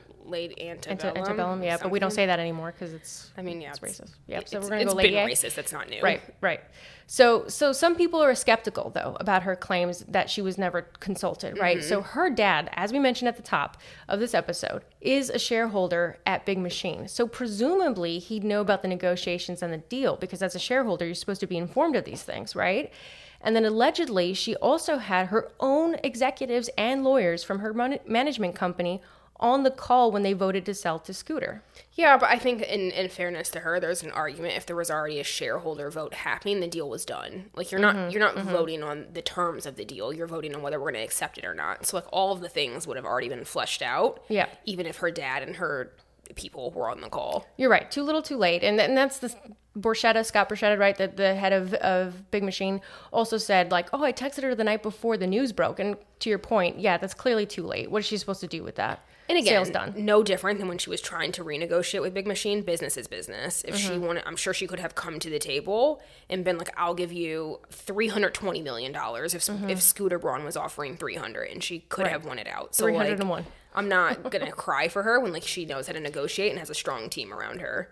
Ante- 0.58 0.90
Antebellum. 0.90 1.16
antebellum, 1.16 1.62
yeah, 1.62 1.78
but 1.80 1.90
we 1.90 1.98
don't 1.98 2.10
say 2.10 2.26
that 2.26 2.38
anymore 2.38 2.72
because 2.72 2.94
it's 2.94 3.30
I 3.36 3.42
mean, 3.42 3.60
yeah, 3.60 3.70
it's 3.70 3.82
it's 3.82 4.00
racist. 4.00 4.14
Yep. 4.26 4.48
So 4.48 4.60
we're 4.60 4.68
gonna 4.68 4.80
it's 4.82 4.92
go 4.92 4.96
Lady 4.96 5.14
been 5.14 5.28
A. 5.28 5.32
racist. 5.32 5.54
That's 5.54 5.72
not 5.72 5.88
new. 5.88 6.00
Right, 6.02 6.22
right. 6.40 6.60
So, 7.08 7.46
so 7.46 7.72
some 7.72 7.94
people 7.94 8.20
are 8.20 8.34
skeptical 8.34 8.90
though 8.90 9.16
about 9.20 9.44
her 9.44 9.54
claims 9.54 10.00
that 10.08 10.28
she 10.28 10.42
was 10.42 10.58
never 10.58 10.82
consulted. 10.82 11.58
Right. 11.58 11.82
So 11.82 12.00
mm-hmm. 12.00 12.08
her 12.10 12.30
dad, 12.30 12.68
as 12.72 12.92
we 12.92 12.98
mentioned 12.98 13.28
at 13.28 13.36
the 13.36 13.42
top 13.42 13.76
of 14.08 14.18
this 14.18 14.34
episode, 14.34 14.82
is 15.00 15.30
a 15.30 15.38
shareholder 15.38 16.18
at 16.26 16.44
Big 16.44 16.58
Machine. 16.58 17.06
So 17.06 17.28
presumably 17.28 18.18
he'd 18.18 18.42
know 18.42 18.60
about 18.60 18.82
the 18.82 18.88
negotiations 18.88 19.62
and 19.62 19.72
the 19.72 19.78
deal 19.78 20.16
because 20.16 20.42
as 20.42 20.56
a 20.56 20.58
shareholder, 20.58 21.06
you're 21.06 21.14
supposed 21.14 21.40
to 21.40 21.46
be 21.46 21.56
informed 21.56 21.94
of 21.94 22.04
these 22.04 22.22
things, 22.22 22.56
right? 22.56 22.92
And 23.40 23.54
then 23.54 23.64
allegedly, 23.64 24.34
she 24.34 24.56
also 24.56 24.98
had 24.98 25.28
her 25.28 25.52
own 25.60 25.96
executives 26.02 26.68
and 26.76 27.04
lawyers 27.04 27.44
from 27.44 27.60
her 27.60 27.72
management 27.72 28.56
company 28.56 29.00
on 29.38 29.62
the 29.62 29.70
call 29.70 30.10
when 30.10 30.22
they 30.22 30.32
voted 30.32 30.64
to 30.66 30.74
sell 30.74 30.98
to 31.00 31.12
Scooter. 31.12 31.62
Yeah, 31.92 32.16
but 32.16 32.28
I 32.28 32.38
think 32.38 32.62
in, 32.62 32.90
in 32.90 33.08
fairness 33.08 33.50
to 33.50 33.60
her, 33.60 33.78
there's 33.80 34.02
an 34.02 34.10
argument 34.10 34.54
if 34.56 34.66
there 34.66 34.76
was 34.76 34.90
already 34.90 35.20
a 35.20 35.24
shareholder 35.24 35.90
vote 35.90 36.14
happening, 36.14 36.60
the 36.60 36.68
deal 36.68 36.88
was 36.88 37.04
done. 37.04 37.50
Like 37.54 37.70
you're 37.70 37.80
Mm-hmm, 37.80 37.98
not 37.98 38.12
you're 38.12 38.20
not 38.20 38.38
voting 38.38 38.82
on 38.82 39.06
the 39.12 39.22
terms 39.22 39.66
of 39.66 39.76
the 39.76 39.84
deal. 39.84 40.12
You're 40.12 40.26
voting 40.26 40.54
on 40.54 40.62
whether 40.62 40.78
we're 40.78 40.90
going 40.90 40.94
to 40.94 41.04
accept 41.04 41.38
it 41.38 41.44
or 41.44 41.54
not. 41.54 41.86
So 41.86 41.96
like 41.96 42.06
all 42.12 42.32
of 42.32 42.40
the 42.40 42.48
things 42.48 42.86
would 42.86 42.96
have 42.96 43.06
already 43.06 43.28
been 43.28 43.44
fleshed 43.44 43.82
out. 43.82 44.22
Yeah. 44.28 44.46
Even 44.64 44.86
if 44.86 44.98
her 44.98 45.10
dad 45.10 45.42
and 45.42 45.56
her 45.56 45.92
people 46.34 46.72
were 46.72 46.90
on 46.90 47.00
the 47.00 47.08
call. 47.08 47.46
You're 47.56 47.70
right. 47.70 47.88
Too 47.90 48.02
little, 48.02 48.22
too 48.22 48.36
late. 48.36 48.64
And, 48.64 48.80
and 48.80 48.96
that's 48.96 49.18
the 49.18 49.32
Borchetta, 49.78 50.24
Scott 50.24 50.48
Borchetta, 50.48 50.76
right? 50.76 50.96
The, 50.96 51.06
the 51.06 51.34
head 51.36 51.52
of, 51.52 51.72
of 51.74 52.30
Big 52.32 52.42
Machine 52.42 52.80
also 53.12 53.38
said, 53.38 53.70
like, 53.70 53.88
oh, 53.92 54.02
I 54.02 54.12
texted 54.12 54.42
her 54.42 54.54
the 54.54 54.64
night 54.64 54.82
before 54.82 55.16
the 55.16 55.26
news 55.26 55.52
broke. 55.52 55.78
And 55.78 55.96
to 56.20 56.28
your 56.28 56.40
point, 56.40 56.80
yeah, 56.80 56.98
that's 56.98 57.14
clearly 57.14 57.46
too 57.46 57.62
late. 57.62 57.90
What 57.90 58.00
is 58.00 58.06
she 58.06 58.16
supposed 58.16 58.40
to 58.40 58.48
do 58.48 58.64
with 58.64 58.74
that? 58.74 59.04
And 59.28 59.36
again, 59.38 59.64
Sales 59.64 59.70
done. 59.70 59.94
no 59.96 60.22
different 60.22 60.58
than 60.60 60.68
when 60.68 60.78
she 60.78 60.88
was 60.90 61.00
trying 61.00 61.32
to 61.32 61.44
renegotiate 61.44 62.00
with 62.00 62.14
Big 62.14 62.26
Machine. 62.26 62.62
Business 62.62 62.96
is 62.96 63.08
business. 63.08 63.62
If 63.64 63.74
Mm-hmm. 63.74 63.92
she 63.92 63.98
wanted, 63.98 64.22
I'm 64.26 64.36
sure 64.36 64.54
she 64.54 64.66
could 64.66 64.78
have 64.80 64.94
come 64.94 65.18
to 65.18 65.28
the 65.30 65.38
table 65.38 66.00
and 66.30 66.44
been 66.44 66.58
like, 66.58 66.70
"I'll 66.76 66.94
give 66.94 67.12
you 67.12 67.60
320 67.70 68.62
million 68.62 68.92
dollars 68.92 69.34
if 69.34 69.42
Mm-hmm. 69.42 69.70
if 69.70 69.80
Scooter 69.82 70.18
Braun 70.18 70.44
was 70.44 70.56
offering 70.56 70.96
300," 70.96 71.50
and 71.50 71.62
she 71.62 71.80
could 71.80 72.06
have 72.06 72.24
won 72.24 72.38
it 72.38 72.46
out. 72.46 72.74
So 72.74 72.84
301. 72.84 73.28
like, 73.28 73.44
I'm 73.74 73.88
not 73.88 74.30
gonna 74.30 74.50
cry 74.66 74.88
for 74.88 75.02
her 75.02 75.20
when 75.20 75.32
like 75.32 75.42
she 75.44 75.64
knows 75.64 75.86
how 75.86 75.92
to 75.92 76.00
negotiate 76.00 76.50
and 76.50 76.58
has 76.58 76.70
a 76.70 76.74
strong 76.74 77.08
team 77.10 77.32
around 77.32 77.60
her. 77.60 77.90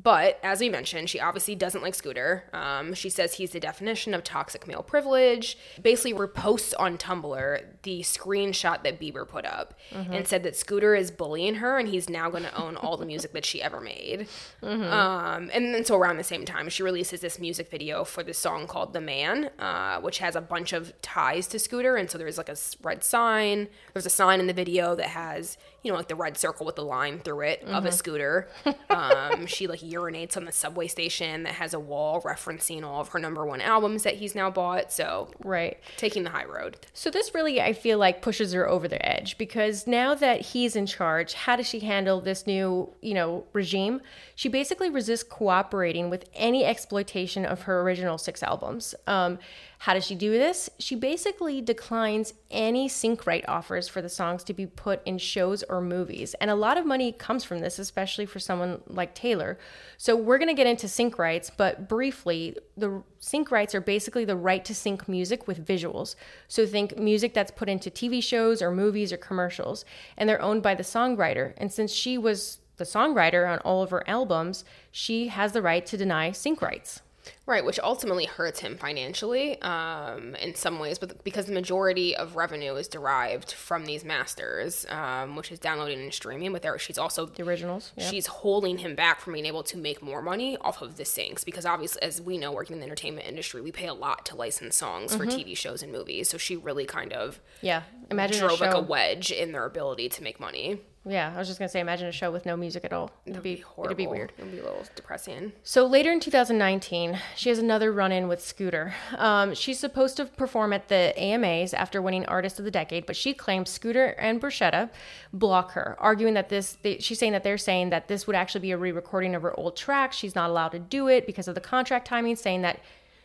But 0.00 0.38
as 0.42 0.60
we 0.60 0.68
mentioned, 0.68 1.10
she 1.10 1.18
obviously 1.18 1.54
doesn't 1.54 1.82
like 1.82 1.94
Scooter. 1.94 2.44
Um, 2.52 2.94
she 2.94 3.08
says 3.10 3.34
he's 3.34 3.50
the 3.50 3.60
definition 3.60 4.14
of 4.14 4.22
toxic 4.22 4.66
male 4.68 4.82
privilege. 4.82 5.58
Basically, 5.82 6.12
reposts 6.12 6.72
on 6.78 6.98
Tumblr 6.98 7.64
the 7.82 8.00
screenshot 8.00 8.84
that 8.84 9.00
Bieber 9.00 9.26
put 9.26 9.44
up 9.44 9.74
and 10.12 10.26
said 10.28 10.42
that 10.44 10.54
Scooter 10.56 10.94
is 10.94 11.10
bullying 11.10 11.56
her 11.56 11.78
and 11.78 11.88
he's 11.88 12.08
now 12.08 12.30
going 12.30 12.44
to 12.44 12.54
own 12.54 12.76
all 12.76 12.96
the 12.96 13.06
music 13.06 13.32
that 13.32 13.44
she 13.44 13.62
ever 13.62 13.80
made. 13.80 14.28
Um, 14.78 15.50
and 15.52 15.74
then 15.74 15.84
so 15.84 15.96
around 15.96 16.16
the 16.18 16.24
same 16.24 16.44
time, 16.44 16.68
she 16.68 16.82
releases 16.82 17.20
this 17.20 17.38
music 17.38 17.70
video 17.70 18.04
for 18.04 18.22
this 18.22 18.38
song 18.38 18.66
called 18.66 18.92
"The 18.92 19.00
Man," 19.00 19.50
uh, 19.58 20.00
which 20.00 20.18
has 20.18 20.36
a 20.36 20.40
bunch 20.40 20.72
of 20.72 20.92
ties 21.02 21.46
to 21.48 21.58
Scooter. 21.58 21.96
And 21.96 22.10
so 22.10 22.18
there's 22.18 22.38
like 22.38 22.48
a 22.48 22.56
red 22.82 23.02
sign. 23.02 23.68
There's 23.92 24.06
a 24.06 24.10
sign 24.10 24.40
in 24.40 24.46
the 24.46 24.52
video 24.52 24.94
that 24.94 25.08
has 25.08 25.58
you 25.82 25.90
know 25.92 25.96
like 25.96 26.08
the 26.08 26.14
red 26.16 26.36
circle 26.36 26.66
with 26.66 26.76
the 26.76 26.84
line 26.84 27.20
through 27.20 27.40
it 27.42 27.62
of 27.64 27.84
a 27.84 27.92
scooter. 27.92 28.48
Um, 28.90 29.46
she 29.46 29.66
like 29.66 29.80
urinates 29.80 30.36
on 30.36 30.44
the 30.44 30.50
subway 30.52 30.86
station 30.88 31.42
that 31.44 31.52
has 31.54 31.74
a 31.74 31.78
wall 31.78 32.20
referencing 32.22 32.82
all 32.84 33.00
of 33.00 33.08
her 33.08 33.18
number 33.18 33.44
one 33.44 33.60
albums 33.60 34.02
that 34.02 34.14
he's 34.14 34.34
now 34.34 34.50
bought. 34.50 34.92
So 34.92 35.30
Right. 35.44 35.78
taking 35.98 36.24
the 36.24 36.30
high 36.30 36.46
road. 36.46 36.78
So 36.94 37.10
this 37.10 37.34
really, 37.34 37.60
I 37.60 37.74
feel 37.74 37.98
like, 37.98 38.22
pushes 38.22 38.52
her 38.54 38.66
over 38.68 38.88
the 38.88 39.04
edge 39.06 39.36
because 39.38 39.86
now 39.86 40.14
that 40.14 40.40
he's 40.40 40.74
in 40.74 40.86
charge, 40.86 41.34
how 41.34 41.54
does 41.56 41.68
she 41.68 41.80
handle 41.80 42.20
this 42.20 42.46
new, 42.46 42.92
you 43.02 43.14
know, 43.14 43.44
regime? 43.52 44.00
She 44.34 44.48
basically 44.48 44.88
resists 44.90 45.22
cooperating 45.22 46.08
with 46.10 46.24
any 46.34 46.64
exploitation 46.64 47.44
of 47.44 47.62
her 47.62 47.82
original 47.82 48.16
six 48.18 48.42
albums. 48.42 48.94
Um, 49.06 49.38
how 49.78 49.94
does 49.94 50.04
she 50.04 50.16
do 50.16 50.32
this? 50.32 50.68
She 50.80 50.96
basically 50.96 51.60
declines 51.62 52.34
any 52.50 52.88
sync 52.88 53.26
right 53.28 53.44
offers 53.46 53.86
for 53.86 54.02
the 54.02 54.08
songs 54.08 54.42
to 54.44 54.52
be 54.52 54.66
put 54.66 55.00
in 55.06 55.18
shows 55.18 55.62
or 55.62 55.80
movies, 55.80 56.34
and 56.40 56.50
a 56.50 56.56
lot 56.56 56.76
of 56.76 56.84
money 56.84 57.12
comes 57.12 57.44
from 57.44 57.60
this, 57.60 57.78
especially 57.78 58.26
for 58.26 58.40
someone 58.40 58.82
like 58.88 59.14
Taylor. 59.14 59.56
So 59.96 60.16
we're 60.16 60.38
gonna 60.38 60.54
get 60.54 60.66
into 60.66 60.88
sync 60.88 61.16
rights, 61.16 61.50
but 61.56 61.88
briefly, 61.88 62.56
the 62.76 63.04
sync 63.20 63.52
rights 63.52 63.72
are 63.72 63.80
basically 63.80 64.24
the 64.24 64.36
right 64.36 64.64
to 64.64 64.74
sync 64.74 65.08
music 65.08 65.46
with 65.46 65.64
visuals. 65.64 66.16
So 66.48 66.66
think 66.66 66.98
music 66.98 67.32
that's 67.32 67.52
put 67.52 67.68
into 67.68 67.88
TV 67.88 68.20
shows 68.20 68.60
or 68.60 68.72
movies 68.72 69.12
or 69.12 69.16
commercials, 69.16 69.84
and 70.16 70.28
they're 70.28 70.42
owned 70.42 70.62
by 70.62 70.74
the 70.74 70.82
songwriter. 70.82 71.54
And 71.56 71.72
since 71.72 71.92
she 71.92 72.18
was 72.18 72.58
the 72.78 72.84
songwriter 72.84 73.48
on 73.48 73.58
all 73.60 73.82
of 73.82 73.90
her 73.90 74.08
albums, 74.08 74.64
she 74.90 75.28
has 75.28 75.52
the 75.52 75.62
right 75.62 75.86
to 75.86 75.96
deny 75.96 76.32
sync 76.32 76.62
rights. 76.62 77.00
Right, 77.46 77.64
which 77.64 77.78
ultimately 77.82 78.26
hurts 78.26 78.60
him 78.60 78.76
financially 78.76 79.60
um, 79.62 80.34
in 80.36 80.54
some 80.54 80.78
ways, 80.78 80.98
but 80.98 81.24
because 81.24 81.46
the 81.46 81.52
majority 81.52 82.14
of 82.14 82.36
revenue 82.36 82.74
is 82.74 82.88
derived 82.88 83.52
from 83.52 83.86
these 83.86 84.04
masters, 84.04 84.84
um, 84.88 85.36
which 85.36 85.50
is 85.50 85.58
downloading 85.58 86.00
and 86.00 86.12
streaming. 86.12 86.52
But 86.52 86.62
there, 86.62 86.78
she's 86.78 86.98
also 86.98 87.26
The 87.26 87.42
originals. 87.42 87.92
Yeah. 87.96 88.10
she's 88.10 88.26
holding 88.26 88.78
him 88.78 88.94
back 88.94 89.20
from 89.20 89.32
being 89.32 89.46
able 89.46 89.62
to 89.64 89.78
make 89.78 90.02
more 90.02 90.20
money 90.20 90.56
off 90.60 90.82
of 90.82 90.96
the 90.96 91.04
syncs 91.04 91.44
because 91.44 91.64
obviously, 91.64 92.02
as 92.02 92.20
we 92.20 92.38
know, 92.38 92.52
working 92.52 92.74
in 92.74 92.80
the 92.80 92.86
entertainment 92.86 93.26
industry, 93.26 93.60
we 93.60 93.72
pay 93.72 93.86
a 93.86 93.94
lot 93.94 94.26
to 94.26 94.36
license 94.36 94.76
songs 94.76 95.14
for 95.14 95.24
TV 95.26 95.56
shows 95.56 95.82
and 95.82 95.92
movies. 95.92 96.28
So 96.28 96.38
she 96.38 96.56
really 96.56 96.84
kind 96.84 97.12
of 97.12 97.40
yeah. 97.62 97.82
Imagine 98.10 98.40
drove 98.40 98.60
like 98.60 98.74
a 98.74 98.80
wedge 98.80 99.30
in 99.30 99.52
their 99.52 99.64
ability 99.64 100.08
to 100.10 100.22
make 100.22 100.40
money. 100.40 100.80
Yeah, 101.08 101.32
I 101.34 101.38
was 101.38 101.48
just 101.48 101.58
gonna 101.58 101.68
say, 101.68 101.80
imagine 101.80 102.06
a 102.06 102.12
show 102.12 102.30
with 102.30 102.44
no 102.44 102.56
music 102.56 102.84
at 102.84 102.92
all. 102.92 103.10
It'd 103.24 103.42
be, 103.42 103.56
Horrible. 103.56 103.86
it'd 103.86 103.96
be 103.96 104.06
weird. 104.06 104.32
It'd 104.38 104.52
be 104.52 104.58
a 104.58 104.62
little 104.62 104.84
depressing. 104.94 105.52
So 105.62 105.86
later 105.86 106.12
in 106.12 106.20
2019, 106.20 107.18
she 107.34 107.48
has 107.48 107.58
another 107.58 107.92
run 107.92 108.12
in 108.12 108.28
with 108.28 108.42
Scooter. 108.42 108.94
Um, 109.16 109.54
she's 109.54 109.78
supposed 109.78 110.16
to 110.18 110.26
perform 110.26 110.72
at 110.72 110.88
the 110.88 111.14
AMAs 111.18 111.72
after 111.72 112.02
winning 112.02 112.26
Artist 112.26 112.58
of 112.58 112.64
the 112.64 112.70
Decade, 112.70 113.06
but 113.06 113.16
she 113.16 113.32
claims 113.32 113.70
Scooter 113.70 114.08
and 114.18 114.40
Borchetta 114.40 114.90
block 115.32 115.72
her, 115.72 115.96
arguing 115.98 116.34
that 116.34 116.48
this, 116.48 116.76
they, 116.82 116.98
she's 116.98 117.18
saying 117.18 117.32
that 117.32 117.42
they're 117.42 117.58
saying 117.58 117.90
that 117.90 118.08
this 118.08 118.26
would 118.26 118.36
actually 118.36 118.60
be 118.60 118.70
a 118.72 118.76
re 118.76 118.92
recording 118.92 119.34
of 119.34 119.42
her 119.42 119.58
old 119.58 119.76
track. 119.76 120.12
She's 120.12 120.34
not 120.34 120.50
allowed 120.50 120.70
to 120.70 120.78
do 120.78 121.08
it 121.08 121.26
because 121.26 121.48
of 121.48 121.54
the 121.54 121.60
contract 121.60 122.06
timing, 122.06 122.36
saying 122.36 122.62
that 122.62 122.80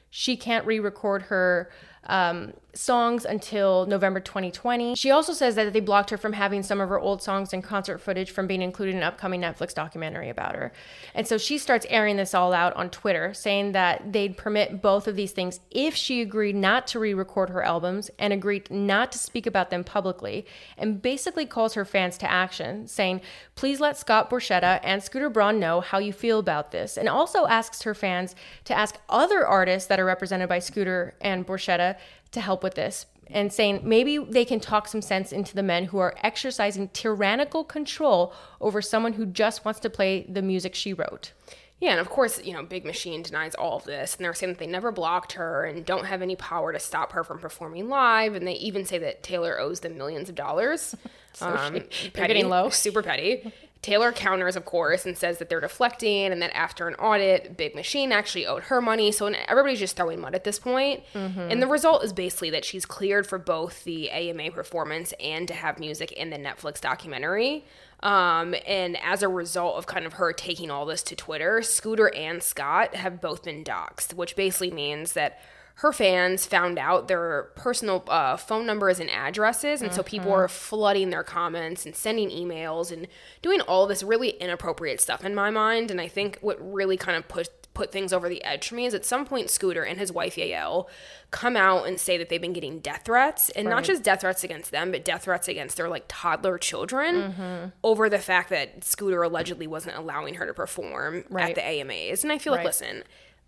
she 0.09 0.37
can't 0.37 0.65
re 0.65 0.79
record 0.79 1.23
her. 1.23 1.69
Um, 2.05 2.53
songs 2.75 3.23
until 3.23 3.85
November 3.85 4.19
2020. 4.19 4.95
She 4.95 5.11
also 5.11 5.33
says 5.33 5.55
that 5.55 5.73
they 5.73 5.79
blocked 5.79 6.09
her 6.09 6.17
from 6.17 6.33
having 6.33 6.63
some 6.63 6.81
of 6.81 6.89
her 6.89 6.99
old 6.99 7.21
songs 7.21 7.53
and 7.53 7.63
concert 7.63 7.99
footage 7.99 8.31
from 8.31 8.47
being 8.47 8.61
included 8.61 8.95
in 8.95 8.97
an 8.97 9.03
upcoming 9.03 9.41
Netflix 9.41 9.73
documentary 9.73 10.29
about 10.29 10.55
her. 10.55 10.71
And 11.13 11.27
so 11.27 11.37
she 11.37 11.57
starts 11.57 11.85
airing 11.89 12.17
this 12.17 12.33
all 12.33 12.51
out 12.51 12.75
on 12.75 12.89
Twitter, 12.89 13.33
saying 13.33 13.73
that 13.73 14.11
they'd 14.11 14.37
permit 14.37 14.81
both 14.81 15.07
of 15.07 15.15
these 15.15 15.31
things 15.31 15.59
if 15.69 15.95
she 15.95 16.21
agreed 16.21 16.55
not 16.55 16.87
to 16.87 16.99
re 16.99 17.13
record 17.13 17.49
her 17.49 17.63
albums 17.63 18.09
and 18.17 18.33
agreed 18.33 18.69
not 18.71 19.11
to 19.11 19.17
speak 19.17 19.45
about 19.45 19.69
them 19.69 19.83
publicly, 19.83 20.45
and 20.77 21.01
basically 21.01 21.45
calls 21.45 21.75
her 21.75 21.85
fans 21.85 22.17
to 22.17 22.31
action, 22.31 22.87
saying, 22.87 23.21
Please 23.55 23.79
let 23.79 23.97
Scott 23.97 24.29
Borchetta 24.29 24.79
and 24.83 25.03
Scooter 25.03 25.29
Braun 25.29 25.59
know 25.59 25.81
how 25.81 25.99
you 25.99 26.11
feel 26.11 26.39
about 26.39 26.71
this, 26.71 26.97
and 26.97 27.07
also 27.07 27.45
asks 27.45 27.83
her 27.83 27.93
fans 27.93 28.35
to 28.65 28.75
ask 28.75 28.97
other 29.09 29.45
artists 29.45 29.87
that 29.87 29.99
are 29.99 30.05
represented 30.05 30.49
by 30.49 30.59
Scooter 30.59 31.13
and 31.21 31.45
Borchetta 31.45 31.97
to 32.33 32.41
help 32.41 32.63
with 32.63 32.75
this 32.75 33.05
and 33.27 33.51
saying 33.51 33.81
maybe 33.83 34.17
they 34.17 34.45
can 34.45 34.59
talk 34.59 34.87
some 34.87 35.01
sense 35.01 35.31
into 35.31 35.55
the 35.55 35.63
men 35.63 35.85
who 35.85 35.97
are 35.97 36.15
exercising 36.23 36.89
tyrannical 36.89 37.63
control 37.63 38.33
over 38.61 38.81
someone 38.81 39.13
who 39.13 39.25
just 39.25 39.65
wants 39.65 39.79
to 39.81 39.89
play 39.89 40.25
the 40.29 40.41
music 40.41 40.75
she 40.75 40.93
wrote. 40.93 41.31
Yeah, 41.79 41.91
and 41.91 41.99
of 41.99 42.09
course, 42.09 42.41
you 42.41 42.53
know, 42.53 42.63
Big 42.63 42.85
Machine 42.85 43.23
denies 43.23 43.55
all 43.55 43.75
of 43.75 43.83
this, 43.83 44.15
and 44.15 44.23
they're 44.23 44.33
saying 44.33 44.53
that 44.53 44.59
they 44.59 44.67
never 44.67 44.89
blocked 44.91 45.33
her 45.33 45.65
and 45.65 45.85
don't 45.85 46.05
have 46.05 46.21
any 46.21 46.37
power 46.37 46.71
to 46.71 46.79
stop 46.79 47.11
her 47.11 47.25
from 47.25 47.39
performing 47.39 47.89
live, 47.89 48.35
and 48.35 48.47
they 48.47 48.53
even 48.53 48.85
say 48.85 48.97
that 48.99 49.21
Taylor 49.21 49.59
owes 49.59 49.81
them 49.81 49.97
millions 49.97 50.29
of 50.29 50.35
dollars. 50.35 50.95
so 51.33 51.47
um, 51.47 51.73
petty, 51.73 52.09
getting 52.13 52.47
low, 52.47 52.69
super 52.69 53.03
petty. 53.03 53.51
Taylor 53.83 54.13
counters, 54.13 54.55
of 54.55 54.63
course, 54.63 55.05
and 55.05 55.17
says 55.17 55.39
that 55.39 55.49
they're 55.49 55.59
deflecting 55.59 56.31
and 56.31 56.41
that 56.41 56.55
after 56.55 56.87
an 56.87 56.95
audit, 56.95 57.57
Big 57.57 57.75
Machine 57.75 58.13
actually 58.13 58.47
owed 58.47 58.63
her 58.63 58.81
money. 58.81 59.11
So 59.11 59.27
everybody's 59.27 59.79
just 59.79 59.97
throwing 59.97 60.21
mud 60.21 60.33
at 60.33 60.45
this 60.45 60.57
point. 60.57 61.03
Mm-hmm. 61.13 61.39
And 61.39 61.61
the 61.61 61.67
result 61.67 62.01
is 62.01 62.13
basically 62.13 62.49
that 62.51 62.63
she's 62.63 62.85
cleared 62.85 63.27
for 63.27 63.37
both 63.37 63.83
the 63.83 64.09
AMA 64.09 64.51
performance 64.51 65.13
and 65.19 65.49
to 65.49 65.53
have 65.53 65.79
music 65.79 66.13
in 66.13 66.29
the 66.29 66.37
Netflix 66.37 66.79
documentary. 66.79 67.65
Um, 67.99 68.55
and 68.65 68.97
as 69.03 69.21
a 69.21 69.27
result 69.27 69.77
of 69.77 69.85
kind 69.85 70.05
of 70.05 70.13
her 70.13 70.31
taking 70.31 70.71
all 70.71 70.85
this 70.85 71.03
to 71.03 71.15
Twitter, 71.15 71.61
Scooter 71.61 72.07
and 72.15 72.41
Scott 72.41 72.95
have 72.95 73.19
both 73.19 73.43
been 73.43 73.65
doxxed, 73.65 74.13
which 74.13 74.37
basically 74.37 74.71
means 74.71 75.11
that 75.11 75.41
her 75.75 75.91
fans 75.91 76.45
found 76.45 76.77
out 76.77 77.07
their 77.07 77.51
personal 77.55 78.03
uh, 78.07 78.37
phone 78.37 78.65
numbers 78.65 78.99
and 78.99 79.09
addresses. 79.09 79.81
And 79.81 79.91
so 79.91 80.03
people 80.03 80.31
were 80.31 80.47
flooding 80.47 81.09
their 81.09 81.23
comments 81.23 81.85
and 81.85 81.95
sending 81.95 82.29
emails 82.29 82.91
and 82.91 83.07
doing 83.41 83.59
all 83.61 83.87
this 83.87 84.03
really 84.03 84.29
inappropriate 84.29 85.01
stuff 85.01 85.25
in 85.25 85.33
my 85.33 85.49
mind. 85.49 85.89
And 85.89 85.99
I 85.99 86.07
think 86.07 86.37
what 86.41 86.57
really 86.61 86.95
kind 86.95 87.17
of 87.17 87.27
put 87.27 87.49
put 87.73 87.91
things 87.91 88.13
over 88.13 88.29
the 88.29 88.43
edge 88.43 88.67
for 88.67 88.75
me 88.75 88.85
is 88.85 88.93
at 88.93 89.03
some 89.03 89.25
point 89.25 89.49
Scooter 89.49 89.83
and 89.83 89.97
his 89.97 90.11
wife 90.11 90.35
Yael 90.35 90.87
come 91.31 91.57
out 91.57 91.87
and 91.87 91.99
say 91.99 92.19
that 92.19 92.29
they've 92.29 92.39
been 92.39 92.53
getting 92.53 92.79
death 92.79 93.01
threats 93.05 93.49
and 93.49 93.67
right. 93.67 93.73
not 93.73 93.83
just 93.83 94.03
death 94.03 94.21
threats 94.21 94.43
against 94.43 94.69
them 94.69 94.91
but 94.91 95.03
death 95.03 95.23
threats 95.23 95.47
against 95.47 95.77
their 95.77 95.89
like 95.89 96.05
toddler 96.07 96.59
children 96.59 97.15
mm-hmm. 97.15 97.69
over 97.83 98.09
the 98.09 98.19
fact 98.19 98.49
that 98.49 98.83
Scooter 98.83 99.23
allegedly 99.23 99.65
wasn't 99.65 99.95
allowing 99.95 100.35
her 100.35 100.45
to 100.45 100.53
perform 100.53 101.25
right. 101.31 101.49
at 101.49 101.55
the 101.55 101.65
AMAs 101.65 102.23
and 102.23 102.31
I 102.31 102.37
feel 102.37 102.53
right. 102.53 102.59
like 102.59 102.67
listen 102.67 103.03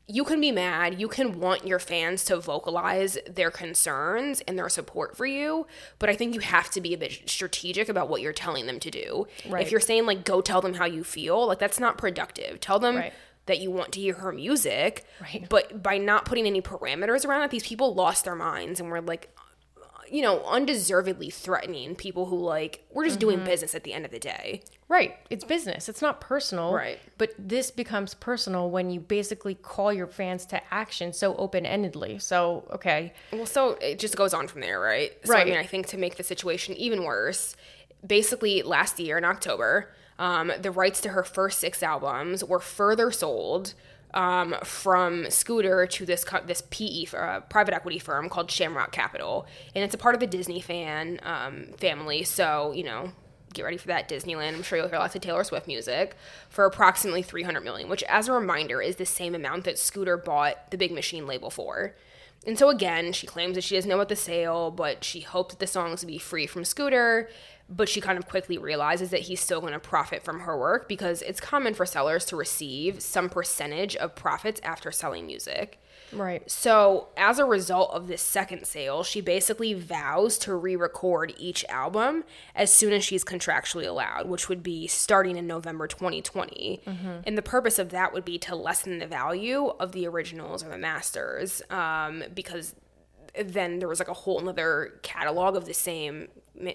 you 0.08 0.24
can 0.24 0.40
be 0.40 0.52
mad. 0.52 1.00
You 1.00 1.08
can 1.08 1.40
want 1.40 1.66
your 1.66 1.80
fans 1.80 2.24
to 2.26 2.38
vocalize 2.38 3.18
their 3.30 3.50
concerns 3.50 4.42
and 4.42 4.58
their 4.58 4.70
support 4.70 5.18
for 5.18 5.26
you, 5.26 5.66
but 5.98 6.10
I 6.10 6.16
think 6.16 6.36
you 6.36 6.42
have 6.42 6.70
to 6.72 6.82
be 6.82 6.94
a 6.94 6.98
bit 6.98 7.28
strategic 7.28 7.90
about 7.90 8.08
what 8.08 8.22
you're 8.22 8.34
telling 8.34 8.68
them 8.68 8.80
to 8.82 8.92
do. 8.92 9.28
Right. 9.50 9.66
If 9.66 9.72
you're 9.72 9.80
saying 9.80 10.06
like 10.06 10.24
go 10.24 10.42
tell 10.42 10.62
them 10.62 10.76
how 10.76 10.86
you 10.86 11.04
feel, 11.04 11.48
like 11.48 11.60
that's 11.60 11.80
not 11.80 11.98
productive. 11.98 12.60
Tell 12.60 12.78
them 12.78 12.98
right. 12.98 13.14
that 13.48 13.60
you 13.60 13.72
want 13.72 13.94
to 13.94 14.00
hear 14.00 14.14
her 14.16 14.32
music, 14.32 15.06
right. 15.22 15.48
but 15.50 15.82
by 15.82 15.98
not 15.98 16.26
putting 16.26 16.46
any 16.46 16.62
parameters 16.62 17.26
around 17.26 17.42
it, 17.42 17.50
these 17.50 17.68
people 17.68 17.96
lost 17.96 18.26
their 18.26 18.36
minds 18.36 18.80
and 18.80 18.90
were 18.90 19.02
like 19.02 19.36
you 20.12 20.22
know, 20.22 20.44
undeservedly 20.46 21.30
threatening 21.30 21.96
people 21.96 22.26
who 22.26 22.38
like 22.38 22.86
we're 22.92 23.06
just 23.06 23.20
mm-hmm. 23.20 23.30
doing 23.30 23.44
business 23.44 23.76
at 23.76 23.84
the 23.84 23.94
end 23.94 24.06
of 24.06 24.12
the 24.12 24.20
day. 24.20 24.62
Right. 24.88 25.16
It's 25.30 25.44
business. 25.44 25.90
It's 25.90 26.02
not 26.02 26.22
personal. 26.22 26.74
Right. 26.74 27.00
But 27.18 27.34
this 27.40 27.72
becomes 27.72 28.14
personal 28.14 28.70
when 28.70 28.92
you 28.92 29.00
basically 29.00 29.56
call 29.56 29.92
your 29.92 30.08
fans 30.08 30.46
to 30.48 30.62
action 30.74 31.12
so 31.12 31.36
open-endedly. 31.38 32.22
So, 32.22 32.68
okay. 32.72 33.14
Well, 33.32 33.48
so 33.48 33.72
it 33.82 33.98
just 33.98 34.16
goes 34.16 34.34
on 34.34 34.48
from 34.48 34.62
there, 34.62 34.80
right? 34.80 35.12
So, 35.24 35.34
right. 35.34 35.42
I 35.42 35.50
mean, 35.50 35.58
I 35.58 35.66
think 35.66 35.88
to 35.88 35.98
make 35.98 36.18
the 36.18 36.24
situation 36.24 36.76
even 36.76 37.04
worse, 37.04 37.56
basically 38.06 38.62
last 38.62 39.00
year 39.00 39.18
in 39.18 39.26
October, 39.26 39.92
um, 40.20 40.52
the 40.62 40.72
rights 40.72 41.02
to 41.02 41.10
her 41.10 41.24
first 41.24 41.60
six 41.60 41.82
albums 41.82 42.44
were 42.44 42.60
further 42.60 43.12
sold 43.12 43.74
um, 44.16 44.56
from 44.64 45.30
Scooter 45.30 45.86
to 45.86 46.06
this 46.06 46.26
this 46.46 46.64
PE 46.70 47.06
uh, 47.14 47.42
private 47.42 47.74
equity 47.74 48.00
firm 48.00 48.30
called 48.30 48.50
Shamrock 48.50 48.92
Capital, 48.92 49.46
and 49.76 49.84
it's 49.84 49.94
a 49.94 49.98
part 49.98 50.16
of 50.16 50.22
the 50.22 50.28
Disney 50.28 50.62
fan 50.62 51.20
um, 51.24 51.68
family. 51.78 52.24
So 52.24 52.72
you 52.72 52.84
know, 52.84 53.12
get 53.54 53.64
ready 53.64 53.78
for 53.78 53.88
that 53.88 54.08
Disneyland. 54.10 54.56
I'm 54.56 54.64
sure 54.64 54.78
you'll 54.78 54.88
hear 54.88 55.00
lots 55.00 55.16
of 55.16 55.22
Taylor 55.22 55.44
Swift 55.44 55.68
music 55.68 56.16
for 56.50 56.66
approximately 56.66 57.22
300 57.22 57.62
million, 57.62 57.90
which, 57.90 58.04
as 58.04 58.28
a 58.28 58.32
reminder, 58.32 58.82
is 58.82 58.96
the 58.96 59.06
same 59.06 59.36
amount 59.36 59.66
that 59.66 59.78
Scooter 59.78 60.18
bought 60.18 60.72
the 60.72 60.78
Big 60.78 60.92
Machine 60.92 61.28
label 61.28 61.50
for. 61.50 61.96
And 62.46 62.58
so 62.60 62.70
again, 62.70 63.12
she 63.12 63.26
claims 63.26 63.56
that 63.56 63.64
she 63.64 63.76
doesn't 63.76 63.90
know 63.90 63.96
about 63.96 64.10
the 64.10 64.16
sale, 64.16 64.72
but 64.72 65.04
she 65.04 65.22
hoped 65.22 65.52
that 65.52 65.60
the 65.60 65.68
songs 65.68 66.02
would 66.02 66.08
be 66.08 66.18
free 66.18 66.46
from 66.46 66.64
Scooter 66.64 67.30
but 67.68 67.90
she 67.90 68.02
kind 68.02 68.18
of 68.18 68.28
quickly 68.28 68.58
realizes 68.58 69.10
that 69.10 69.22
he's 69.22 69.40
still 69.40 69.62
going 69.62 69.74
to 69.74 69.80
profit 69.80 70.24
from 70.24 70.42
her 70.42 70.58
work 70.58 70.88
because 70.88 71.22
it's 71.24 71.40
common 71.40 71.74
for 71.74 71.86
sellers 71.86 72.26
to 72.26 72.36
receive 72.36 73.02
some 73.02 73.30
percentage 73.30 73.96
of 73.96 74.16
profits 74.16 74.62
after 74.64 74.92
selling 74.92 75.26
music. 75.26 75.80
Right. 76.12 76.50
So, 76.50 77.08
as 77.18 77.40
a 77.40 77.46
result 77.46 77.92
of 77.92 78.08
this 78.08 78.22
second 78.22 78.66
sale, 78.66 79.04
she 79.04 79.22
basically 79.22 79.74
vows 79.74 80.38
to 80.40 80.56
re 80.56 80.76
record 80.76 81.34
each 81.38 81.66
album 81.66 82.24
as 82.56 82.72
soon 82.72 82.94
as 82.94 83.04
she's 83.04 83.24
contractually 83.24 83.88
allowed, 83.88 84.28
which 84.28 84.50
would 84.50 84.64
be 84.64 84.88
starting 84.88 85.38
in 85.38 85.48
November 85.48 85.88
2020. 85.88 86.82
Mm-hmm. 86.86 87.12
And 87.26 87.38
the 87.38 87.42
purpose 87.42 87.80
of 87.80 87.90
that 87.90 88.14
would 88.14 88.26
be 88.26 88.38
to 88.40 88.56
lessen 88.56 89.00
the 89.00 89.08
value 89.08 89.68
of 89.80 89.92
the 89.92 90.08
originals 90.08 90.64
or 90.64 90.70
the 90.70 90.78
masters 90.78 91.62
um, 91.70 92.24
because 92.34 92.76
then 93.38 93.80
there 93.80 93.88
was 93.88 94.00
like 94.00 94.08
a 94.08 94.14
whole 94.14 94.48
other 94.48 95.00
catalog 95.02 95.56
of 95.56 95.66
the 95.66 95.74
same 95.74 96.28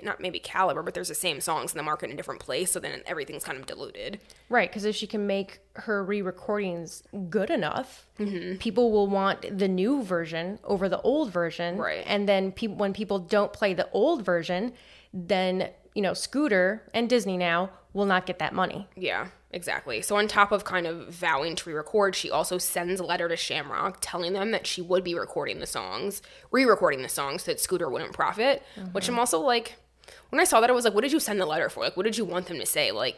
not 0.03 0.21
maybe 0.21 0.39
caliber, 0.39 0.83
but 0.83 0.95
there's 0.95 1.09
the 1.09 1.15
same 1.15 1.41
songs 1.41 1.73
in 1.73 1.79
the 1.79 1.83
market 1.83 2.07
in 2.07 2.13
a 2.13 2.17
different 2.17 2.41
place. 2.41 2.71
So 2.73 2.81
then 2.81 3.03
everything's 3.07 3.45
kind 3.45 3.59
of 3.59 3.67
diluted. 3.67 4.21
Right. 4.49 4.71
Because 4.71 4.85
if 4.85 4.95
she 4.95 5.07
can 5.07 5.27
make 5.27 5.61
her 5.75 6.05
re 6.05 6.23
recordings 6.23 7.03
good 7.29 7.51
enough, 7.51 8.07
mm-hmm. 8.19 8.57
people 8.57 8.93
will 8.93 9.07
want 9.07 9.59
the 9.59 9.69
new 9.69 10.03
version 10.03 10.59
over 10.65 10.89
the 10.89 11.01
old 11.01 11.33
version. 11.33 11.79
Right. 11.79 12.05
And 12.07 12.29
then 12.29 12.53
pe- 12.53 12.67
when 12.67 12.93
people 12.93 13.19
don't 13.19 13.53
play 13.53 13.75
the 13.75 13.91
old 13.93 14.25
version, 14.25 14.73
then, 15.13 15.71
you 15.95 16.03
know, 16.03 16.15
Scooter 16.15 16.83
and 16.95 17.09
Disney 17.09 17.37
now 17.37 17.71
will 17.93 18.07
not 18.07 18.27
get 18.27 18.39
that 18.39 18.55
money. 18.55 18.89
Yeah. 18.97 19.29
Exactly. 19.53 20.01
So, 20.01 20.17
on 20.17 20.29
top 20.29 20.53
of 20.53 20.65
kind 20.65 20.87
of 20.87 21.09
vowing 21.09 21.57
to 21.57 21.69
re 21.69 21.75
record, 21.75 22.15
she 22.15 22.31
also 22.31 22.57
sends 22.59 23.01
a 23.01 23.05
letter 23.05 23.29
to 23.29 23.37
Shamrock 23.37 23.99
telling 24.01 24.33
them 24.33 24.53
that 24.53 24.67
she 24.67 24.81
would 24.81 25.03
be 25.03 25.15
recording 25.15 25.59
the 25.59 25.67
songs, 25.67 26.23
re 26.51 26.65
recording 26.65 27.03
the 27.03 27.09
songs 27.09 27.43
so 27.43 27.51
that 27.51 27.61
Scooter 27.61 27.91
wouldn't 27.91 28.13
profit. 28.13 28.63
Mm-hmm. 28.77 28.91
Which 28.91 29.09
I'm 29.09 29.19
also 29.19 29.41
like, 29.41 29.77
when 30.29 30.41
I 30.41 30.45
saw 30.45 30.61
that, 30.61 30.71
I 30.71 30.73
was 30.73 30.85
like, 30.85 30.95
what 30.95 31.03
did 31.03 31.13
you 31.13 31.21
send 31.21 31.41
the 31.41 31.47
letter 31.47 31.69
for? 31.69 31.81
Like, 31.81 31.97
what 31.97 32.05
did 32.05 32.17
you 32.17 32.25
want 32.25 32.47
them 32.47 32.59
to 32.61 32.67
say? 32.67 32.93
Like, 32.93 33.17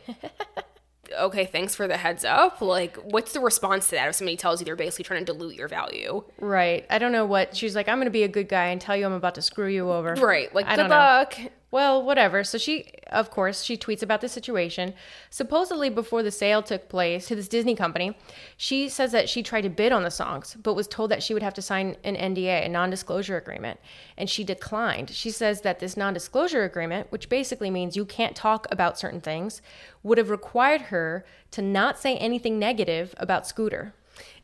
okay, 1.20 1.44
thanks 1.44 1.74
for 1.74 1.86
the 1.86 1.98
heads 1.98 2.24
up. 2.24 2.62
Like, 2.62 2.96
what's 2.96 3.34
the 3.34 3.40
response 3.40 3.88
to 3.88 3.96
that 3.96 4.08
if 4.08 4.14
somebody 4.14 4.38
tells 4.38 4.60
you 4.60 4.64
they're 4.64 4.74
basically 4.74 5.04
trying 5.04 5.26
to 5.26 5.32
dilute 5.32 5.54
your 5.54 5.68
value? 5.68 6.24
Right. 6.40 6.86
I 6.88 6.98
don't 6.98 7.12
know 7.12 7.26
what. 7.26 7.54
She's 7.54 7.76
like, 7.76 7.88
I'm 7.88 7.98
going 7.98 8.06
to 8.06 8.10
be 8.10 8.22
a 8.22 8.28
good 8.28 8.48
guy 8.48 8.68
and 8.68 8.80
tell 8.80 8.96
you 8.96 9.04
I'm 9.04 9.12
about 9.12 9.34
to 9.34 9.42
screw 9.42 9.68
you 9.68 9.90
over. 9.90 10.14
Right. 10.14 10.54
Like, 10.54 10.66
I 10.66 10.76
good 10.76 10.88
luck. 10.88 11.38
Know 11.38 11.50
well, 11.72 12.02
whatever. 12.02 12.44
So 12.44 12.58
she, 12.58 12.92
of 13.10 13.30
course, 13.30 13.62
she 13.62 13.78
tweets 13.78 14.02
about 14.02 14.20
the 14.20 14.28
situation. 14.28 14.92
Supposedly, 15.30 15.88
before 15.88 16.22
the 16.22 16.30
sale 16.30 16.62
took 16.62 16.90
place 16.90 17.26
to 17.28 17.34
this 17.34 17.48
Disney 17.48 17.74
company, 17.74 18.14
she 18.58 18.90
says 18.90 19.10
that 19.12 19.30
she 19.30 19.42
tried 19.42 19.62
to 19.62 19.70
bid 19.70 19.90
on 19.90 20.02
the 20.02 20.10
songs, 20.10 20.54
but 20.62 20.74
was 20.74 20.86
told 20.86 21.10
that 21.10 21.22
she 21.22 21.32
would 21.32 21.42
have 21.42 21.54
to 21.54 21.62
sign 21.62 21.96
an 22.04 22.14
NDA, 22.14 22.66
a 22.66 22.68
non 22.68 22.90
disclosure 22.90 23.38
agreement, 23.38 23.80
and 24.18 24.28
she 24.28 24.44
declined. 24.44 25.08
She 25.10 25.30
says 25.30 25.62
that 25.62 25.80
this 25.80 25.96
non 25.96 26.12
disclosure 26.12 26.62
agreement, 26.62 27.10
which 27.10 27.30
basically 27.30 27.70
means 27.70 27.96
you 27.96 28.04
can't 28.04 28.36
talk 28.36 28.66
about 28.70 28.98
certain 28.98 29.22
things, 29.22 29.62
would 30.02 30.18
have 30.18 30.28
required 30.28 30.82
her 30.82 31.24
to 31.52 31.62
not 31.62 31.98
say 31.98 32.18
anything 32.18 32.58
negative 32.58 33.14
about 33.16 33.46
Scooter. 33.46 33.94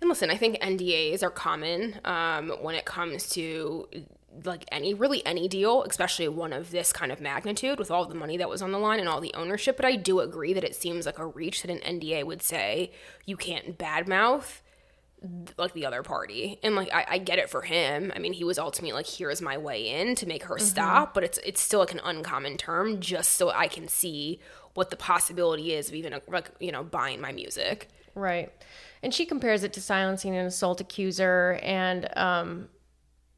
And 0.00 0.08
listen, 0.08 0.30
I 0.30 0.36
think 0.38 0.58
NDAs 0.60 1.22
are 1.22 1.30
common 1.30 2.00
um, 2.06 2.50
when 2.62 2.74
it 2.74 2.86
comes 2.86 3.28
to 3.30 3.86
like 4.44 4.64
any 4.70 4.94
really 4.94 5.24
any 5.26 5.48
deal, 5.48 5.82
especially 5.84 6.28
one 6.28 6.52
of 6.52 6.70
this 6.70 6.92
kind 6.92 7.12
of 7.12 7.20
magnitude 7.20 7.78
with 7.78 7.90
all 7.90 8.06
the 8.06 8.14
money 8.14 8.36
that 8.36 8.48
was 8.48 8.62
on 8.62 8.72
the 8.72 8.78
line 8.78 9.00
and 9.00 9.08
all 9.08 9.20
the 9.20 9.34
ownership. 9.34 9.76
But 9.76 9.86
I 9.86 9.96
do 9.96 10.20
agree 10.20 10.52
that 10.52 10.64
it 10.64 10.74
seems 10.74 11.06
like 11.06 11.18
a 11.18 11.26
reach 11.26 11.62
that 11.62 11.70
an 11.70 12.00
NDA 12.00 12.24
would 12.24 12.42
say 12.42 12.92
you 13.24 13.36
can't 13.36 13.78
badmouth 13.78 14.60
like 15.56 15.72
the 15.72 15.84
other 15.84 16.02
party. 16.02 16.58
And 16.62 16.76
like 16.76 16.92
I, 16.92 17.06
I, 17.10 17.18
get 17.18 17.38
it 17.38 17.50
for 17.50 17.62
him. 17.62 18.12
I 18.14 18.18
mean 18.18 18.32
he 18.32 18.44
was 18.44 18.58
ultimately 18.58 18.92
like 18.92 19.06
here's 19.06 19.42
my 19.42 19.58
way 19.58 19.88
in 19.88 20.14
to 20.16 20.26
make 20.26 20.44
her 20.44 20.56
mm-hmm. 20.56 20.64
stop. 20.64 21.14
But 21.14 21.24
it's 21.24 21.38
it's 21.44 21.60
still 21.60 21.80
like 21.80 21.92
an 21.92 22.00
uncommon 22.04 22.56
term 22.56 23.00
just 23.00 23.32
so 23.32 23.50
i 23.50 23.66
can 23.66 23.88
see 23.88 24.40
what 24.74 24.90
the 24.90 24.96
possibility 24.96 25.72
is 25.72 25.88
of 25.88 25.94
even 25.94 26.20
like 26.28 26.50
you 26.60 26.70
know 26.70 26.84
buying 26.84 27.20
my 27.20 27.32
music. 27.32 27.88
Right. 28.14 28.52
And 29.02 29.12
she 29.14 29.26
compares 29.26 29.64
it 29.64 29.72
to 29.74 29.80
silencing 29.80 30.36
an 30.36 30.46
assault 30.46 30.80
accuser 30.80 31.58
and 31.62 32.08
um 32.16 32.68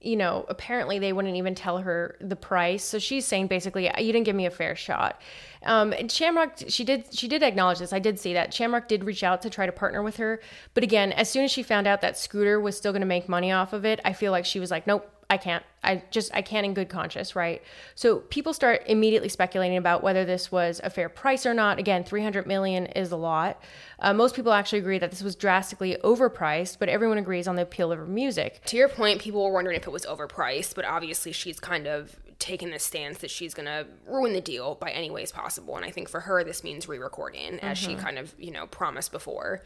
you 0.00 0.16
know, 0.16 0.46
apparently 0.48 0.98
they 0.98 1.12
wouldn't 1.12 1.36
even 1.36 1.54
tell 1.54 1.78
her 1.78 2.16
the 2.20 2.36
price. 2.36 2.82
So 2.82 2.98
she's 2.98 3.26
saying 3.26 3.48
basically, 3.48 3.84
you 3.84 4.12
didn't 4.12 4.24
give 4.24 4.36
me 4.36 4.46
a 4.46 4.50
fair 4.50 4.74
shot. 4.74 5.20
Um, 5.62 5.92
and 5.92 6.10
Shamrock, 6.10 6.54
she 6.68 6.84
did, 6.84 7.12
she 7.12 7.28
did 7.28 7.42
acknowledge 7.42 7.80
this. 7.80 7.92
I 7.92 7.98
did 7.98 8.18
see 8.18 8.32
that 8.32 8.54
Shamrock 8.54 8.88
did 8.88 9.04
reach 9.04 9.22
out 9.22 9.42
to 9.42 9.50
try 9.50 9.66
to 9.66 9.72
partner 9.72 10.02
with 10.02 10.16
her, 10.16 10.40
but 10.72 10.82
again, 10.82 11.12
as 11.12 11.30
soon 11.30 11.44
as 11.44 11.50
she 11.50 11.62
found 11.62 11.86
out 11.86 12.00
that 12.00 12.16
Scooter 12.16 12.58
was 12.58 12.76
still 12.76 12.92
going 12.92 13.02
to 13.02 13.06
make 13.06 13.28
money 13.28 13.52
off 13.52 13.74
of 13.74 13.84
it, 13.84 14.00
I 14.04 14.14
feel 14.14 14.32
like 14.32 14.46
she 14.46 14.58
was 14.58 14.70
like, 14.70 14.86
nope, 14.86 15.10
I 15.30 15.36
can't. 15.36 15.64
I 15.82 16.02
just 16.10 16.34
I 16.34 16.42
can't 16.42 16.66
in 16.66 16.74
good 16.74 16.88
conscience, 16.88 17.36
right? 17.36 17.62
So 17.94 18.16
people 18.16 18.52
start 18.52 18.82
immediately 18.86 19.28
speculating 19.28 19.78
about 19.78 20.02
whether 20.02 20.24
this 20.24 20.50
was 20.50 20.80
a 20.82 20.90
fair 20.90 21.08
price 21.08 21.46
or 21.46 21.54
not. 21.54 21.78
Again, 21.78 22.02
300 22.02 22.46
million 22.46 22.86
is 22.86 23.12
a 23.12 23.16
lot. 23.16 23.62
Uh, 24.00 24.12
most 24.12 24.34
people 24.34 24.52
actually 24.52 24.80
agree 24.80 24.98
that 24.98 25.10
this 25.10 25.22
was 25.22 25.36
drastically 25.36 25.96
overpriced, 26.02 26.78
but 26.80 26.88
everyone 26.88 27.16
agrees 27.16 27.46
on 27.46 27.54
the 27.54 27.62
appeal 27.62 27.92
of 27.92 27.98
her 27.98 28.06
music. 28.06 28.60
To 28.66 28.76
your 28.76 28.88
point, 28.88 29.20
people 29.20 29.42
were 29.42 29.52
wondering 29.52 29.76
if 29.76 29.86
it 29.86 29.90
was 29.90 30.04
overpriced, 30.04 30.74
but 30.74 30.84
obviously 30.84 31.30
she's 31.30 31.60
kind 31.60 31.86
of 31.86 32.16
taken 32.40 32.70
the 32.70 32.78
stance 32.78 33.18
that 33.18 33.30
she's 33.30 33.54
going 33.54 33.66
to 33.66 33.86
ruin 34.06 34.32
the 34.32 34.40
deal 34.40 34.74
by 34.74 34.90
any 34.90 35.10
ways 35.10 35.30
possible. 35.30 35.76
And 35.76 35.84
I 35.84 35.90
think 35.90 36.08
for 36.08 36.20
her, 36.20 36.42
this 36.42 36.64
means 36.64 36.88
re-recording, 36.88 37.60
as 37.60 37.78
mm-hmm. 37.78 37.90
she 37.90 37.96
kind 37.96 38.18
of 38.18 38.34
you 38.36 38.50
know 38.50 38.66
promised 38.66 39.12
before. 39.12 39.62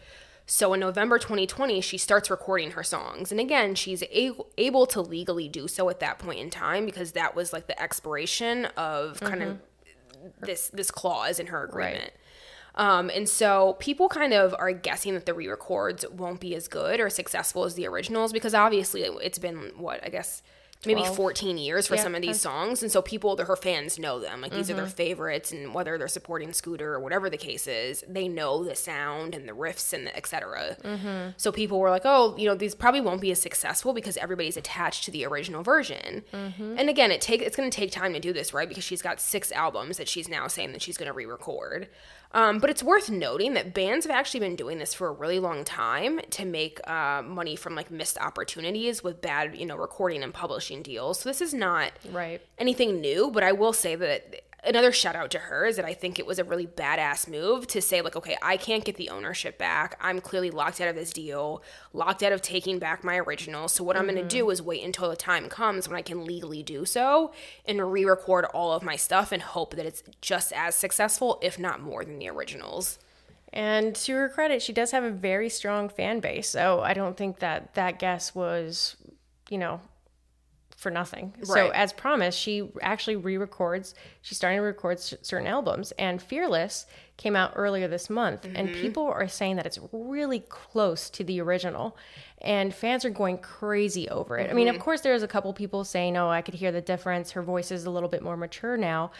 So 0.46 0.74
in 0.74 0.80
November 0.80 1.18
2020, 1.18 1.80
she 1.80 1.96
starts 1.96 2.30
recording 2.30 2.72
her 2.72 2.82
songs. 2.82 3.30
And 3.30 3.40
again, 3.40 3.74
she's 3.74 4.02
a- 4.02 4.32
able 4.58 4.86
to 4.86 5.00
legally 5.00 5.48
do 5.48 5.66
so 5.66 5.88
at 5.88 6.00
that 6.00 6.18
point 6.18 6.38
in 6.38 6.50
time 6.50 6.84
because 6.84 7.12
that 7.12 7.34
was 7.34 7.52
like 7.52 7.66
the 7.66 7.80
expiration 7.80 8.66
of 8.76 9.20
kind 9.20 9.40
mm-hmm. 9.40 9.50
of 9.50 9.60
this 10.40 10.68
this 10.68 10.90
clause 10.90 11.38
in 11.38 11.46
her 11.46 11.64
agreement. 11.64 12.12
Right. 12.12 12.12
Um, 12.76 13.10
and 13.14 13.28
so 13.28 13.76
people 13.78 14.08
kind 14.08 14.32
of 14.32 14.54
are 14.58 14.72
guessing 14.72 15.14
that 15.14 15.26
the 15.26 15.34
re-records 15.34 16.04
won't 16.10 16.40
be 16.40 16.54
as 16.56 16.66
good 16.66 16.98
or 16.98 17.08
successful 17.08 17.64
as 17.64 17.74
the 17.74 17.86
originals 17.86 18.32
because 18.32 18.52
obviously 18.52 19.02
it's 19.02 19.38
been 19.38 19.70
what 19.76 20.04
I 20.04 20.08
guess 20.08 20.42
maybe 20.86 21.00
12. 21.00 21.16
14 21.16 21.58
years 21.58 21.86
for 21.86 21.96
yeah, 21.96 22.02
some 22.02 22.14
of 22.14 22.22
these 22.22 22.40
songs 22.40 22.82
and 22.82 22.90
so 22.90 23.02
people 23.02 23.36
her 23.36 23.56
fans 23.56 23.98
know 23.98 24.18
them 24.18 24.40
like 24.40 24.52
these 24.52 24.66
mm-hmm. 24.66 24.72
are 24.72 24.76
their 24.76 24.84
mm-hmm. 24.86 24.94
favorites 24.94 25.52
and 25.52 25.74
whether 25.74 25.98
they're 25.98 26.08
supporting 26.08 26.52
scooter 26.52 26.94
or 26.94 27.00
whatever 27.00 27.28
the 27.28 27.36
case 27.36 27.66
is 27.66 28.04
they 28.08 28.28
know 28.28 28.64
the 28.64 28.74
sound 28.74 29.34
and 29.34 29.48
the 29.48 29.52
riffs 29.52 29.92
and 29.92 30.06
the 30.06 30.16
etc 30.16 30.76
mm-hmm. 30.82 31.30
so 31.36 31.50
people 31.50 31.78
were 31.78 31.90
like 31.90 32.02
oh 32.04 32.34
you 32.36 32.46
know 32.46 32.54
these 32.54 32.74
probably 32.74 33.00
won't 33.00 33.20
be 33.20 33.30
as 33.30 33.40
successful 33.40 33.92
because 33.92 34.16
everybody's 34.18 34.56
attached 34.56 35.04
to 35.04 35.10
the 35.10 35.24
original 35.24 35.62
version 35.62 36.22
mm-hmm. 36.32 36.78
and 36.78 36.88
again 36.88 37.10
it 37.10 37.20
take 37.20 37.42
it's 37.42 37.56
going 37.56 37.70
to 37.70 37.76
take 37.76 37.90
time 37.90 38.12
to 38.12 38.20
do 38.20 38.32
this 38.32 38.54
right 38.54 38.68
because 38.68 38.84
she's 38.84 39.02
got 39.02 39.20
six 39.20 39.52
albums 39.52 39.96
that 39.96 40.08
she's 40.08 40.28
now 40.28 40.46
saying 40.46 40.72
that 40.72 40.82
she's 40.82 40.96
going 40.96 41.08
to 41.08 41.12
re-record 41.12 41.88
um, 42.34 42.58
but 42.58 42.68
it's 42.68 42.82
worth 42.82 43.08
noting 43.08 43.54
that 43.54 43.72
bands 43.72 44.04
have 44.04 44.14
actually 44.14 44.40
been 44.40 44.56
doing 44.56 44.78
this 44.78 44.92
for 44.92 45.06
a 45.06 45.12
really 45.12 45.38
long 45.38 45.62
time 45.62 46.20
to 46.30 46.44
make 46.44 46.80
uh, 46.90 47.22
money 47.22 47.54
from 47.54 47.76
like 47.76 47.92
missed 47.92 48.18
opportunities 48.18 49.04
with 49.04 49.20
bad, 49.20 49.56
you 49.56 49.64
know, 49.64 49.76
recording 49.76 50.24
and 50.24 50.34
publishing 50.34 50.73
deals. 50.82 51.20
So 51.20 51.28
this 51.28 51.40
is 51.40 51.54
not 51.54 51.92
right 52.10 52.40
anything 52.58 53.00
new. 53.00 53.30
But 53.30 53.42
I 53.42 53.52
will 53.52 53.72
say 53.72 53.94
that 53.94 54.42
another 54.66 54.92
shout 54.92 55.14
out 55.14 55.30
to 55.30 55.38
her 55.38 55.66
is 55.66 55.76
that 55.76 55.84
I 55.84 55.94
think 55.94 56.18
it 56.18 56.26
was 56.26 56.38
a 56.38 56.44
really 56.44 56.66
badass 56.66 57.28
move 57.28 57.66
to 57.68 57.82
say 57.82 58.00
like, 58.00 58.16
okay, 58.16 58.36
I 58.42 58.56
can't 58.56 58.84
get 58.84 58.96
the 58.96 59.10
ownership 59.10 59.58
back. 59.58 59.98
I'm 60.00 60.20
clearly 60.20 60.50
locked 60.50 60.80
out 60.80 60.88
of 60.88 60.94
this 60.94 61.12
deal, 61.12 61.62
locked 61.92 62.22
out 62.22 62.32
of 62.32 62.40
taking 62.40 62.78
back 62.78 63.04
my 63.04 63.18
original. 63.18 63.68
So 63.68 63.84
what 63.84 63.96
mm-hmm. 63.96 64.08
I'm 64.08 64.14
going 64.14 64.26
to 64.28 64.36
do 64.36 64.48
is 64.50 64.62
wait 64.62 64.84
until 64.84 65.10
the 65.10 65.16
time 65.16 65.48
comes 65.48 65.88
when 65.88 65.98
I 65.98 66.02
can 66.02 66.24
legally 66.24 66.62
do 66.62 66.84
so 66.84 67.32
and 67.66 67.92
re-record 67.92 68.46
all 68.46 68.72
of 68.72 68.82
my 68.82 68.96
stuff 68.96 69.32
and 69.32 69.42
hope 69.42 69.76
that 69.76 69.86
it's 69.86 70.02
just 70.20 70.52
as 70.52 70.74
successful, 70.74 71.38
if 71.42 71.58
not 71.58 71.80
more 71.80 72.04
than 72.04 72.18
the 72.18 72.30
originals. 72.30 72.98
And 73.52 73.94
to 73.94 74.14
her 74.14 74.28
credit, 74.28 74.62
she 74.62 74.72
does 74.72 74.90
have 74.90 75.04
a 75.04 75.10
very 75.10 75.48
strong 75.48 75.88
fan 75.88 76.18
base. 76.20 76.48
So 76.48 76.80
I 76.80 76.92
don't 76.92 77.16
think 77.16 77.38
that 77.38 77.74
that 77.74 78.00
guess 78.00 78.34
was, 78.34 78.96
you 79.48 79.58
know, 79.58 79.80
for 80.84 80.90
nothing. 80.90 81.32
Right. 81.38 81.46
So 81.46 81.70
as 81.70 81.92
promised, 81.92 82.38
she 82.38 82.68
actually 82.82 83.16
re-records. 83.16 83.94
She's 84.22 84.36
starting 84.36 84.58
to 84.58 84.62
record 84.62 85.00
certain 85.00 85.48
albums, 85.48 85.92
and 85.98 86.22
Fearless 86.22 86.86
came 87.16 87.34
out 87.34 87.52
earlier 87.56 87.88
this 87.88 88.10
month, 88.10 88.42
mm-hmm. 88.42 88.54
and 88.54 88.68
people 88.74 89.04
are 89.04 89.26
saying 89.26 89.56
that 89.56 89.64
it's 89.64 89.78
really 89.92 90.40
close 90.40 91.08
to 91.10 91.24
the 91.24 91.40
original, 91.40 91.96
and 92.42 92.74
fans 92.74 93.04
are 93.04 93.10
going 93.10 93.38
crazy 93.38 94.08
over 94.10 94.36
it. 94.38 94.42
Mm-hmm. 94.42 94.50
I 94.50 94.54
mean, 94.54 94.68
of 94.68 94.74
mm-hmm. 94.74 94.84
course, 94.84 95.00
there's 95.00 95.22
a 95.22 95.28
couple 95.28 95.52
people 95.54 95.84
saying, 95.84 96.16
"Oh, 96.18 96.28
I 96.28 96.42
could 96.42 96.54
hear 96.54 96.70
the 96.70 96.82
difference. 96.82 97.30
Her 97.30 97.42
voice 97.42 97.70
is 97.70 97.86
a 97.86 97.90
little 97.90 98.10
bit 98.10 98.22
more 98.22 98.36
mature 98.36 98.76
now," 98.76 99.10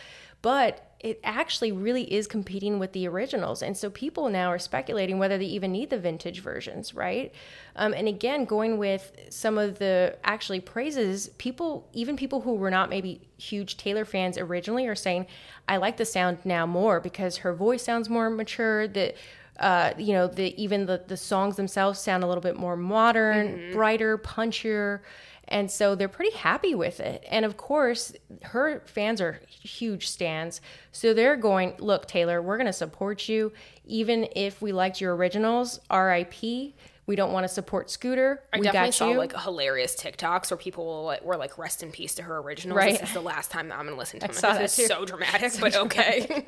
but 0.43 0.94
it 1.05 1.21
actually 1.23 1.71
really 1.71 2.11
is 2.11 2.27
competing 2.27 2.79
with 2.79 2.93
the 2.93 3.07
originals. 3.07 3.63
And 3.63 3.77
so 3.77 3.91
people 3.91 4.31
now 4.31 4.49
are 4.49 4.59
speculating 4.59 5.19
whether 5.19 5.37
they 5.37 5.45
even 5.45 5.71
need 5.71 5.91
the 5.91 5.99
vintage 5.99 6.41
versions, 6.41 6.95
right? 6.95 7.31
Um, 7.77 7.93
and 7.93 8.09
again, 8.09 8.47
going 8.47 8.79
with 8.79 9.13
some 9.29 9.59
of 9.59 9.79
the 9.79 10.17
actually 10.25 10.61
praises, 10.61 11.29
people, 11.37 11.87
even 11.93 12.17
people 12.17 12.41
who 12.41 12.55
were 12.55 12.71
not 12.71 12.89
maybe 12.89 13.21
huge 13.37 13.77
Taylor 13.77 14.07
fans 14.07 14.39
originally, 14.39 14.87
are 14.87 14.95
saying, 14.95 15.27
I 15.69 15.77
like 15.77 15.99
the 15.99 16.07
sound 16.07 16.39
now 16.43 16.65
more 16.65 17.01
because 17.01 17.37
her 17.39 17.53
voice 17.53 17.83
sounds 17.83 18.09
more 18.09 18.31
mature. 18.31 18.89
That 18.89 19.15
uh, 19.61 19.93
you 19.99 20.15
know, 20.15 20.27
the 20.27 20.61
even 20.61 20.87
the 20.87 21.03
the 21.07 21.17
songs 21.17 21.57
themselves 21.57 22.01
sound 22.01 22.25
a 22.25 22.27
little 22.27 22.43
bit 22.43 22.57
more 22.57 22.77
modern, 22.77 23.49
mm-hmm. 23.49 23.73
brighter, 23.73 24.17
punchier. 24.19 25.01
And 25.49 25.71
so 25.71 25.95
they're 25.95 26.09
pretty 26.09 26.37
happy 26.37 26.75
with 26.75 27.01
it. 27.01 27.25
And 27.29 27.45
of 27.45 27.57
course, 27.57 28.13
her 28.43 28.83
fans 28.87 29.21
are 29.21 29.41
huge 29.49 30.09
stands. 30.09 30.61
So 30.93 31.13
they're 31.15 31.37
going, 31.37 31.75
look, 31.79 32.07
Taylor, 32.07 32.41
we're 32.41 32.57
going 32.57 32.67
to 32.67 32.73
support 32.73 33.29
you. 33.29 33.53
Even 33.87 34.29
if 34.35 34.63
we 34.63 34.73
liked 34.73 35.01
your 35.01 35.15
originals, 35.15 35.81
RIP, 35.91 36.75
we 37.07 37.17
don't 37.17 37.33
want 37.33 37.45
to 37.45 37.49
support 37.49 37.91
Scooter. 37.91 38.43
I 38.53 38.59
we 38.59 38.65
definitely 38.65 38.93
saw 38.93 39.09
like 39.09 39.39
hilarious 39.39 39.95
TikToks 39.95 40.51
where 40.51 40.57
people 40.57 41.05
like, 41.05 41.23
were 41.23 41.37
like, 41.37 41.59
"Rest 41.59 41.83
in 41.83 41.91
peace 41.91 42.15
to 42.15 42.23
her 42.23 42.39
originals." 42.39 42.79
Right. 42.79 42.99
This 42.99 43.11
is 43.11 43.15
the 43.15 43.21
last 43.21 43.51
time 43.51 43.69
that 43.69 43.75
I'm 43.79 43.85
going 43.85 43.95
to 43.95 43.99
listen 43.99 44.21
to 44.21 44.27
them. 44.27 44.35
I 44.35 44.39
saw 44.39 44.55
this 44.57 44.79
is 44.79 44.87
so 44.87 45.05
dramatic, 45.05 45.51
so 45.53 45.61
but 45.61 45.77
okay. 45.77 46.45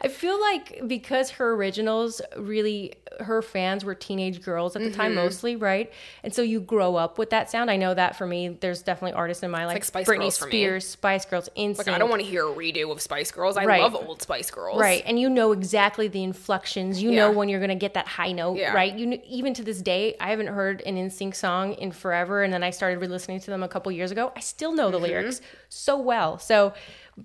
I 0.00 0.08
feel 0.08 0.40
like 0.40 0.82
because 0.86 1.30
her 1.32 1.52
originals 1.54 2.22
really, 2.38 2.94
her 3.20 3.42
fans 3.42 3.84
were 3.84 3.94
teenage 3.94 4.42
girls 4.42 4.76
at 4.76 4.82
the 4.82 4.88
mm-hmm. 4.88 5.00
time 5.00 5.14
mostly, 5.14 5.56
right? 5.56 5.92
And 6.22 6.34
so 6.34 6.40
you 6.40 6.60
grow 6.60 6.96
up 6.96 7.18
with 7.18 7.28
that 7.30 7.50
sound. 7.50 7.70
I 7.70 7.76
know 7.76 7.92
that 7.92 8.16
for 8.16 8.26
me, 8.26 8.48
there's 8.48 8.82
definitely 8.82 9.12
artists 9.12 9.42
in 9.42 9.50
my 9.50 9.66
life, 9.66 9.74
like 9.74 9.84
Spice 9.84 10.08
Britney 10.08 10.20
Girls 10.20 10.38
Spears, 10.38 10.88
Spice 10.88 11.26
Girls. 11.26 11.50
Like 11.54 11.88
I 11.88 11.98
don't 11.98 12.08
want 12.08 12.22
to 12.22 12.28
hear 12.28 12.48
a 12.48 12.54
redo 12.54 12.90
of 12.90 13.02
Spice 13.02 13.30
Girls. 13.30 13.58
I 13.58 13.66
right. 13.66 13.82
love 13.82 13.94
old 13.94 14.22
Spice 14.22 14.50
Girls, 14.50 14.80
right? 14.80 15.02
And 15.04 15.20
you 15.20 15.28
know 15.28 15.52
exactly 15.52 16.08
the 16.08 16.24
inflections. 16.24 17.02
You 17.02 17.10
yeah. 17.10 17.16
know 17.16 17.32
when 17.32 17.50
you're 17.50 17.60
going 17.60 17.68
to 17.68 17.74
get 17.74 17.92
that 17.92 18.08
high 18.08 18.32
note, 18.32 18.56
yeah. 18.56 18.72
right? 18.72 18.96
You 18.96 19.20
even 19.26 19.52
to 19.54 19.62
this 19.62 19.81
day, 19.82 20.16
I 20.20 20.30
haven't 20.30 20.48
heard 20.48 20.82
an 20.82 20.96
NSYNC 20.96 21.34
song 21.34 21.74
in 21.74 21.92
forever, 21.92 22.42
and 22.42 22.52
then 22.52 22.62
I 22.62 22.70
started 22.70 23.00
re-listening 23.00 23.40
to 23.40 23.50
them 23.50 23.62
a 23.62 23.68
couple 23.68 23.92
years 23.92 24.10
ago. 24.10 24.32
I 24.36 24.40
still 24.40 24.72
know 24.74 24.90
the 24.90 24.96
mm-hmm. 24.96 25.06
lyrics 25.06 25.40
so 25.68 25.98
well. 25.98 26.38
So, 26.38 26.74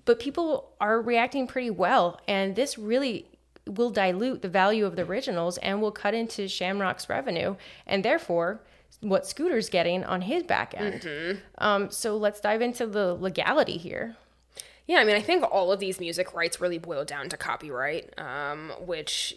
but 0.04 0.18
people 0.18 0.72
are 0.80 1.00
reacting 1.00 1.46
pretty 1.46 1.70
well, 1.70 2.20
and 2.28 2.56
this 2.56 2.78
really 2.78 3.26
will 3.66 3.90
dilute 3.90 4.42
the 4.42 4.48
value 4.48 4.86
of 4.86 4.96
the 4.96 5.02
originals 5.02 5.58
and 5.58 5.80
will 5.80 5.92
cut 5.92 6.14
into 6.14 6.48
Shamrock's 6.48 7.08
revenue, 7.08 7.56
and 7.86 8.04
therefore 8.04 8.60
what 9.00 9.26
Scooter's 9.26 9.68
getting 9.68 10.04
on 10.04 10.22
his 10.22 10.42
back 10.42 10.74
end. 10.76 11.02
Mm-hmm. 11.02 11.38
Um, 11.58 11.90
so 11.90 12.16
let's 12.16 12.40
dive 12.40 12.62
into 12.62 12.86
the 12.86 13.14
legality 13.14 13.76
here. 13.76 14.16
Yeah, 14.86 14.98
I 14.98 15.04
mean, 15.04 15.16
I 15.16 15.20
think 15.20 15.44
all 15.44 15.70
of 15.70 15.80
these 15.80 16.00
music 16.00 16.34
rights 16.34 16.60
really 16.60 16.78
boil 16.78 17.04
down 17.04 17.28
to 17.28 17.36
copyright, 17.36 18.18
um, 18.18 18.72
which 18.80 19.36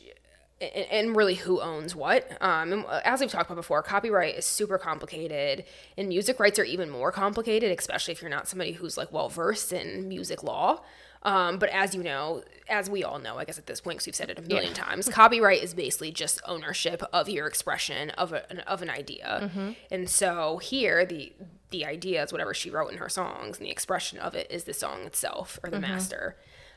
and 0.61 1.15
really 1.15 1.35
who 1.35 1.59
owns 1.59 1.95
what. 1.95 2.37
Um, 2.41 2.85
as 3.03 3.19
we've 3.19 3.31
talked 3.31 3.49
about 3.49 3.55
before, 3.55 3.81
copyright 3.81 4.35
is 4.35 4.45
super 4.45 4.77
complicated, 4.77 5.65
and 5.97 6.07
music 6.07 6.39
rights 6.39 6.59
are 6.59 6.63
even 6.63 6.89
more 6.89 7.11
complicated, 7.11 7.77
especially 7.77 8.13
if 8.13 8.21
you're 8.21 8.29
not 8.29 8.47
somebody 8.47 8.73
who's 8.73 8.97
like 8.97 9.11
well 9.11 9.29
versed 9.29 9.73
in 9.73 10.07
music 10.07 10.43
law. 10.43 10.81
Um, 11.23 11.59
but 11.59 11.69
as 11.69 11.93
you 11.93 12.01
know, 12.01 12.43
as 12.67 12.89
we 12.89 13.03
all 13.03 13.19
know, 13.19 13.37
I 13.37 13.45
guess 13.45 13.59
at 13.59 13.67
this 13.67 13.79
point, 13.79 13.97
because 13.97 14.07
we've 14.07 14.15
said 14.15 14.31
it 14.31 14.39
a 14.39 14.41
million 14.41 14.73
yeah. 14.75 14.83
times, 14.83 15.07
copyright 15.07 15.61
is 15.61 15.73
basically 15.73 16.11
just 16.11 16.41
ownership 16.45 17.03
of 17.13 17.29
your 17.29 17.45
expression 17.45 18.09
of, 18.11 18.33
a, 18.33 18.67
of 18.67 18.81
an 18.81 18.89
idea. 18.89 19.41
Mm-hmm. 19.43 19.71
And 19.91 20.09
so 20.09 20.57
here, 20.57 21.05
the 21.05 21.33
the 21.69 21.85
idea 21.85 22.21
is 22.21 22.33
whatever 22.33 22.53
she 22.53 22.69
wrote 22.69 22.91
in 22.91 22.97
her 22.97 23.07
songs, 23.07 23.57
and 23.57 23.65
the 23.65 23.71
expression 23.71 24.19
of 24.19 24.35
it 24.35 24.47
is 24.49 24.65
the 24.65 24.73
song 24.73 25.03
itself 25.03 25.57
or 25.63 25.69
the 25.69 25.77
mm-hmm. 25.77 25.93
master. 25.93 26.35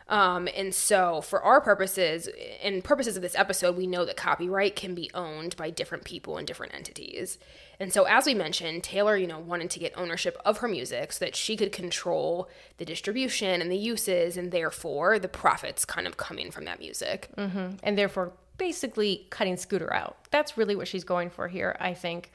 Um, 0.08 0.48
and 0.54 0.74
so, 0.74 1.22
for 1.22 1.42
our 1.42 1.60
purposes 1.60 2.28
and 2.62 2.84
purposes 2.84 3.16
of 3.16 3.22
this 3.22 3.34
episode, 3.34 3.76
we 3.76 3.86
know 3.86 4.04
that 4.04 4.16
copyright 4.16 4.76
can 4.76 4.94
be 4.94 5.10
owned 5.14 5.56
by 5.56 5.70
different 5.70 6.04
people 6.04 6.36
and 6.36 6.46
different 6.46 6.74
entities. 6.74 7.38
And 7.80 7.92
so, 7.92 8.04
as 8.04 8.26
we 8.26 8.34
mentioned, 8.34 8.82
Taylor, 8.82 9.16
you 9.16 9.26
know, 9.26 9.38
wanted 9.38 9.70
to 9.70 9.78
get 9.78 9.96
ownership 9.96 10.36
of 10.44 10.58
her 10.58 10.68
music 10.68 11.12
so 11.12 11.24
that 11.24 11.34
she 11.34 11.56
could 11.56 11.72
control 11.72 12.50
the 12.76 12.84
distribution 12.84 13.62
and 13.62 13.70
the 13.70 13.78
uses, 13.78 14.36
and 14.36 14.52
therefore 14.52 15.18
the 15.18 15.28
profits 15.28 15.86
kind 15.86 16.06
of 16.06 16.18
coming 16.18 16.50
from 16.50 16.66
that 16.66 16.80
music. 16.80 17.30
Mm-hmm. 17.38 17.76
And 17.82 17.96
therefore, 17.96 18.32
basically 18.58 19.26
cutting 19.30 19.56
Scooter 19.56 19.92
out. 19.92 20.18
That's 20.30 20.58
really 20.58 20.76
what 20.76 20.86
she's 20.86 21.04
going 21.04 21.30
for 21.30 21.48
here, 21.48 21.76
I 21.80 21.94
think. 21.94 22.30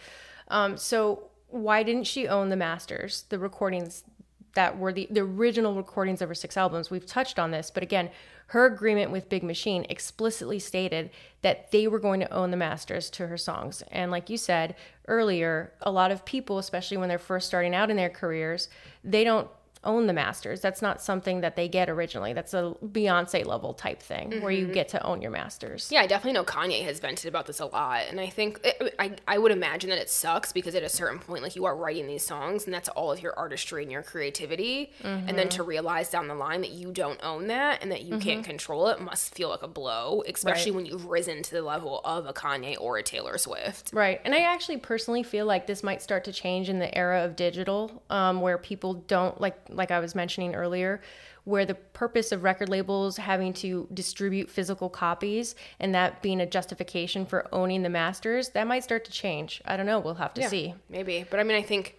Um, 0.47 0.76
so, 0.76 1.30
why 1.49 1.84
didn't 1.84 2.05
she 2.05 2.28
own 2.28 2.49
the 2.49 2.55
masters, 2.55 3.26
the 3.30 3.38
recordings 3.38 4.03
that 4.56 4.78
were 4.78 4.91
the, 4.93 5.08
the 5.12 5.22
original 5.22 5.76
recordings 5.76 6.22
of 6.22 6.30
her 6.30 6.36
six 6.36 6.58
albums. 6.58 6.89
We've 6.89 7.06
touched 7.06 7.39
on 7.39 7.52
this, 7.52 7.72
but 7.72 7.84
again, 7.84 8.10
her 8.47 8.66
agreement 8.66 9.12
with 9.12 9.30
Big 9.30 9.43
Machine 9.43 9.86
explicitly 9.89 10.58
stated 10.58 11.12
that 11.43 11.72
they 11.72 11.88
were 11.88 12.00
going 12.00 12.20
to 12.20 12.34
own 12.34 12.50
the 12.50 12.58
masters 12.58 13.10
to 13.12 13.28
her 13.28 13.38
songs. 13.38 13.84
And 13.91 14.10
like 14.10 14.30
you 14.30 14.38
said 14.38 14.76
earlier, 15.08 15.74
a 15.82 15.91
lot 15.91 16.10
of 16.10 16.26
people, 16.26 16.58
especially 16.58 16.97
when 16.97 17.10
they're 17.10 17.20
first 17.20 17.47
starting 17.47 17.76
out 17.76 17.91
in 17.91 17.97
their 17.97 18.10
careers, 18.10 18.68
they 19.04 19.24
don't 19.24 19.47
own 19.84 20.07
the 20.07 20.13
masters. 20.13 20.59
That's 20.59 20.82
not 20.82 21.01
something 21.01 21.41
that 21.41 21.55
they 21.55 21.67
get 21.67 21.89
originally. 21.89 22.34
That's 22.34 22.53
a 22.53 22.75
Beyonce 22.84 23.45
level 23.45 23.73
type 23.73 24.01
thing 24.01 24.32
mm-hmm. 24.32 24.41
where 24.41 24.51
you 24.51 24.65
mm-hmm. 24.65 24.73
get 24.73 24.89
to 24.89 25.03
own 25.03 25.21
your 25.21 25.32
masters. 25.32 25.89
Yeah, 25.91 26.01
I 26.01 26.07
definitely 26.07 26.34
know 26.34 26.43
Kanye 26.43 26.84
has 26.84 26.99
vented 26.99 27.27
about 27.27 27.45
this 27.45 27.59
a 27.59 27.65
lot. 27.65 28.03
And 28.09 28.19
I 28.19 28.27
think, 28.27 28.59
it, 28.63 28.95
I, 28.99 29.15
I 29.27 29.38
would 29.38 29.51
imagine 29.51 29.89
that 29.89 29.99
it 29.99 30.09
sucks 30.09 30.51
because 30.51 30.75
at 30.75 30.84
a 30.84 30.89
certain 30.89 31.19
point, 31.19 31.43
like 31.43 31.55
you 31.55 31.65
are 31.65 31.75
writing 31.75 32.07
these 32.07 32.25
songs 32.25 32.65
and 32.65 32.73
that's 32.73 32.89
all 32.89 33.11
of 33.11 33.21
your 33.21 33.38
artistry 33.39 33.84
and 33.84 33.91
your 33.91 34.03
creativity. 34.03 34.91
Mm-hmm. 35.01 35.30
And 35.30 35.38
then 35.38 35.47
to 35.49 35.63
realize 35.63 36.09
down 36.09 36.27
the 36.27 36.36
line 36.36 36.61
that 36.61 36.71
you 36.71 36.91
don't 36.91 37.19
own 37.23 37.47
that 37.47 37.82
and 37.82 37.91
that 37.91 38.01
you 38.01 38.15
mm-hmm. 38.15 38.21
can't 38.21 38.45
control 38.45 38.88
it 38.89 38.99
must 38.99 39.34
feel 39.34 39.49
like 39.49 39.63
a 39.63 39.67
blow, 39.67 40.23
especially 40.27 40.71
right. 40.71 40.75
when 40.75 40.86
you've 40.86 41.05
risen 41.05 41.41
to 41.43 41.51
the 41.51 41.61
level 41.61 42.01
of 42.03 42.25
a 42.25 42.34
Kanye 42.34 42.75
or 42.80 42.97
a 42.97 43.03
Taylor 43.03 43.38
Swift. 43.38 43.91
Right. 43.93 44.19
And 44.25 44.36
I 44.36 44.39
actually 44.39 44.77
personally 44.77 45.23
feel 45.23 45.45
like 45.45 45.67
this 45.67 45.84
might 45.84 46.01
start 46.01 46.25
to 46.25 46.34
change 46.34 46.67
in 46.69 46.80
the 46.80 46.95
era 46.97 47.23
of 47.23 47.38
digital 47.38 48.03
um, 48.09 48.41
where 48.41 48.57
people 48.57 48.93
don't 48.93 49.39
like 49.39 49.68
like 49.70 49.91
I 49.91 49.99
was 49.99 50.15
mentioning 50.15 50.55
earlier, 50.55 51.01
where 51.43 51.65
the 51.65 51.76
purpose 51.76 52.32
of 52.32 52.43
record 52.43 52.70
labels 52.70 53.17
having 53.17 53.53
to 53.53 53.88
distribute 53.93 54.49
physical 54.49 54.89
copies 54.89 55.55
and 55.80 55.95
that 55.95 56.22
being 56.22 56.41
a 56.41 56.45
justification 56.45 57.26
for 57.26 57.47
owning 57.53 57.84
the 57.84 57.89
masters, 57.89 58.49
that 58.49 58.67
might 58.67 58.84
start 58.84 59.05
to 59.05 59.11
change. 59.11 59.61
I 59.65 59.78
don't 59.78 59.86
know. 59.86 59.99
We'll 59.99 60.15
have 60.15 60.34
to 60.36 60.41
yeah, 60.41 60.47
see. 60.47 60.74
Maybe. 60.89 61.26
But 61.30 61.39
I 61.39 61.43
mean, 61.43 61.57
I 61.57 61.61
think 61.63 61.97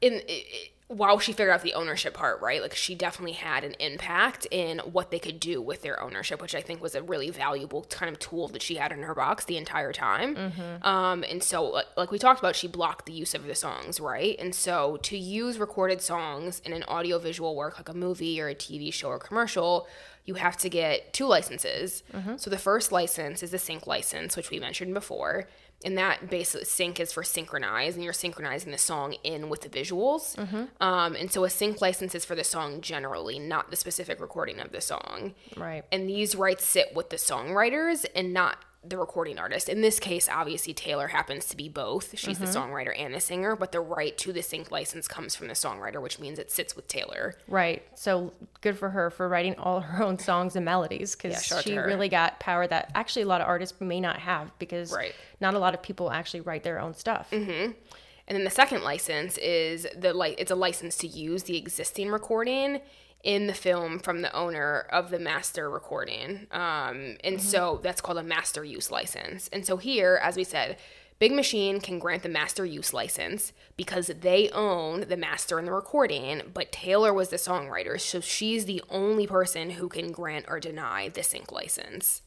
in. 0.00 0.20
It, 0.26 0.72
while 0.90 1.20
she 1.20 1.32
figured 1.32 1.54
out 1.54 1.62
the 1.62 1.74
ownership 1.74 2.14
part, 2.14 2.40
right? 2.40 2.60
Like 2.60 2.74
she 2.74 2.96
definitely 2.96 3.34
had 3.34 3.62
an 3.62 3.74
impact 3.78 4.44
in 4.50 4.80
what 4.80 5.12
they 5.12 5.20
could 5.20 5.38
do 5.38 5.62
with 5.62 5.82
their 5.82 6.02
ownership, 6.02 6.42
which 6.42 6.52
I 6.52 6.60
think 6.60 6.82
was 6.82 6.96
a 6.96 7.02
really 7.02 7.30
valuable 7.30 7.86
kind 7.90 8.10
of 8.12 8.18
tool 8.18 8.48
that 8.48 8.60
she 8.60 8.74
had 8.74 8.90
in 8.90 9.04
her 9.04 9.14
box 9.14 9.44
the 9.44 9.56
entire 9.56 9.92
time. 9.92 10.34
Mm-hmm. 10.34 10.84
Um, 10.84 11.24
and 11.30 11.44
so, 11.44 11.80
like 11.96 12.10
we 12.10 12.18
talked 12.18 12.40
about, 12.40 12.56
she 12.56 12.66
blocked 12.66 13.06
the 13.06 13.12
use 13.12 13.36
of 13.36 13.46
the 13.46 13.54
songs, 13.54 14.00
right? 14.00 14.34
And 14.40 14.52
so, 14.52 14.96
to 15.02 15.16
use 15.16 15.60
recorded 15.60 16.02
songs 16.02 16.60
in 16.64 16.72
an 16.72 16.82
audiovisual 16.82 17.54
work 17.54 17.78
like 17.78 17.88
a 17.88 17.94
movie 17.94 18.40
or 18.40 18.48
a 18.48 18.54
TV 18.56 18.92
show 18.92 19.10
or 19.10 19.20
commercial, 19.20 19.86
you 20.24 20.34
have 20.34 20.56
to 20.56 20.68
get 20.68 21.12
two 21.12 21.26
licenses. 21.26 22.02
Mm-hmm. 22.12 22.36
So 22.36 22.50
the 22.50 22.58
first 22.58 22.90
license 22.90 23.44
is 23.44 23.52
the 23.52 23.58
sync 23.58 23.86
license, 23.86 24.36
which 24.36 24.50
we 24.50 24.58
mentioned 24.58 24.94
before 24.94 25.46
and 25.84 25.96
that 25.96 26.28
basically 26.28 26.64
sync 26.64 27.00
is 27.00 27.12
for 27.12 27.22
synchronize 27.22 27.94
and 27.94 28.04
you're 28.04 28.12
synchronizing 28.12 28.70
the 28.72 28.78
song 28.78 29.14
in 29.24 29.48
with 29.48 29.62
the 29.62 29.68
visuals. 29.68 30.36
Mm-hmm. 30.36 30.64
um, 30.82 31.14
and 31.16 31.32
so 31.32 31.44
a 31.44 31.50
sync 31.50 31.80
license 31.80 32.14
is 32.14 32.24
for 32.24 32.34
the 32.34 32.44
song 32.44 32.80
generally 32.80 33.38
not 33.38 33.70
the 33.70 33.76
specific 33.76 34.20
recording 34.20 34.60
of 34.60 34.72
the 34.72 34.80
song. 34.80 35.34
Right. 35.56 35.84
And 35.90 36.08
these 36.08 36.34
rights 36.34 36.64
sit 36.64 36.94
with 36.94 37.10
the 37.10 37.16
songwriters 37.16 38.04
and 38.14 38.32
not 38.32 38.58
the 38.82 38.96
recording 38.96 39.38
artist. 39.38 39.68
In 39.68 39.82
this 39.82 40.00
case, 40.00 40.28
obviously 40.28 40.72
Taylor 40.72 41.08
happens 41.08 41.46
to 41.46 41.56
be 41.56 41.68
both. 41.68 42.18
She's 42.18 42.38
mm-hmm. 42.38 42.46
the 42.46 42.50
songwriter 42.50 42.98
and 42.98 43.12
the 43.12 43.20
singer, 43.20 43.54
but 43.54 43.72
the 43.72 43.80
right 43.80 44.16
to 44.18 44.32
the 44.32 44.42
sync 44.42 44.70
license 44.70 45.06
comes 45.06 45.36
from 45.36 45.48
the 45.48 45.54
songwriter, 45.54 46.00
which 46.00 46.18
means 46.18 46.38
it 46.38 46.50
sits 46.50 46.74
with 46.74 46.88
Taylor. 46.88 47.34
Right. 47.46 47.82
So 47.94 48.32
good 48.62 48.78
for 48.78 48.88
her 48.90 49.10
for 49.10 49.28
writing 49.28 49.54
all 49.56 49.80
her 49.80 50.02
own 50.02 50.18
songs 50.18 50.56
and 50.56 50.64
melodies 50.64 51.14
because 51.14 51.50
yeah, 51.50 51.60
she 51.60 51.76
really 51.76 52.08
got 52.08 52.40
power 52.40 52.66
that 52.66 52.90
actually 52.94 53.22
a 53.22 53.26
lot 53.26 53.42
of 53.42 53.48
artists 53.48 53.78
may 53.80 54.00
not 54.00 54.18
have 54.18 54.50
because 54.58 54.92
right. 54.92 55.14
not 55.40 55.52
a 55.52 55.58
lot 55.58 55.74
of 55.74 55.82
people 55.82 56.10
actually 56.10 56.40
write 56.40 56.62
their 56.62 56.80
own 56.80 56.94
stuff. 56.94 57.30
Mm-hmm. 57.30 57.72
And 58.28 58.36
then 58.36 58.44
the 58.44 58.50
second 58.50 58.82
license 58.82 59.36
is 59.38 59.86
the 59.98 60.14
like 60.14 60.36
it's 60.38 60.50
a 60.50 60.56
license 60.56 60.96
to 60.98 61.06
use 61.06 61.42
the 61.42 61.58
existing 61.58 62.08
recording 62.08 62.80
in 63.22 63.46
the 63.46 63.54
film 63.54 63.98
from 63.98 64.22
the 64.22 64.34
owner 64.34 64.86
of 64.90 65.10
the 65.10 65.18
master 65.18 65.68
recording. 65.68 66.46
Um, 66.50 67.16
and 67.22 67.36
mm-hmm. 67.36 67.38
so 67.38 67.80
that's 67.82 68.00
called 68.00 68.18
a 68.18 68.22
master 68.22 68.64
use 68.64 68.90
license. 68.90 69.48
And 69.52 69.66
so 69.66 69.76
here, 69.76 70.18
as 70.22 70.36
we 70.36 70.44
said, 70.44 70.78
Big 71.18 71.32
Machine 71.32 71.82
can 71.82 71.98
grant 71.98 72.22
the 72.22 72.30
master 72.30 72.64
use 72.64 72.94
license 72.94 73.52
because 73.76 74.06
they 74.06 74.48
own 74.50 75.04
the 75.06 75.18
master 75.18 75.58
and 75.58 75.68
the 75.68 75.72
recording, 75.72 76.40
but 76.54 76.72
Taylor 76.72 77.12
was 77.12 77.28
the 77.28 77.36
songwriter, 77.36 78.00
so 78.00 78.20
she's 78.20 78.64
the 78.64 78.82
only 78.88 79.26
person 79.26 79.68
who 79.70 79.90
can 79.90 80.12
grant 80.12 80.46
or 80.48 80.58
deny 80.58 81.10
the 81.10 81.22
sync 81.22 81.52
license. 81.52 82.22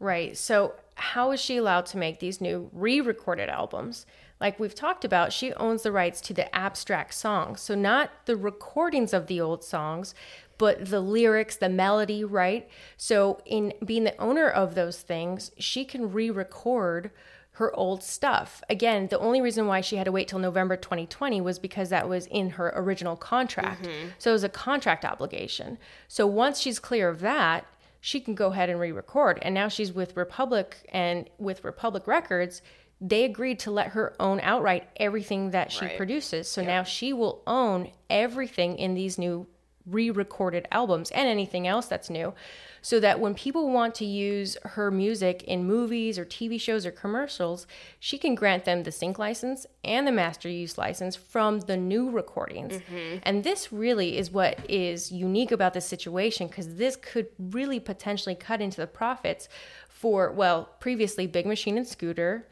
Right. 0.00 0.36
So, 0.36 0.74
how 0.96 1.30
is 1.30 1.40
she 1.40 1.56
allowed 1.56 1.86
to 1.86 1.98
make 1.98 2.18
these 2.18 2.40
new 2.40 2.68
re 2.72 3.00
recorded 3.00 3.48
albums? 3.48 4.06
Like 4.40 4.60
we've 4.60 4.74
talked 4.74 5.04
about, 5.04 5.32
she 5.32 5.52
owns 5.54 5.82
the 5.82 5.92
rights 5.92 6.20
to 6.22 6.34
the 6.34 6.54
abstract 6.54 7.14
songs. 7.14 7.60
So, 7.60 7.74
not 7.74 8.10
the 8.26 8.36
recordings 8.36 9.12
of 9.12 9.26
the 9.26 9.40
old 9.40 9.64
songs, 9.64 10.14
but 10.58 10.86
the 10.86 11.00
lyrics, 11.00 11.56
the 11.56 11.68
melody, 11.68 12.24
right? 12.24 12.68
So, 12.96 13.40
in 13.46 13.72
being 13.84 14.04
the 14.04 14.18
owner 14.20 14.48
of 14.48 14.74
those 14.74 15.00
things, 15.00 15.52
she 15.58 15.84
can 15.84 16.12
re 16.12 16.30
record 16.30 17.10
her 17.52 17.74
old 17.74 18.02
stuff. 18.02 18.62
Again, 18.68 19.08
the 19.08 19.18
only 19.18 19.40
reason 19.40 19.66
why 19.66 19.80
she 19.80 19.96
had 19.96 20.04
to 20.04 20.12
wait 20.12 20.28
till 20.28 20.38
November 20.38 20.76
2020 20.76 21.40
was 21.40 21.58
because 21.58 21.88
that 21.88 22.06
was 22.06 22.26
in 22.26 22.50
her 22.50 22.70
original 22.76 23.16
contract. 23.16 23.84
Mm-hmm. 23.84 24.08
So, 24.18 24.30
it 24.30 24.34
was 24.34 24.44
a 24.44 24.50
contract 24.50 25.06
obligation. 25.06 25.78
So, 26.08 26.26
once 26.26 26.60
she's 26.60 26.78
clear 26.78 27.08
of 27.08 27.20
that, 27.20 27.66
she 28.02 28.20
can 28.20 28.34
go 28.34 28.52
ahead 28.52 28.68
and 28.68 28.78
re 28.78 28.92
record. 28.92 29.38
And 29.40 29.54
now 29.54 29.68
she's 29.68 29.92
with 29.92 30.14
Republic 30.14 30.88
and 30.92 31.28
with 31.38 31.64
Republic 31.64 32.06
Records 32.06 32.60
they 33.00 33.24
agreed 33.24 33.58
to 33.60 33.70
let 33.70 33.88
her 33.88 34.14
own 34.18 34.40
outright 34.40 34.88
everything 34.96 35.50
that 35.50 35.70
she 35.70 35.84
right. 35.84 35.96
produces. 35.96 36.48
So 36.48 36.62
yep. 36.62 36.68
now 36.68 36.82
she 36.82 37.12
will 37.12 37.42
own 37.46 37.90
everything 38.08 38.78
in 38.78 38.94
these 38.94 39.18
new 39.18 39.46
re 39.84 40.10
recorded 40.10 40.66
albums 40.72 41.10
and 41.10 41.28
anything 41.28 41.66
else 41.66 41.86
that's 41.86 42.10
new. 42.10 42.34
So 42.82 43.00
that 43.00 43.18
when 43.18 43.34
people 43.34 43.70
want 43.70 43.96
to 43.96 44.04
use 44.04 44.56
her 44.62 44.92
music 44.92 45.42
in 45.42 45.64
movies 45.64 46.18
or 46.20 46.24
TV 46.24 46.60
shows 46.60 46.86
or 46.86 46.92
commercials, 46.92 47.66
she 47.98 48.16
can 48.16 48.36
grant 48.36 48.64
them 48.64 48.84
the 48.84 48.92
sync 48.92 49.18
license 49.18 49.66
and 49.82 50.06
the 50.06 50.12
master 50.12 50.48
use 50.48 50.78
license 50.78 51.16
from 51.16 51.60
the 51.60 51.76
new 51.76 52.08
recordings. 52.10 52.74
Mm-hmm. 52.74 53.18
And 53.24 53.42
this 53.42 53.72
really 53.72 54.16
is 54.16 54.30
what 54.30 54.58
is 54.70 55.10
unique 55.10 55.50
about 55.50 55.74
this 55.74 55.86
situation 55.86 56.46
because 56.46 56.76
this 56.76 56.94
could 56.94 57.26
really 57.38 57.80
potentially 57.80 58.36
cut 58.36 58.60
into 58.60 58.80
the 58.80 58.86
profits 58.86 59.48
for, 59.88 60.30
well, 60.30 60.70
previously 60.78 61.26
Big 61.26 61.44
Machine 61.46 61.76
and 61.76 61.88
Scooter 61.88 62.46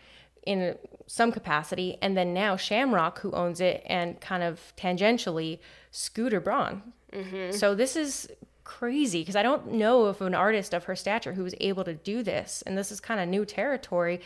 in 0.46 0.76
some 1.06 1.32
capacity, 1.32 1.98
and 2.00 2.16
then 2.16 2.32
now 2.32 2.56
Shamrock, 2.56 3.20
who 3.20 3.32
owns 3.32 3.60
it, 3.60 3.82
and 3.86 4.20
kind 4.20 4.42
of 4.42 4.72
tangentially 4.76 5.58
Scooter 5.90 6.40
Braun. 6.40 6.82
Mm-hmm. 7.12 7.56
So 7.56 7.74
this 7.74 7.96
is 7.96 8.28
crazy 8.64 9.20
because 9.20 9.36
I 9.36 9.42
don't 9.42 9.72
know 9.72 10.04
of 10.04 10.22
an 10.22 10.34
artist 10.34 10.72
of 10.72 10.84
her 10.84 10.96
stature 10.96 11.34
who 11.34 11.44
was 11.44 11.54
able 11.60 11.84
to 11.84 11.94
do 11.94 12.22
this, 12.22 12.62
and 12.66 12.76
this 12.76 12.90
is 12.90 13.00
kind 13.00 13.20
of 13.20 13.28
new 13.28 13.44
territory. 13.44 14.20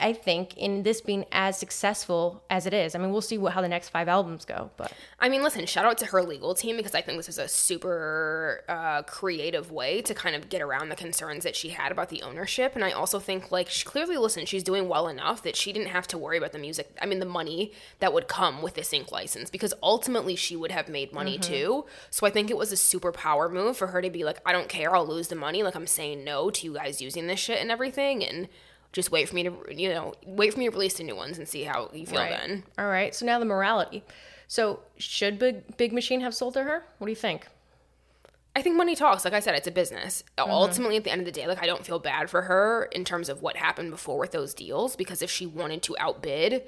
I 0.00 0.12
think 0.12 0.56
in 0.56 0.82
this 0.82 1.00
being 1.00 1.24
as 1.32 1.58
successful 1.58 2.42
as 2.50 2.66
it 2.66 2.74
is. 2.74 2.94
I 2.94 2.98
mean, 2.98 3.12
we'll 3.12 3.20
see 3.20 3.38
what, 3.38 3.52
how 3.52 3.60
the 3.60 3.68
next 3.68 3.88
five 3.88 4.08
albums 4.08 4.44
go. 4.44 4.70
But 4.76 4.92
I 5.20 5.28
mean, 5.28 5.42
listen, 5.42 5.66
shout 5.66 5.84
out 5.84 5.98
to 5.98 6.06
her 6.06 6.22
legal 6.22 6.54
team 6.54 6.76
because 6.76 6.94
I 6.94 7.00
think 7.00 7.18
this 7.18 7.28
is 7.28 7.38
a 7.38 7.48
super 7.48 8.64
uh, 8.68 9.02
creative 9.02 9.70
way 9.70 10.02
to 10.02 10.14
kind 10.14 10.36
of 10.36 10.48
get 10.48 10.62
around 10.62 10.88
the 10.88 10.96
concerns 10.96 11.44
that 11.44 11.56
she 11.56 11.70
had 11.70 11.92
about 11.92 12.08
the 12.08 12.22
ownership. 12.22 12.74
And 12.74 12.84
I 12.84 12.92
also 12.92 13.18
think 13.18 13.50
like 13.50 13.68
she 13.68 13.84
clearly, 13.84 14.16
listen, 14.16 14.46
she's 14.46 14.62
doing 14.62 14.88
well 14.88 15.08
enough 15.08 15.42
that 15.42 15.56
she 15.56 15.72
didn't 15.72 15.88
have 15.88 16.06
to 16.08 16.18
worry 16.18 16.38
about 16.38 16.52
the 16.52 16.58
music. 16.58 16.96
I 17.00 17.06
mean, 17.06 17.18
the 17.18 17.26
money 17.26 17.72
that 18.00 18.12
would 18.12 18.28
come 18.28 18.62
with 18.62 18.74
this 18.74 18.88
sync 18.88 19.12
license 19.12 19.50
because 19.50 19.74
ultimately 19.82 20.36
she 20.36 20.56
would 20.56 20.70
have 20.70 20.88
made 20.88 21.12
money 21.12 21.38
mm-hmm. 21.38 21.52
too. 21.52 21.84
So 22.10 22.26
I 22.26 22.30
think 22.30 22.50
it 22.50 22.56
was 22.56 22.72
a 22.72 22.76
super 22.76 23.12
power 23.12 23.48
move 23.48 23.76
for 23.76 23.88
her 23.88 24.02
to 24.02 24.10
be 24.10 24.24
like, 24.24 24.38
I 24.46 24.52
don't 24.52 24.68
care, 24.68 24.94
I'll 24.94 25.06
lose 25.06 25.28
the 25.28 25.34
money. 25.34 25.62
Like 25.62 25.74
I'm 25.74 25.86
saying 25.86 26.24
no 26.24 26.50
to 26.50 26.66
you 26.66 26.74
guys 26.74 27.02
using 27.02 27.26
this 27.26 27.40
shit 27.40 27.60
and 27.60 27.70
everything 27.70 28.24
and 28.24 28.48
just 28.96 29.12
wait 29.12 29.28
for 29.28 29.34
me 29.34 29.42
to 29.42 29.54
you 29.70 29.90
know 29.90 30.14
wait 30.24 30.52
for 30.54 30.58
me 30.58 30.64
to 30.64 30.70
release 30.70 30.94
the 30.94 31.04
new 31.04 31.14
ones 31.14 31.38
and 31.38 31.46
see 31.46 31.64
how 31.64 31.90
you 31.92 32.06
feel 32.06 32.18
right. 32.18 32.30
then 32.30 32.64
all 32.78 32.86
right 32.86 33.14
so 33.14 33.26
now 33.26 33.38
the 33.38 33.44
morality 33.44 34.02
so 34.48 34.80
should 34.96 35.38
big 35.38 35.76
big 35.76 35.92
machine 35.92 36.22
have 36.22 36.34
sold 36.34 36.54
to 36.54 36.64
her 36.64 36.82
what 36.98 37.06
do 37.06 37.10
you 37.10 37.16
think 37.16 37.46
I 38.54 38.62
think 38.62 38.74
money 38.74 38.96
talks. 38.96 39.22
Like 39.22 39.34
I 39.34 39.40
said, 39.40 39.54
it's 39.54 39.66
a 39.66 39.70
business. 39.70 40.24
Mm-hmm. 40.38 40.50
Ultimately, 40.50 40.96
at 40.96 41.04
the 41.04 41.10
end 41.10 41.20
of 41.20 41.26
the 41.26 41.30
day, 41.30 41.46
like 41.46 41.62
I 41.62 41.66
don't 41.66 41.84
feel 41.84 41.98
bad 41.98 42.30
for 42.30 42.40
her 42.40 42.88
in 42.90 43.04
terms 43.04 43.28
of 43.28 43.42
what 43.42 43.54
happened 43.54 43.90
before 43.90 44.16
with 44.16 44.32
those 44.32 44.54
deals 44.54 44.96
because 44.96 45.20
if 45.20 45.30
she 45.30 45.44
wanted 45.44 45.82
to 45.82 45.96
outbid 45.98 46.62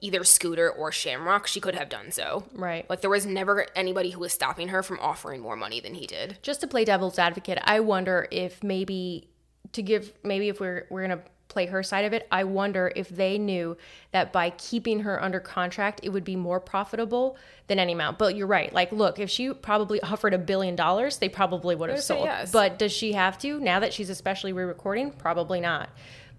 either 0.00 0.24
Scooter 0.24 0.68
or 0.68 0.90
Shamrock, 0.90 1.46
she 1.46 1.60
could 1.60 1.76
have 1.76 1.88
done 1.88 2.10
so. 2.10 2.42
Right. 2.52 2.90
Like 2.90 3.02
there 3.02 3.10
was 3.10 3.24
never 3.24 3.68
anybody 3.76 4.10
who 4.10 4.18
was 4.18 4.32
stopping 4.32 4.66
her 4.68 4.82
from 4.82 4.98
offering 4.98 5.40
more 5.40 5.54
money 5.54 5.78
than 5.78 5.94
he 5.94 6.08
did. 6.08 6.38
Just 6.42 6.60
to 6.62 6.66
play 6.66 6.84
devil's 6.84 7.20
advocate, 7.20 7.60
I 7.62 7.78
wonder 7.78 8.26
if 8.32 8.64
maybe 8.64 9.28
to 9.74 9.82
give 9.82 10.12
maybe 10.24 10.48
if 10.48 10.58
we're 10.58 10.88
we're 10.90 11.02
gonna 11.02 11.22
play 11.48 11.66
her 11.66 11.82
side 11.82 12.04
of 12.04 12.12
it. 12.12 12.28
I 12.30 12.44
wonder 12.44 12.92
if 12.94 13.08
they 13.08 13.38
knew 13.38 13.76
that 14.12 14.32
by 14.32 14.50
keeping 14.50 15.00
her 15.00 15.22
under 15.22 15.40
contract, 15.40 16.00
it 16.02 16.10
would 16.10 16.24
be 16.24 16.36
more 16.36 16.60
profitable 16.60 17.36
than 17.66 17.78
any 17.78 17.92
amount. 17.92 18.18
But 18.18 18.36
you're 18.36 18.46
right. 18.46 18.72
Like, 18.72 18.92
look, 18.92 19.18
if 19.18 19.30
she 19.30 19.52
probably 19.52 20.00
offered 20.02 20.34
a 20.34 20.38
billion 20.38 20.76
dollars, 20.76 21.18
they 21.18 21.28
probably 21.28 21.74
would 21.74 21.90
have 21.90 22.02
sold. 22.02 22.26
Yes. 22.26 22.52
But 22.52 22.78
does 22.78 22.92
she 22.92 23.12
have 23.12 23.38
to 23.38 23.58
now 23.60 23.80
that 23.80 23.92
she's 23.92 24.10
especially 24.10 24.52
re-recording? 24.52 25.10
Probably 25.12 25.60
not. 25.60 25.88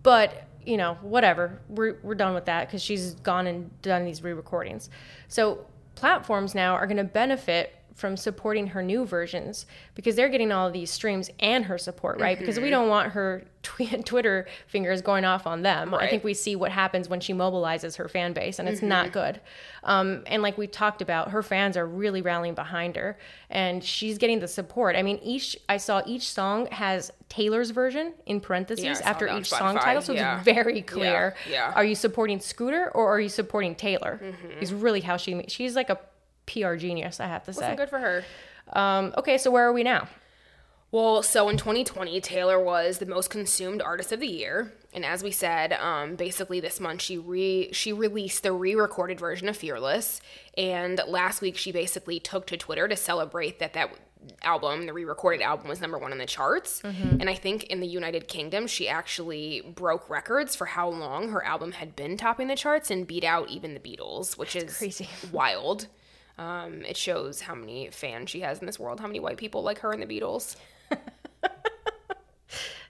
But 0.03 0.45
you 0.65 0.77
know, 0.77 0.97
whatever. 1.01 1.61
We're 1.69 1.97
we're 2.03 2.15
done 2.15 2.35
with 2.35 2.45
that 2.45 2.67
because 2.67 2.83
she's 2.83 3.15
gone 3.15 3.47
and 3.47 3.81
done 3.81 4.05
these 4.05 4.21
re-recordings. 4.21 4.89
So 5.27 5.65
platforms 5.95 6.53
now 6.53 6.75
are 6.75 6.85
going 6.85 6.97
to 6.97 7.03
benefit 7.03 7.75
from 7.99 8.15
supporting 8.15 8.67
her 8.67 8.81
new 8.81 9.05
versions 9.05 9.65
because 9.93 10.15
they're 10.15 10.29
getting 10.29 10.51
all 10.51 10.67
of 10.67 10.73
these 10.73 10.89
streams 10.89 11.29
and 11.39 11.65
her 11.65 11.77
support, 11.77 12.19
right? 12.19 12.39
Because 12.39 12.59
we 12.59 12.69
don't 12.69 12.87
want 12.87 13.11
her 13.11 13.43
tw- 13.63 14.05
Twitter 14.05 14.47
fingers 14.67 15.01
going 15.01 15.25
off 15.25 15.45
on 15.45 15.61
them. 15.63 15.93
I 15.93 16.07
think 16.07 16.23
we 16.23 16.33
see 16.33 16.55
what 16.55 16.71
happens 16.71 17.09
when 17.09 17.19
she 17.19 17.33
mobilizes 17.33 17.97
her 17.97 18.07
fan 18.07 18.31
base, 18.33 18.57
and 18.57 18.69
it's 18.69 18.81
not 18.81 19.11
good. 19.11 19.41
Um, 19.83 20.23
and 20.27 20.41
like 20.41 20.57
we 20.57 20.65
talked 20.67 21.01
about, 21.01 21.31
her 21.31 21.43
fans 21.43 21.75
are 21.75 21.85
really 21.85 22.21
rallying 22.21 22.55
behind 22.55 22.95
her, 22.95 23.17
and 23.49 23.83
she's 23.83 24.17
getting 24.17 24.39
the 24.39 24.47
support. 24.47 24.95
I 24.95 25.03
mean, 25.03 25.19
each 25.21 25.57
I 25.67 25.77
saw 25.77 26.01
each 26.05 26.29
song 26.31 26.67
has 26.67 27.11
Taylor's 27.27 27.71
version 27.71 28.13
in 28.25 28.39
parentheses 28.39 28.85
Yeah, 28.85 28.99
after 29.03 29.27
each 29.27 29.49
song 29.49 29.77
title, 29.77 30.01
so 30.01 30.13
yeah. 30.13 30.37
it's 30.37 30.45
very 30.45 30.81
clear. 30.81 31.35
yeah. 31.49 31.67
Mm-hmm. 31.69 31.77
Are 31.77 31.85
you 31.85 31.95
supporting 31.95 32.39
Scooter 32.39 32.89
or 32.95 33.13
are 33.13 33.19
you 33.19 33.29
supporting 33.29 33.75
Taylor? 33.75 34.21
Is 34.61 34.73
really 34.73 35.01
how 35.01 35.17
she 35.17 35.43
she's 35.47 35.75
like 35.75 35.89
a 35.89 35.99
PR 36.49 36.75
genius, 36.75 37.19
I 37.19 37.27
have 37.27 37.43
to 37.45 37.53
say. 37.53 37.61
Listen, 37.61 37.75
good 37.77 37.89
for 37.89 37.99
her. 37.99 38.23
Um, 38.73 39.13
okay, 39.17 39.37
so 39.37 39.51
where 39.51 39.67
are 39.67 39.73
we 39.73 39.83
now? 39.83 40.07
Well, 40.91 41.21
so 41.21 41.49
in 41.49 41.57
2020, 41.57 42.19
Taylor 42.19 42.59
was 42.59 42.97
the 42.97 43.05
most 43.05 43.29
consumed 43.29 43.79
artist 43.81 44.11
of 44.11 44.19
the 44.19 44.27
year, 44.27 44.73
and 44.91 45.05
as 45.05 45.21
we 45.21 45.29
said, 45.29 45.73
um, 45.73 46.15
basically 46.15 46.59
this 46.59 46.79
month 46.79 47.03
she 47.03 47.15
re 47.17 47.69
she 47.71 47.93
released 47.93 48.41
the 48.41 48.51
re-recorded 48.51 49.19
version 49.19 49.47
of 49.47 49.55
Fearless, 49.55 50.19
and 50.57 50.99
last 51.07 51.41
week 51.41 51.57
she 51.57 51.71
basically 51.71 52.19
took 52.19 52.47
to 52.47 52.57
Twitter 52.57 52.87
to 52.87 52.95
celebrate 52.95 53.59
that 53.59 53.73
that 53.73 53.91
album, 54.41 54.87
the 54.87 54.93
re-recorded 54.93 55.41
album, 55.41 55.67
was 55.67 55.79
number 55.79 55.97
one 55.97 56.11
on 56.11 56.17
the 56.17 56.25
charts. 56.25 56.81
And 56.83 57.29
I 57.29 57.35
think 57.35 57.65
in 57.65 57.79
the 57.79 57.87
United 57.87 58.27
Kingdom, 58.27 58.67
she 58.67 58.87
actually 58.89 59.61
broke 59.61 60.09
records 60.09 60.55
for 60.55 60.65
how 60.65 60.89
long 60.89 61.29
her 61.29 61.45
album 61.45 61.73
had 61.73 61.95
been 61.95 62.17
topping 62.17 62.47
the 62.47 62.55
charts 62.55 62.91
and 62.91 63.07
beat 63.07 63.23
out 63.23 63.49
even 63.49 63.73
the 63.73 63.79
Beatles, 63.79 64.37
which 64.37 64.55
is 64.55 64.77
crazy. 64.77 65.07
wild. 65.31 65.87
Um, 66.39 66.83
it 66.85 66.95
shows 66.95 67.41
how 67.41 67.53
many 67.53 67.89
fans 67.91 68.29
she 68.29 68.39
has 68.39 68.59
in 68.59 68.65
this 68.65 68.79
world, 68.79 68.99
how 68.99 69.07
many 69.07 69.19
white 69.19 69.37
people 69.37 69.61
like 69.61 69.79
her 69.79 69.91
and 69.91 70.01
the 70.01 70.07
Beatles. 70.07 70.55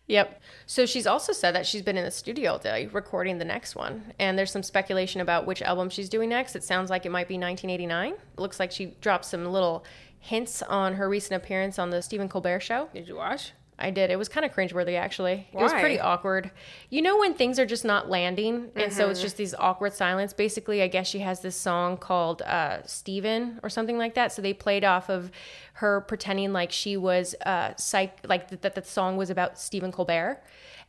Yep. 0.10 0.41
So 0.66 0.88
she's 0.88 1.06
also 1.06 1.34
said 1.34 1.54
that 1.54 1.68
she's 1.68 1.84
been 1.84 1.95
in 1.95 2.04
the 2.04 2.10
studio 2.10 2.54
all 2.54 2.58
day 2.58 2.88
recording 2.88 3.38
the 3.38 3.45
next 3.45 3.76
one. 3.76 4.12
And 4.18 4.38
there's 4.38 4.52
some 4.52 4.64
speculation 4.64 5.22
about 5.22 5.45
which 5.45 5.62
album 5.62 5.91
she's 5.91 6.10
doing 6.10 6.30
next. 6.30 6.56
It 6.56 6.64
sounds 6.64 6.89
like 6.89 7.06
it 7.06 7.12
might 7.12 7.28
be 7.28 7.36
1989. 7.36 8.14
It 8.14 8.20
looks 8.39 8.60
like 8.60 8.72
she 8.72 8.88
dropped 9.02 9.26
some 9.26 9.45
little 9.45 9.86
hints 10.20 10.64
on 10.64 10.95
her 10.95 11.08
recent 11.08 11.41
appearance 11.41 11.78
on 11.78 11.91
the 11.91 12.02
Stephen 12.02 12.28
Colbert 12.28 12.62
show. 12.62 12.89
Did 12.91 13.08
you 13.08 13.18
watch? 13.18 13.52
I 13.80 13.90
did. 13.92 14.12
It 14.12 14.18
was 14.18 14.28
kind 14.30 14.46
of 14.46 14.54
cringeworthy, 14.54 14.98
actually. 14.98 15.48
Why? 15.52 15.62
It 15.62 15.64
was 15.64 15.74
pretty 15.74 16.00
awkward. 16.00 16.52
You 16.90 17.02
know 17.02 17.18
when 17.18 17.34
things 17.34 17.58
are 17.60 17.66
just 17.66 17.86
not 17.86 18.10
landing, 18.10 18.70
and 18.76 18.92
so 18.92 19.04
Mm-hmm. 19.04 19.12
it's 19.12 19.22
just 19.22 19.38
these 19.38 19.56
awkward 19.56 19.94
silence. 19.94 20.34
Basically, 20.34 20.82
I 20.82 20.88
guess 20.88 21.08
she 21.08 21.20
has 21.20 21.40
this 21.42 21.56
song 21.56 21.98
called 21.98 22.42
uh, 22.42 22.84
"Stephen" 22.86 23.60
or 23.64 23.70
something 23.70 23.98
like 23.98 24.16
that. 24.16 24.32
So 24.32 24.42
they 24.42 24.54
played 24.54 24.84
off 24.84 25.10
of 25.10 25.32
her 25.74 26.02
pretending 26.02 26.52
like 26.54 26.72
she 26.72 26.98
was 26.98 27.36
uh, 27.46 27.74
psych, 27.78 28.18
like 28.28 28.50
th- 28.50 28.62
that 28.62 28.76
the 28.76 28.84
song 28.84 29.16
was 29.18 29.30
about 29.30 29.58
Stephen 29.58 29.92
Colbert. 29.92 30.42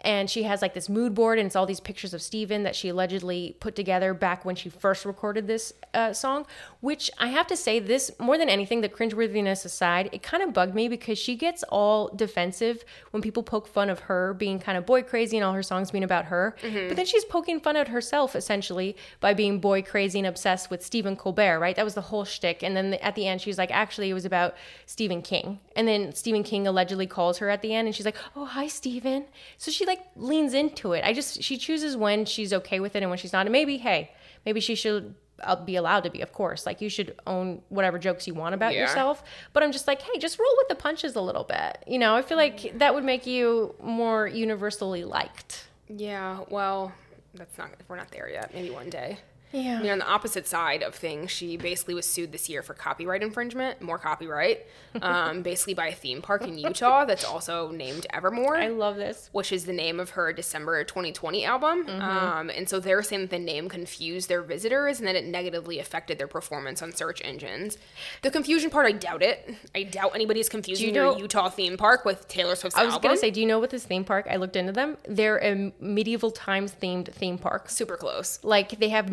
And 0.02 0.30
she 0.30 0.44
has 0.44 0.62
like 0.62 0.74
this 0.74 0.88
mood 0.88 1.14
board, 1.14 1.38
and 1.38 1.46
it's 1.46 1.56
all 1.56 1.66
these 1.66 1.80
pictures 1.80 2.14
of 2.14 2.22
Steven 2.22 2.62
that 2.62 2.74
she 2.74 2.88
allegedly 2.88 3.56
put 3.60 3.76
together 3.76 4.14
back 4.14 4.44
when 4.44 4.56
she 4.56 4.68
first 4.68 5.04
recorded 5.04 5.46
this 5.46 5.72
uh, 5.94 6.12
song. 6.12 6.46
Which 6.80 7.10
I 7.18 7.28
have 7.28 7.46
to 7.48 7.56
say, 7.56 7.78
this 7.78 8.10
more 8.18 8.38
than 8.38 8.48
anything, 8.48 8.80
the 8.80 8.88
cringeworthiness 8.88 9.64
aside, 9.64 10.08
it 10.12 10.22
kind 10.22 10.42
of 10.42 10.52
bugged 10.52 10.74
me 10.74 10.88
because 10.88 11.18
she 11.18 11.36
gets 11.36 11.62
all 11.64 12.08
defensive 12.08 12.84
when 13.10 13.22
people 13.22 13.42
poke 13.42 13.68
fun 13.68 13.90
of 13.90 14.00
her 14.00 14.34
being 14.34 14.58
kind 14.58 14.78
of 14.78 14.86
boy 14.86 15.02
crazy 15.02 15.36
and 15.36 15.44
all 15.44 15.52
her 15.52 15.62
songs 15.62 15.90
being 15.90 16.04
about 16.04 16.26
her. 16.26 16.56
But 16.88 16.96
then 16.96 17.06
she's 17.06 17.24
poking 17.24 17.60
fun 17.60 17.76
at 17.76 17.88
herself 17.88 18.34
essentially 18.34 18.96
by 19.20 19.34
being 19.34 19.60
boy 19.60 19.82
crazy 19.82 20.18
and 20.18 20.26
obsessed 20.26 20.70
with 20.70 20.84
Stephen 20.84 21.16
Colbert, 21.16 21.58
right? 21.58 21.76
That 21.76 21.84
was 21.84 21.94
the 21.94 22.00
whole 22.00 22.24
shtick. 22.24 22.62
And 22.62 22.76
then 22.76 22.94
at 22.94 23.14
the 23.14 23.26
end, 23.26 23.40
she's 23.42 23.58
like, 23.58 23.70
actually, 23.70 24.08
it 24.10 24.14
was 24.14 24.24
about 24.24 24.54
Stephen 24.86 25.20
King. 25.22 25.60
And 25.76 25.86
then 25.86 26.14
Stephen 26.14 26.42
King 26.42 26.66
allegedly 26.66 27.06
calls 27.06 27.38
her 27.38 27.50
at 27.50 27.62
the 27.62 27.74
end 27.74 27.86
and 27.88 27.94
she's 27.94 28.06
like, 28.06 28.16
oh, 28.36 28.46
hi, 28.46 28.66
Stephen. 28.66 29.26
So 29.58 29.70
she 29.70 29.84
like 29.90 30.02
leans 30.16 30.54
into 30.54 30.92
it. 30.92 31.04
I 31.04 31.12
just, 31.12 31.42
she 31.42 31.56
chooses 31.58 31.96
when 31.96 32.24
she's 32.24 32.52
okay 32.52 32.80
with 32.80 32.96
it 32.96 33.02
and 33.02 33.10
when 33.10 33.18
she's 33.18 33.32
not. 33.32 33.44
And 33.46 33.52
maybe, 33.52 33.76
hey, 33.78 34.10
maybe 34.46 34.60
she 34.60 34.74
should 34.74 35.14
uh, 35.42 35.56
be 35.56 35.76
allowed 35.76 36.04
to 36.04 36.10
be, 36.10 36.20
of 36.20 36.32
course. 36.32 36.66
Like 36.66 36.80
you 36.80 36.88
should 36.88 37.16
own 37.26 37.62
whatever 37.68 37.98
jokes 37.98 38.26
you 38.26 38.34
want 38.34 38.54
about 38.54 38.72
Yeah. 38.74 38.80
yourself. 38.82 39.22
But 39.52 39.62
I'm 39.62 39.72
just 39.72 39.86
like, 39.86 40.00
hey, 40.02 40.18
just 40.18 40.38
roll 40.38 40.54
with 40.58 40.68
the 40.68 40.74
punches 40.74 41.16
a 41.16 41.20
little 41.20 41.44
bit. 41.44 41.82
You 41.86 41.98
know, 41.98 42.14
I 42.14 42.22
feel 42.22 42.36
like 42.38 42.78
that 42.78 42.94
would 42.94 43.04
make 43.04 43.26
you 43.26 43.74
more 43.82 44.26
universally 44.26 45.04
liked. 45.04 45.66
Yeah, 45.88 46.40
well, 46.50 46.92
that's 47.34 47.56
not. 47.58 47.70
We're 47.88 47.96
not 47.96 48.10
there 48.10 48.28
yet. 48.30 48.52
Maybe 48.54 48.70
one 48.70 48.90
day. 48.90 49.18
I 49.52 49.56
mean, 49.56 49.84
Yeah. 49.84 49.92
on 49.92 49.98
the 49.98 50.06
opposite 50.08 50.46
side 50.46 50.82
of 50.82 50.94
things, 50.94 51.30
she 51.30 51.56
basically 51.56 51.94
was 51.94 52.06
sued 52.08 52.32
this 52.32 52.48
year 52.48 52.62
for 52.62 52.74
copyright 52.74 53.22
infringement, 53.22 53.82
more 53.82 53.98
copyright, 53.98 54.66
um, 55.02 55.42
basically 55.42 55.74
by 55.74 55.88
a 55.88 55.92
theme 55.94 56.22
park 56.22 56.42
in 56.42 56.56
Utah 56.58 57.04
that's 57.04 57.24
also 57.24 57.70
named 57.70 58.06
Evermore. 58.12 58.56
I 58.56 58.68
love 58.68 58.96
this. 58.96 59.28
which 59.32 59.52
is 59.52 59.64
the 59.66 59.72
name 59.72 59.98
of 60.00 60.10
her 60.10 60.32
December 60.32 60.84
2020 60.84 61.44
album. 61.44 61.84
Mm-hmm. 61.86 62.00
Um, 62.02 62.50
and 62.50 62.68
so 62.68 62.80
they're 62.80 63.02
saying 63.02 63.22
that 63.22 63.30
the 63.30 63.38
name 63.38 63.68
confused 63.68 64.28
their 64.28 64.42
visitors 64.42 64.98
and 64.98 65.08
that 65.08 65.16
it 65.16 65.24
negatively 65.24 65.78
affected 65.78 66.18
their 66.18 66.28
performance 66.28 66.82
on 66.82 66.92
search 66.92 67.20
engines. 67.24 67.78
The 68.22 68.30
confusion 68.30 68.70
part, 68.70 68.86
I 68.86 68.92
doubt 68.92 69.22
it. 69.22 69.54
I 69.74 69.82
doubt 69.84 70.12
anybody's 70.14 70.48
confusing 70.48 70.94
know- 70.94 71.10
your 71.12 71.20
Utah 71.20 71.48
theme 71.48 71.76
park 71.76 72.04
with 72.04 72.28
Taylor 72.28 72.54
Swift's 72.54 72.78
I 72.78 72.84
was 72.84 72.98
gonna 72.98 73.16
say, 73.16 73.30
do 73.30 73.40
you 73.40 73.46
know 73.46 73.58
what 73.58 73.70
this 73.70 73.84
theme 73.84 74.04
park? 74.04 74.26
I 74.30 74.36
looked 74.36 74.56
into 74.56 74.72
them. 74.72 74.96
They're 75.08 75.38
a 75.38 75.72
medieval 75.80 76.30
times 76.30 76.72
themed 76.80 77.12
theme 77.12 77.38
park. 77.38 77.68
super 77.70 77.96
close. 77.96 78.38
Like 78.42 78.78
they 78.78 78.88
have 78.90 79.10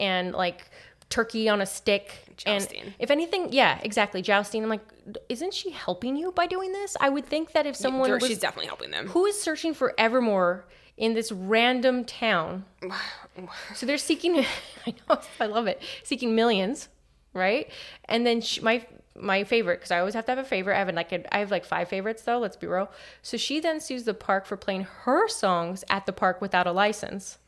and 0.00 0.32
like 0.34 0.70
turkey 1.10 1.48
on 1.48 1.60
a 1.60 1.66
stick. 1.66 2.24
Jousting. 2.36 2.82
And 2.82 2.94
if 2.98 3.10
anything, 3.10 3.48
yeah, 3.52 3.78
exactly, 3.82 4.22
jousting. 4.22 4.62
I'm 4.62 4.68
like, 4.68 4.86
isn't 5.28 5.52
she 5.54 5.70
helping 5.70 6.16
you 6.16 6.30
by 6.32 6.46
doing 6.46 6.72
this? 6.72 6.96
I 7.00 7.08
would 7.08 7.26
think 7.26 7.52
that 7.52 7.66
if 7.66 7.74
someone 7.74 8.08
They're- 8.08 8.18
was, 8.18 8.26
she's 8.28 8.38
definitely 8.38 8.66
helping 8.68 8.90
them. 8.90 9.08
who 9.08 9.26
is 9.26 9.40
searching 9.40 9.74
for 9.74 9.94
Evermore 9.98 10.64
in 10.96 11.14
this 11.14 11.32
random 11.32 12.04
town, 12.04 12.64
so 13.74 13.86
they're 13.86 13.98
seeking. 13.98 14.38
I 14.86 14.94
know, 15.08 15.18
I 15.40 15.46
love 15.46 15.66
it. 15.66 15.82
Seeking 16.04 16.34
millions, 16.34 16.88
right? 17.34 17.70
And 18.04 18.26
then 18.26 18.40
sh 18.40 18.60
my 18.62 18.84
my 19.20 19.42
favorite 19.42 19.78
because 19.78 19.90
I 19.90 19.98
always 19.98 20.14
have 20.14 20.26
to 20.26 20.30
have 20.32 20.38
a 20.38 20.44
favorite. 20.44 20.76
I 20.76 20.78
have 20.78 20.94
like 20.94 21.10
a, 21.12 21.34
I 21.34 21.40
have 21.40 21.50
like 21.50 21.64
five 21.64 21.88
favorites 21.88 22.22
though. 22.22 22.38
Let's 22.38 22.56
be 22.56 22.66
real. 22.68 22.88
So 23.22 23.36
she 23.36 23.58
then 23.58 23.80
sues 23.80 24.04
the 24.04 24.14
park 24.14 24.46
for 24.46 24.56
playing 24.56 24.82
her 25.02 25.26
songs 25.28 25.82
at 25.90 26.06
the 26.06 26.12
park 26.12 26.40
without 26.40 26.66
a 26.68 26.72
license. 26.72 27.38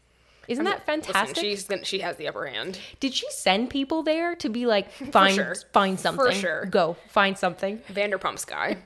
Isn't 0.50 0.64
that 0.64 0.84
fantastic? 0.84 1.36
Listen, 1.36 1.42
she's 1.50 1.64
gonna, 1.64 1.84
she 1.84 2.00
has 2.00 2.16
the 2.16 2.28
upper 2.28 2.46
hand. 2.46 2.78
Did 2.98 3.14
she 3.14 3.26
send 3.30 3.70
people 3.70 4.02
there 4.02 4.34
to 4.36 4.48
be 4.48 4.66
like 4.66 4.90
find 5.12 5.34
sure. 5.34 5.54
find 5.72 5.98
something? 5.98 6.26
For 6.26 6.32
sure. 6.32 6.66
Go 6.66 6.96
find 7.08 7.38
something. 7.38 7.78
Vanderpump's 7.92 8.44
guy. 8.56 8.78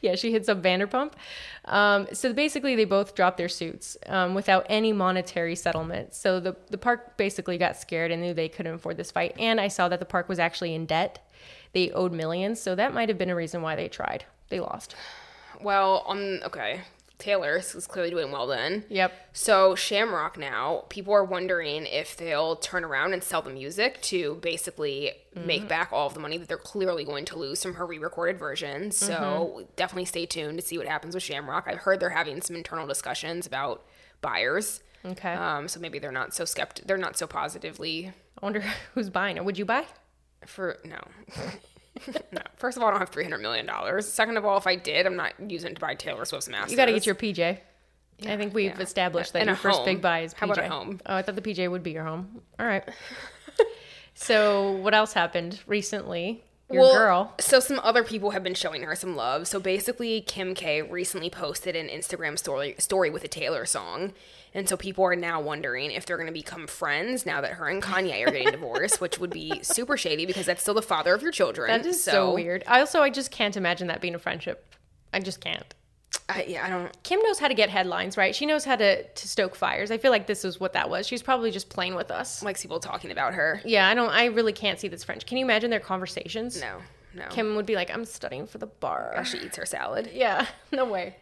Yeah, 0.00 0.16
she 0.16 0.32
hits 0.32 0.48
up 0.48 0.60
Vanderpump. 0.60 1.12
Um, 1.66 2.08
so 2.12 2.32
basically, 2.32 2.74
they 2.74 2.84
both 2.84 3.14
dropped 3.14 3.36
their 3.36 3.48
suits 3.48 3.96
um, 4.06 4.34
without 4.34 4.66
any 4.68 4.92
monetary 4.92 5.54
settlement. 5.54 6.14
So 6.14 6.40
the 6.40 6.56
the 6.68 6.78
park 6.78 7.16
basically 7.16 7.58
got 7.58 7.76
scared 7.76 8.10
and 8.10 8.20
knew 8.20 8.34
they 8.34 8.48
couldn't 8.48 8.74
afford 8.74 8.96
this 8.96 9.12
fight. 9.12 9.36
And 9.38 9.60
I 9.60 9.68
saw 9.68 9.88
that 9.88 10.00
the 10.00 10.04
park 10.06 10.28
was 10.28 10.40
actually 10.40 10.74
in 10.74 10.84
debt. 10.86 11.24
They 11.74 11.92
owed 11.92 12.12
millions, 12.12 12.60
so 12.60 12.74
that 12.74 12.92
might 12.92 13.08
have 13.08 13.18
been 13.18 13.30
a 13.30 13.36
reason 13.36 13.62
why 13.62 13.76
they 13.76 13.86
tried. 13.88 14.24
They 14.48 14.58
lost. 14.58 14.96
well, 15.60 16.02
on 16.06 16.42
okay, 16.42 16.80
Taylor 17.18 17.56
is 17.56 17.86
clearly 17.88 18.10
doing 18.10 18.30
well 18.30 18.46
then. 18.46 18.84
Yep. 18.88 19.12
So 19.32 19.74
Shamrock 19.74 20.38
now, 20.38 20.84
people 20.88 21.12
are 21.12 21.24
wondering 21.24 21.84
if 21.86 22.16
they'll 22.16 22.56
turn 22.56 22.84
around 22.84 23.12
and 23.12 23.22
sell 23.22 23.42
the 23.42 23.50
music 23.50 24.00
to 24.02 24.36
basically 24.36 25.12
make 25.34 25.68
back 25.68 25.92
all 25.92 26.06
of 26.06 26.14
the 26.14 26.20
money 26.20 26.36
that 26.38 26.48
they're 26.48 26.56
clearly 26.56 27.04
going 27.04 27.24
to 27.24 27.38
lose 27.38 27.62
from 27.62 27.74
her 27.74 27.86
re-recorded 27.86 28.38
version. 28.38 28.90
So 28.90 29.66
definitely 29.76 30.04
stay 30.06 30.26
tuned 30.26 30.58
to 30.58 30.64
see 30.64 30.78
what 30.78 30.86
happens 30.86 31.14
with 31.14 31.22
Shamrock. 31.22 31.66
I've 31.68 31.78
heard 31.78 32.00
they're 32.00 32.10
having 32.10 32.40
some 32.40 32.56
internal 32.56 32.86
discussions 32.86 33.46
about 33.46 33.84
buyers. 34.20 34.82
Okay. 35.04 35.34
Um, 35.34 35.68
so 35.68 35.78
maybe 35.80 35.98
they're 35.98 36.10
not 36.12 36.34
so 36.34 36.44
skept. 36.44 36.86
They're 36.86 36.96
not 36.96 37.16
so 37.16 37.26
positively 37.26 38.12
I 38.40 38.46
wonder 38.46 38.60
who's 38.94 39.10
buying 39.10 39.36
it. 39.36 39.44
Would 39.44 39.58
you 39.58 39.64
buy? 39.64 39.84
for 40.46 40.78
no. 40.84 41.00
no. 42.32 42.40
First 42.56 42.76
of 42.76 42.82
all, 42.82 42.88
I 42.88 42.92
don't 42.92 43.00
have 43.00 43.10
three 43.10 43.24
hundred 43.24 43.38
million 43.38 43.66
dollars. 43.66 44.06
Second 44.06 44.36
of 44.36 44.44
all, 44.44 44.56
if 44.58 44.66
I 44.66 44.76
did, 44.76 45.06
I'm 45.06 45.16
not 45.16 45.32
using 45.48 45.72
it 45.72 45.74
to 45.74 45.80
buy 45.80 45.94
Taylor 45.94 46.24
Swift's 46.24 46.48
masters. 46.48 46.70
You 46.72 46.76
got 46.76 46.86
to 46.86 46.92
get 46.92 47.06
your 47.06 47.14
PJ. 47.14 47.58
Yeah, 48.20 48.34
I 48.34 48.36
think 48.36 48.52
we've 48.52 48.74
yeah. 48.76 48.82
established 48.82 49.32
that 49.34 49.40
And 49.40 49.46
your 49.48 49.56
first 49.56 49.78
home. 49.78 49.84
big 49.84 50.00
buy 50.02 50.20
is 50.20 50.34
PJ. 50.34 50.38
How 50.38 50.46
about 50.46 50.58
a 50.64 50.68
home? 50.68 51.00
Oh, 51.06 51.14
I 51.16 51.22
thought 51.22 51.36
the 51.36 51.42
PJ 51.42 51.70
would 51.70 51.82
be 51.84 51.92
your 51.92 52.04
home. 52.04 52.42
All 52.58 52.66
right. 52.66 52.82
so 54.14 54.72
what 54.72 54.94
else 54.94 55.12
happened 55.12 55.60
recently? 55.66 56.42
Your 56.70 56.82
Well, 56.82 56.92
girl. 56.94 57.34
So 57.40 57.60
some 57.60 57.80
other 57.82 58.04
people 58.04 58.30
have 58.30 58.42
been 58.42 58.54
showing 58.54 58.82
her 58.82 58.94
some 58.94 59.16
love. 59.16 59.46
So 59.48 59.58
basically, 59.60 60.20
Kim 60.20 60.54
K 60.54 60.82
recently 60.82 61.30
posted 61.30 61.76
an 61.76 61.88
Instagram 61.88 62.38
story 62.38 62.74
story 62.78 63.08
with 63.10 63.24
a 63.24 63.28
Taylor 63.28 63.64
song, 63.64 64.12
and 64.58 64.68
so 64.68 64.76
people 64.76 65.04
are 65.04 65.16
now 65.16 65.40
wondering 65.40 65.92
if 65.92 66.04
they're 66.04 66.16
going 66.16 66.26
to 66.26 66.32
become 66.32 66.66
friends 66.66 67.24
now 67.24 67.40
that 67.40 67.52
her 67.52 67.68
and 67.68 67.82
Kanye 67.82 68.26
are 68.26 68.30
getting 68.30 68.50
divorced, 68.50 69.00
which 69.00 69.18
would 69.18 69.30
be 69.30 69.58
super 69.62 69.96
shady 69.96 70.26
because 70.26 70.46
that's 70.46 70.60
still 70.60 70.74
the 70.74 70.82
father 70.82 71.14
of 71.14 71.22
your 71.22 71.30
children. 71.30 71.68
That 71.70 71.86
is 71.86 72.02
so, 72.02 72.34
weird. 72.34 72.64
I 72.66 72.80
also 72.80 73.00
I 73.00 73.10
just 73.10 73.30
can't 73.30 73.56
imagine 73.56 73.86
that 73.86 74.00
being 74.00 74.14
a 74.16 74.18
friendship. 74.18 74.74
I 75.14 75.20
just 75.20 75.40
can't. 75.40 75.74
I, 76.28 76.44
yeah, 76.48 76.66
I 76.66 76.70
don't. 76.70 77.02
Kim 77.04 77.20
knows 77.22 77.38
how 77.38 77.48
to 77.48 77.54
get 77.54 77.70
headlines, 77.70 78.16
right? 78.16 78.34
She 78.34 78.46
knows 78.46 78.64
how 78.64 78.76
to, 78.76 79.02
to 79.04 79.28
stoke 79.28 79.54
fires. 79.54 79.90
I 79.90 79.98
feel 79.98 80.10
like 80.10 80.26
this 80.26 80.44
is 80.44 80.58
what 80.58 80.72
that 80.72 80.90
was. 80.90 81.06
She's 81.06 81.22
probably 81.22 81.50
just 81.50 81.70
playing 81.70 81.94
with 81.94 82.10
us. 82.10 82.42
Likes 82.42 82.60
people 82.60 82.80
talking 82.80 83.10
about 83.10 83.34
her. 83.34 83.62
Yeah, 83.64 83.88
I 83.88 83.94
don't. 83.94 84.10
I 84.10 84.26
really 84.26 84.52
can't 84.52 84.78
see 84.80 84.88
this 84.88 85.04
French. 85.04 85.24
Can 85.24 85.38
you 85.38 85.44
imagine 85.44 85.70
their 85.70 85.80
conversations? 85.80 86.60
No, 86.60 86.78
no. 87.14 87.28
Kim 87.30 87.54
would 87.56 87.66
be 87.66 87.76
like, 87.76 87.90
"I'm 87.90 88.04
studying 88.04 88.46
for 88.46 88.58
the 88.58 88.66
bar." 88.66 89.24
she 89.24 89.38
eats 89.38 89.56
her 89.56 89.64
salad. 89.64 90.10
Yeah, 90.12 90.46
no 90.72 90.84
way. 90.84 91.16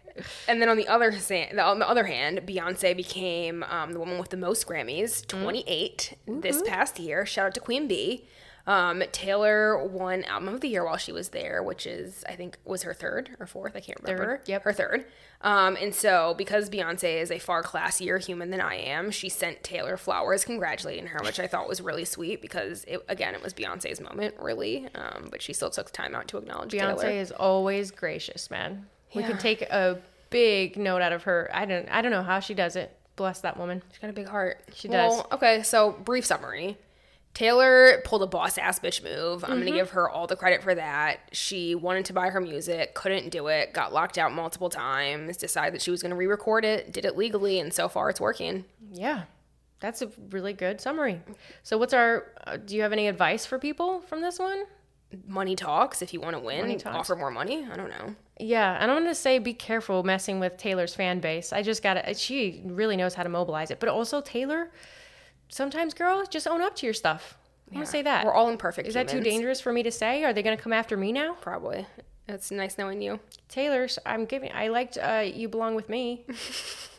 And 0.49 0.61
then 0.61 0.69
on 0.69 0.77
the 0.77 0.89
other 0.89 1.13
sa- 1.13 1.47
on 1.59 1.79
the 1.79 1.89
other 1.89 2.05
hand, 2.05 2.43
Beyonce 2.47 2.97
became 2.97 3.63
um, 3.65 3.93
the 3.93 3.99
woman 3.99 4.19
with 4.19 4.31
the 4.31 4.37
most 4.37 4.67
Grammys, 4.67 5.27
28 5.27 6.17
this 6.27 6.63
past 6.63 6.99
year. 6.99 7.27
Shout 7.27 7.47
out 7.47 7.55
to 7.55 7.61
Queen 7.61 7.89
Bey. 7.89 8.25
Um, 8.67 9.03
Taylor 9.13 9.79
won 9.87 10.25
Album 10.25 10.49
of 10.49 10.61
the 10.61 10.69
Year 10.69 10.85
while 10.85 10.97
she 10.97 11.13
was 11.13 11.29
there, 11.29 11.63
which 11.63 11.87
is 11.87 12.25
I 12.29 12.35
think 12.35 12.59
was 12.65 12.83
her 12.83 12.93
third 12.93 13.37
or 13.39 13.47
fourth. 13.47 13.77
I 13.77 13.81
can't 13.81 14.01
remember. 14.03 14.43
yep. 14.47 14.65
her 14.65 14.73
third. 14.73 15.07
Um, 15.43 15.77
and 15.81 15.95
so 15.95 16.35
because 16.37 16.69
Beyonce 16.69 17.21
is 17.21 17.31
a 17.31 17.39
far 17.39 17.63
classier 17.63 18.23
human 18.25 18.51
than 18.51 18.61
I 18.61 18.77
am, 18.77 19.11
she 19.13 19.29
sent 19.29 19.63
Taylor 19.63 19.97
flowers 19.97 20.45
congratulating 20.45 21.07
her, 21.09 21.21
which 21.23 21.39
I 21.39 21.47
thought 21.47 21.69
was 21.69 21.81
really 21.81 22.05
sweet 22.05 22.43
because 22.43 22.85
it, 22.89 23.01
again 23.09 23.35
it 23.35 23.43
was 23.43 23.55
Beyonce's 23.55 24.01
moment, 24.01 24.35
really. 24.41 24.89
Um, 24.97 25.29
but 25.31 25.43
she 25.43 25.53
still 25.53 25.71
took 25.71 25.93
time 25.93 26.15
out 26.17 26.27
to 26.29 26.39
acknowledge 26.39 26.73
Beyonce 26.73 27.01
Taylor. 27.03 27.11
is 27.11 27.31
always 27.31 27.93
gracious, 27.93 28.51
man. 28.51 28.87
We 29.17 29.23
Yeah. 29.23 29.29
could 29.29 29.41
take 29.41 29.63
a 29.63 29.99
big 30.31 30.77
note 30.77 31.03
out 31.03 31.13
of 31.13 31.25
her. 31.25 31.51
I 31.53 31.65
don't. 31.65 31.89
I 31.91 32.03
don't 32.03 32.13
know 32.13 32.23
how 32.23 32.41
she 32.41 32.55
does 32.55 32.77
it. 32.77 32.95
Bless 33.17 33.41
that 33.41 33.57
woman. 33.57 33.83
She's 33.91 33.99
got 34.01 34.11
a 34.11 34.13
big 34.13 34.29
heart. 34.29 34.63
She 34.75 34.89
Well, 34.89 35.23
does. 35.23 35.33
Okay, 35.33 35.63
so 35.63 35.93
brief 35.93 36.25
summary. 36.27 36.77
Taylor 37.35 38.01
pulled 38.05 38.23
a 38.23 38.27
boss 38.27 38.57
ass 38.57 38.79
bitch 38.81 39.03
move. 39.05 39.45
I'm 39.45 39.51
Mm-hmm. 39.51 39.59
gonna 39.61 39.71
give 39.77 39.91
her 39.91 40.09
all 40.09 40.27
the 40.27 40.37
credit 40.37 40.63
for 40.63 40.75
that. 40.75 41.21
She 41.33 41.75
wanted 41.75 42.07
to 42.07 42.15
buy 42.15 42.31
her 42.31 42.41
music, 42.41 42.95
couldn't 42.95 43.29
do 43.31 43.49
it, 43.49 43.75
got 43.75 43.93
locked 43.93 44.17
out 44.17 44.33
multiple 44.33 44.71
times, 44.71 45.37
decided 45.37 45.75
that 45.75 45.83
she 45.83 45.91
was 45.91 46.03
gonna 46.03 46.15
re 46.17 46.27
record 46.27 46.65
it, 46.65 46.93
did 46.93 47.05
it 47.05 47.17
legally, 47.17 47.59
and 47.61 47.75
so 47.75 47.89
far 47.89 48.09
it's 48.09 48.21
working. 48.23 48.65
Yeah, 48.91 49.25
that's 49.81 50.01
a 50.01 50.11
really 50.31 50.55
good 50.55 50.81
summary. 50.81 51.21
So, 51.63 51.77
what's 51.77 51.93
our? 51.93 52.25
Uh, 52.47 52.57
do 52.57 52.75
you 52.75 52.81
have 52.83 52.93
any 52.95 53.07
advice 53.07 53.45
for 53.45 53.59
people 53.59 54.01
from 54.01 54.23
this 54.23 54.39
one? 54.39 54.65
Money 55.27 55.57
talks. 55.57 56.03
If 56.03 56.13
you 56.13 56.21
wanna 56.21 56.41
win, 56.41 56.61
Money 56.63 56.77
talks. 56.77 56.97
offer 56.97 57.17
more 57.17 57.31
money. 57.31 57.67
I 57.71 57.77
don't 57.77 57.91
know. 57.91 58.15
Yeah, 58.39 58.77
and 58.81 58.91
I'm 58.91 58.99
gonna 58.99 59.15
say 59.15 59.39
be 59.39 59.55
careful 59.55 60.03
messing 60.03 60.41
with 60.41 60.57
Taylor's 60.57 60.95
fan 60.95 61.21
base. 61.21 61.53
I 61.53 61.63
just 61.63 61.83
gotta. 61.83 62.13
She 62.15 62.63
really 62.65 62.97
knows 62.97 63.15
how 63.15 63.23
to 63.23 63.29
mobilize 63.29 63.71
it, 63.71 63.81
but 63.81 63.89
also 63.89 64.21
Taylor. 64.21 64.71
Sometimes, 65.49 65.95
girl, 65.95 66.25
just 66.29 66.49
own 66.49 66.61
up 66.61 66.75
to 66.77 66.87
your 66.87 66.93
stuff. 66.95 67.39
I 67.71 67.77
want 67.77 67.87
to 67.87 67.91
say 67.91 68.03
that. 68.03 68.25
We're 68.25 68.35
all 68.35 68.49
imperfect. 68.49 68.87
Is 68.87 68.95
that 68.95 69.09
too 69.09 69.21
dangerous 69.21 69.61
for 69.61 69.73
me 69.73 69.83
to 69.85 69.91
say? 69.91 70.23
Are 70.25 70.33
they 70.33 70.43
gonna 70.43 70.57
come 70.57 70.73
after 70.73 70.97
me 70.97 71.13
now? 71.13 71.35
Probably. 71.41 71.87
It's 72.29 72.51
nice 72.51 72.77
knowing 72.77 73.01
you. 73.01 73.21
Taylor, 73.49 73.87
I'm 74.05 74.25
giving. 74.25 74.51
I 74.53 74.69
liked 74.69 74.99
uh, 74.99 75.25
"You 75.25 75.49
Belong 75.49 75.75
with 75.75 75.89
Me." 75.89 76.25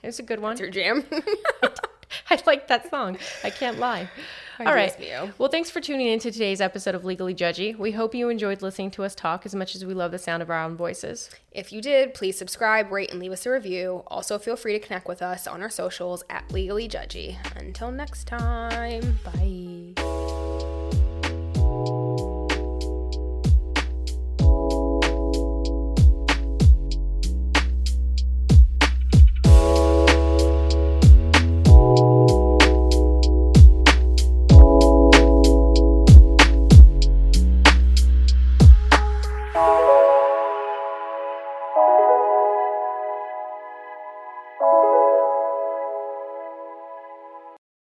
It's 0.03 0.19
a 0.19 0.23
good 0.23 0.39
one. 0.39 0.53
It's 0.53 0.61
your 0.61 0.69
jam. 0.69 1.03
I 2.29 2.41
like 2.45 2.67
that 2.67 2.89
song. 2.89 3.17
I 3.43 3.49
can't 3.49 3.79
lie. 3.79 4.09
All 4.65 4.73
right. 4.73 4.93
Well, 5.37 5.49
thanks 5.49 5.69
for 5.69 5.79
tuning 5.79 6.07
in 6.07 6.19
to 6.19 6.31
today's 6.31 6.61
episode 6.61 6.95
of 6.95 7.05
Legally 7.05 7.35
Judgy. 7.35 7.77
We 7.77 7.91
hope 7.91 8.15
you 8.15 8.29
enjoyed 8.29 8.61
listening 8.61 8.91
to 8.91 9.03
us 9.03 9.13
talk 9.13 9.45
as 9.45 9.53
much 9.53 9.75
as 9.75 9.85
we 9.85 9.93
love 9.93 10.11
the 10.11 10.17
sound 10.17 10.41
of 10.41 10.49
our 10.49 10.63
own 10.63 10.75
voices. 10.75 11.29
If 11.51 11.71
you 11.71 11.81
did, 11.81 12.13
please 12.13 12.37
subscribe, 12.37 12.91
rate, 12.91 13.11
and 13.11 13.19
leave 13.19 13.31
us 13.31 13.45
a 13.45 13.51
review. 13.51 14.03
Also, 14.07 14.39
feel 14.39 14.55
free 14.55 14.73
to 14.73 14.79
connect 14.79 15.07
with 15.07 15.21
us 15.21 15.45
on 15.47 15.61
our 15.61 15.69
socials 15.69 16.23
at 16.29 16.51
Legally 16.51 16.87
Judgy. 16.87 17.37
Until 17.55 17.91
next 17.91 18.25
time. 18.25 19.19
Bye. 19.23 20.76